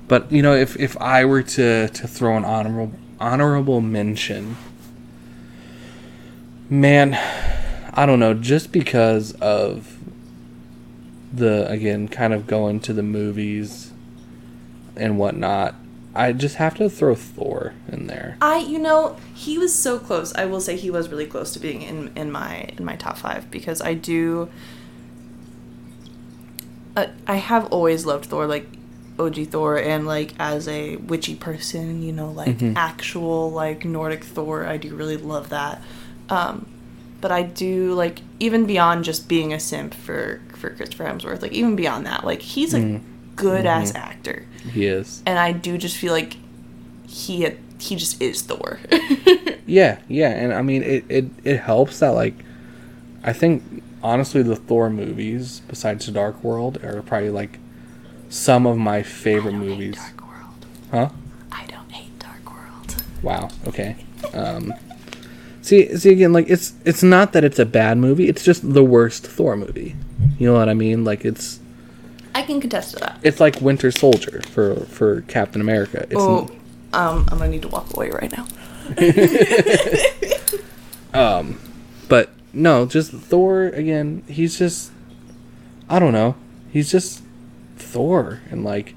But 0.08 0.32
you 0.32 0.42
know 0.42 0.56
if 0.56 0.76
if 0.78 0.96
i 0.98 1.26
were 1.26 1.44
to 1.44 1.90
to 1.90 2.08
throw 2.08 2.38
an 2.38 2.46
honorable 2.46 2.98
honorable 3.20 3.82
mention 3.82 4.58
man 6.70 7.14
i 7.94 8.06
don't 8.06 8.20
know 8.20 8.34
just 8.34 8.72
because 8.72 9.32
of 9.34 9.98
the 11.34 11.68
again 11.70 12.08
kind 12.08 12.34
of 12.34 12.46
going 12.46 12.80
to 12.82 12.94
the 12.94 13.04
movies 13.04 13.94
and 14.96 15.18
whatnot 15.18 15.76
i 16.16 16.32
just 16.32 16.56
have 16.56 16.76
to 16.76 16.90
throw 16.90 17.14
thor 17.16 17.74
in 17.92 18.08
there 18.08 18.38
I, 18.42 18.58
you 18.60 18.80
know, 18.80 19.18
he 19.34 19.58
was 19.58 19.74
so 19.74 19.98
close. 20.00 20.34
I 20.36 20.46
will 20.46 20.62
say 20.62 20.76
he 20.78 20.90
was 20.92 21.10
really 21.10 21.26
close 21.26 21.52
to 21.54 21.60
being 21.60 21.82
in 21.82 22.12
in 22.16 22.32
my 22.32 22.70
in 22.78 22.86
my 22.86 22.96
top 22.96 23.18
five 23.18 23.50
because 23.52 23.82
I 23.82 23.94
do. 23.94 24.50
Uh, 26.96 27.08
I 27.28 27.36
have 27.36 27.66
always 27.72 28.06
loved 28.06 28.26
Thor, 28.26 28.46
like 28.48 28.68
OG 29.20 29.48
Thor, 29.48 29.78
and 29.78 30.06
like 30.06 30.34
as 30.40 30.68
a 30.68 30.96
witchy 30.98 31.36
person, 31.36 32.02
you 32.02 32.12
know, 32.14 32.32
like 32.32 32.58
Mhm. 32.60 32.74
actual 32.76 33.52
like 33.52 33.84
Nordic 33.84 34.24
Thor. 34.24 34.66
I 34.66 34.78
do 34.78 34.96
really 34.96 35.18
love 35.18 35.50
that. 35.50 35.82
Um, 36.30 36.66
but 37.22 37.32
I 37.32 37.42
do 37.44 37.94
like 37.94 38.20
even 38.40 38.66
beyond 38.66 39.04
just 39.04 39.28
being 39.28 39.52
a 39.54 39.60
simp 39.60 39.94
for 39.94 40.40
for 40.54 40.70
Christopher 40.70 41.06
Hemsworth, 41.06 41.42
like 41.42 41.52
even 41.52 41.76
beyond 41.76 42.06
that, 42.06 42.24
like 42.26 42.42
he's 42.42 42.74
a 42.74 42.80
Mhm. 42.80 43.02
Good 43.36 43.66
ass 43.66 43.92
Mhm. 43.92 43.96
actor 44.00 44.46
he 44.72 44.86
is 44.86 45.22
and 45.26 45.38
I 45.40 45.52
do 45.52 45.78
just 45.78 45.98
feel 45.98 46.14
like 46.14 46.38
he 47.08 47.48
he 47.78 47.96
just 47.96 48.22
is 48.22 48.42
Thor. 48.42 48.80
Yeah, 49.68 49.98
yeah, 50.08 50.30
and 50.30 50.54
I 50.54 50.62
mean 50.62 50.84
it, 50.84 51.06
it 51.10 51.26
it 51.44 51.58
helps 51.60 51.98
that 52.00 52.10
like 52.10 52.36
I 53.24 53.34
think 53.34 53.64
honestly 54.04 54.44
the 54.44 54.56
Thor 54.56 54.92
movies 54.92 55.62
besides 55.68 56.06
Dark 56.08 56.44
World 56.44 56.84
are 56.84 57.02
probably 57.02 57.32
like 57.32 57.58
some 58.30 58.68
of 58.68 58.78
my 58.78 59.02
favorite 59.02 59.54
movies. 59.56 59.96
Dark 59.96 60.22
World. 60.22 60.66
Huh? 60.92 61.10
I 61.52 61.66
don't 61.66 61.92
hate 61.92 62.18
Dark 62.20 62.46
World. 62.54 62.96
Wow. 63.24 63.50
Okay. 63.68 63.96
Um 64.36 64.72
See 65.64 65.98
see 65.98 66.12
again 66.12 66.32
like 66.32 66.48
it's 66.48 66.74
it's 66.86 67.02
not 67.02 67.34
that 67.34 67.44
it's 67.44 67.58
a 67.58 67.66
bad 67.66 67.98
movie, 67.98 68.30
it's 68.30 68.44
just 68.44 68.72
the 68.72 68.84
worst 68.84 69.26
Thor 69.26 69.58
movie. 69.58 69.96
You 70.38 70.46
know 70.48 70.54
what 70.54 70.70
I 70.70 70.76
mean? 70.76 71.04
Like 71.04 71.26
it's 71.26 71.60
I 72.36 72.42
can 72.44 72.60
contest 72.62 72.92
to 72.94 73.00
that. 73.00 73.20
it's 73.24 73.40
like 73.40 73.60
Winter 73.62 73.90
Soldier 73.92 74.42
for 74.52 74.76
for 74.86 75.22
Captain 75.22 75.62
America. 75.62 76.04
It's 76.04 76.16
Oh, 76.16 76.48
um, 76.94 77.28
I'm 77.32 77.38
gonna 77.40 77.48
need 77.50 77.62
to 77.64 77.68
walk 77.70 77.96
away 77.96 78.10
right 78.12 78.32
now. 78.32 78.46
Um, 81.14 81.60
but 82.10 82.30
no, 82.52 82.86
just 82.86 83.12
Thor 83.12 83.68
again. 83.68 84.24
He's 84.28 84.60
just, 84.60 84.92
I 85.90 85.98
don't 85.98 86.12
know. 86.12 86.36
He's 86.72 86.92
just 86.92 87.24
Thor, 87.78 88.42
and 88.52 88.66
like, 88.66 88.96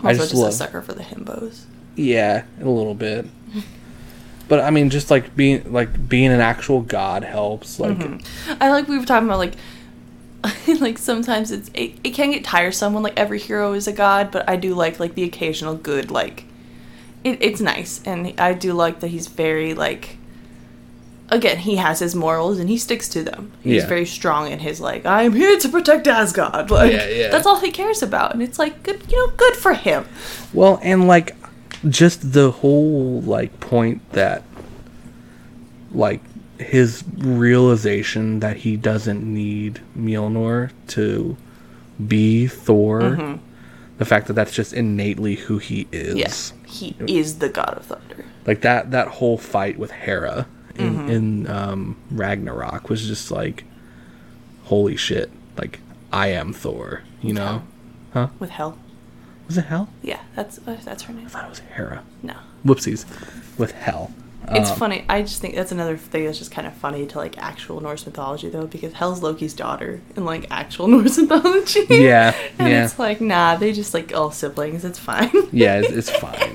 I'm 0.00 0.06
I 0.06 0.12
just 0.14 0.30
just, 0.30 0.34
love, 0.40 0.50
a 0.50 0.52
sucker 0.52 0.80
for 0.82 0.92
the 0.92 1.02
himbos. 1.02 1.64
yeah, 1.96 2.44
a 2.60 2.68
little 2.68 2.94
bit. 2.94 3.26
but 4.48 4.60
I 4.60 4.70
mean, 4.70 4.88
just 4.88 5.10
like 5.10 5.34
being 5.34 5.72
like 5.72 6.08
being 6.08 6.30
an 6.30 6.40
actual 6.40 6.80
god 6.82 7.24
helps. 7.24 7.80
Like, 7.80 7.98
I 8.60 8.70
like 8.70 8.86
we 8.86 8.96
were 8.98 9.04
talking 9.04 9.26
about 9.28 9.38
like 9.38 9.54
like 10.80 10.98
sometimes 10.98 11.50
it's 11.50 11.70
it, 11.74 11.92
it 12.02 12.10
can 12.14 12.30
get 12.32 12.44
tiresome 12.44 12.94
when 12.94 13.02
like 13.02 13.18
every 13.18 13.38
hero 13.38 13.72
is 13.72 13.86
a 13.86 13.92
god, 13.92 14.30
but 14.30 14.48
I 14.48 14.56
do 14.56 14.74
like 14.74 14.98
like 15.00 15.14
the 15.14 15.22
occasional 15.24 15.74
good 15.74 16.10
like 16.10 16.44
it, 17.24 17.38
it's 17.40 17.60
nice 17.60 18.00
and 18.04 18.34
I 18.40 18.52
do 18.54 18.72
like 18.72 19.00
that 19.00 19.08
he's 19.08 19.28
very 19.28 19.74
like 19.74 20.16
again 21.28 21.58
he 21.58 21.76
has 21.76 22.00
his 22.00 22.14
morals 22.14 22.58
and 22.58 22.68
he 22.68 22.76
sticks 22.76 23.08
to 23.10 23.22
them. 23.22 23.52
He's 23.62 23.82
Yeah. 23.82 23.86
very 23.88 24.04
strong 24.04 24.50
in 24.50 24.58
his 24.58 24.80
like 24.80 25.06
I 25.06 25.22
am 25.22 25.32
here 25.32 25.56
to 25.58 25.68
protect 25.68 26.06
Asgard. 26.08 26.70
Like 26.78 26.92
Yeah, 26.92 27.08
yeah. 27.08 27.28
that's 27.28 27.46
all 27.46 27.60
he 27.60 27.70
cares 27.70 28.02
about 28.02 28.32
and 28.32 28.42
it's 28.42 28.58
like 28.58 28.82
good 28.82 29.00
you 29.08 29.16
know 29.16 29.32
good 29.36 29.54
for 29.56 29.74
him. 29.74 30.04
well, 30.52 30.80
and 30.82 31.06
like, 31.06 31.36
just 31.88 32.32
the 32.32 32.50
whole 32.50 33.20
like 33.22 33.58
point 33.60 34.02
that, 34.12 34.42
like, 35.92 36.20
his 36.66 37.04
realization 37.18 38.40
that 38.40 38.58
he 38.58 38.76
doesn't 38.76 39.22
need 39.22 39.80
Mjolnir 39.96 40.70
to 40.88 41.36
be 42.06 42.46
Thor. 42.46 43.00
Mm-hmm. 43.00 43.42
The 43.98 44.04
fact 44.04 44.26
that 44.26 44.32
that's 44.32 44.52
just 44.54 44.72
innately 44.72 45.36
who 45.36 45.58
he 45.58 45.86
is. 45.92 46.16
Yes, 46.16 46.52
he 46.66 46.96
is 47.06 47.38
the 47.38 47.48
god 47.48 47.74
of 47.76 47.84
thunder. 47.86 48.24
like 48.46 48.62
that 48.62 48.90
that 48.90 49.08
whole 49.08 49.38
fight 49.38 49.78
with 49.78 49.90
Hera 49.92 50.46
in, 50.74 50.94
Mm-hmm. 50.96 51.10
in 51.10 51.46
um, 51.48 51.96
Ragnarok 52.10 52.88
was 52.88 53.06
just 53.06 53.30
like 53.30 53.64
holy 54.64 54.96
shit 54.96 55.30
like 55.58 55.80
I 56.12 56.28
am 56.28 56.52
Thor 56.52 57.02
you 57.20 57.34
know 57.34 57.62
huh 58.14 58.28
With 58.38 58.50
hell. 58.50 58.78
Was 59.46 59.58
it 59.58 59.66
Hell? 59.66 59.88
Yeah, 60.02 60.20
that's 60.34 60.58
uh, 60.66 60.78
that's 60.82 61.02
her 61.02 61.12
name. 61.12 61.26
I 61.26 61.28
thought 61.28 61.44
it 61.44 61.50
was 61.50 61.58
Hera. 61.58 62.02
No. 62.22 62.36
Whoopsies. 62.64 63.04
With 63.58 63.72
Hell. 63.72 64.10
It's 64.50 64.70
Um, 64.70 64.76
funny. 64.76 65.04
I 65.08 65.22
just 65.22 65.40
think 65.40 65.54
that's 65.54 65.72
another 65.72 65.96
thing 65.96 66.24
that's 66.24 66.38
just 66.38 66.50
kind 66.50 66.66
of 66.66 66.74
funny 66.74 67.06
to 67.06 67.18
like 67.18 67.38
actual 67.38 67.80
Norse 67.80 68.04
mythology 68.04 68.48
though, 68.48 68.66
because 68.66 68.92
Hel's 68.94 69.22
Loki's 69.22 69.54
daughter 69.54 70.00
in 70.16 70.24
like 70.24 70.46
actual 70.50 70.88
Norse 70.94 71.16
mythology. 71.18 71.86
Yeah, 71.88 72.34
and 72.58 72.68
yeah. 72.68 72.84
it's 72.84 72.98
like 72.98 73.20
nah, 73.20 73.56
they 73.56 73.72
just 73.72 73.94
like 73.94 74.12
all 74.14 74.30
siblings. 74.32 74.84
It's 74.84 74.98
fine. 74.98 75.30
Yeah, 75.52 75.78
it's, 75.80 75.90
it's 75.90 76.10
fine. 76.10 76.52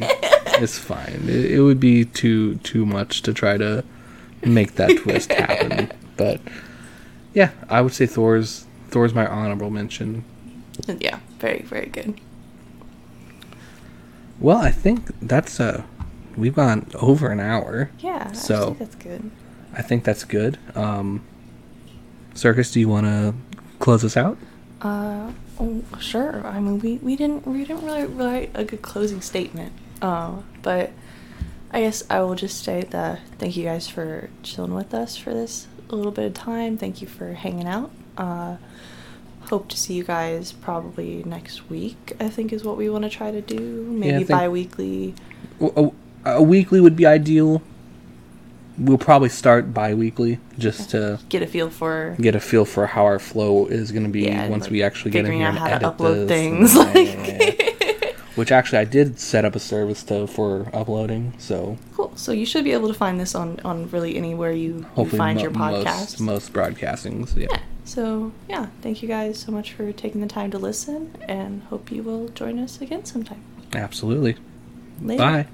It's 0.60 0.78
fine. 0.78 1.26
It, 1.28 1.52
it 1.52 1.62
would 1.62 1.80
be 1.80 2.04
too 2.06 2.56
too 2.58 2.86
much 2.86 3.22
to 3.24 3.34
try 3.34 3.58
to 3.58 3.84
make 4.44 4.76
that 4.76 4.98
twist 4.98 5.32
happen. 5.32 5.92
But 6.18 6.42
yeah, 7.36 7.52
I 7.70 7.82
would 7.82 7.94
say 7.94 8.08
Thor's 8.08 8.66
Thor's 8.90 9.14
my 9.14 9.28
honorable 9.28 9.70
mention. 9.70 10.24
Yeah, 10.88 11.20
very 11.40 11.62
very 11.62 11.86
good. 11.86 12.20
Well, 14.40 14.58
I 14.58 14.72
think 14.72 15.12
that's 15.22 15.60
uh 15.60 15.84
we've 16.38 16.56
gone 16.56 16.88
over 16.96 17.30
an 17.30 17.40
hour. 17.40 17.90
Yeah, 18.00 18.32
So- 18.32 18.56
actually, 18.72 18.74
that's 18.86 18.96
good. 18.96 19.32
I 19.74 19.82
think 19.82 20.04
that's 20.04 20.24
good. 20.24 20.58
Um 20.76 21.22
Circus, 22.34 22.72
do 22.72 22.80
you 22.80 22.88
want 22.88 23.08
to 23.08 23.34
close 23.80 24.04
us 24.06 24.16
out? 24.16 24.38
Uh, 24.80 25.32
oh, 25.60 25.84
sure. 26.00 26.46
I 26.46 26.60
mean, 26.60 26.78
we, 26.80 26.98
we 26.98 27.16
didn't 27.16 27.48
we 27.48 27.66
didn't 27.66 27.84
really 27.84 28.06
write 28.06 28.52
a 28.54 28.64
good 28.64 28.82
closing 28.84 29.22
statement. 29.22 29.74
Uh, 30.04 30.42
but 30.62 30.92
I 31.72 31.82
guess 31.82 32.04
I 32.12 32.22
will 32.22 32.36
just 32.36 32.64
say 32.64 32.84
that 32.92 33.20
thank 33.40 33.58
you 33.58 33.64
guys 33.64 33.88
for 33.88 34.30
chilling 34.44 34.76
with 34.76 34.94
us 34.94 35.18
for 35.18 35.34
this 35.34 35.68
a 35.90 35.96
little 35.96 36.12
bit 36.12 36.26
of 36.26 36.34
time. 36.36 36.78
Thank 36.78 37.02
you 37.02 37.08
for 37.08 37.34
hanging 37.34 37.68
out. 37.68 37.90
Uh, 38.18 38.58
hope 39.50 39.68
to 39.70 39.78
see 39.78 39.96
you 39.96 40.04
guys 40.04 40.52
probably 40.52 41.24
next 41.24 41.70
week. 41.72 42.14
I 42.20 42.30
think 42.30 42.54
is 42.54 42.64
what 42.64 42.78
we 42.78 42.88
want 42.90 43.04
to 43.06 43.10
try 43.10 43.32
to 43.32 43.42
do. 43.42 43.60
Maybe 43.90 44.18
think- 44.26 44.30
bi-weekly. 44.30 45.16
A, 45.60 45.90
a 46.36 46.42
weekly 46.42 46.82
would 46.82 46.96
be 46.96 47.06
ideal. 47.06 47.62
We'll 48.78 49.00
probably 49.00 49.30
start 49.30 49.74
bi-weekly 49.74 50.40
just 50.60 50.92
to 50.92 51.20
Get 51.30 51.42
a 51.42 51.48
feel 51.48 51.72
for 51.72 52.16
get 52.22 52.36
a 52.36 52.40
feel 52.40 52.64
for 52.64 52.86
how 52.86 53.06
our 53.06 53.18
flow 53.18 53.66
is 53.66 53.92
going 53.92 54.04
to 54.04 54.10
be 54.10 54.22
Yeah, 54.26 54.48
once 54.50 54.66
like, 54.66 54.72
we 54.72 54.84
actually 54.84 55.12
get 55.12 55.26
in 55.26 55.32
here 55.32 55.48
and 55.48 55.58
how 55.58 55.68
to 55.68 55.74
edit 55.76 55.98
upload 55.98 56.28
things. 56.28 56.76
Like, 56.76 58.16
Which 58.36 58.52
actually 58.52 58.78
I 58.78 58.84
did 58.84 59.20
set 59.20 59.46
up 59.46 59.56
a 59.56 59.60
service 59.60 60.04
to 60.04 60.28
for 60.28 60.70
uploading, 60.72 61.34
so 61.40 61.76
cool. 61.96 62.12
So 62.16 62.32
you 62.32 62.46
should 62.46 62.64
be 62.66 62.72
able 62.72 62.88
to 62.88 62.94
find 62.94 63.20
this 63.20 63.34
on 63.34 63.60
on 63.66 63.90
really 63.90 64.16
anywhere 64.16 64.52
you, 64.52 64.86
you 64.96 65.06
find 65.10 65.38
mo- 65.38 65.42
your 65.42 65.52
podcast. 65.52 66.20
most 66.20 66.20
most 66.20 66.54
broadcastings. 66.54 67.36
Yeah. 67.36 67.48
yeah. 67.50 67.60
So 67.84 68.32
yeah, 68.48 68.68
thank 68.84 69.02
you 69.02 69.08
guys 69.08 69.40
so 69.40 69.52
much 69.52 69.74
for 69.74 69.92
taking 69.92 70.22
the 70.22 70.28
time 70.28 70.52
to 70.52 70.60
listen, 70.60 71.16
and 71.28 71.64
hope 71.64 71.92
you 71.92 72.04
will 72.04 72.28
join 72.30 72.60
us 72.60 72.80
again 72.80 73.06
sometime. 73.06 73.42
Absolutely. 73.74 74.36
Later. 75.02 75.18
Bye. 75.24 75.48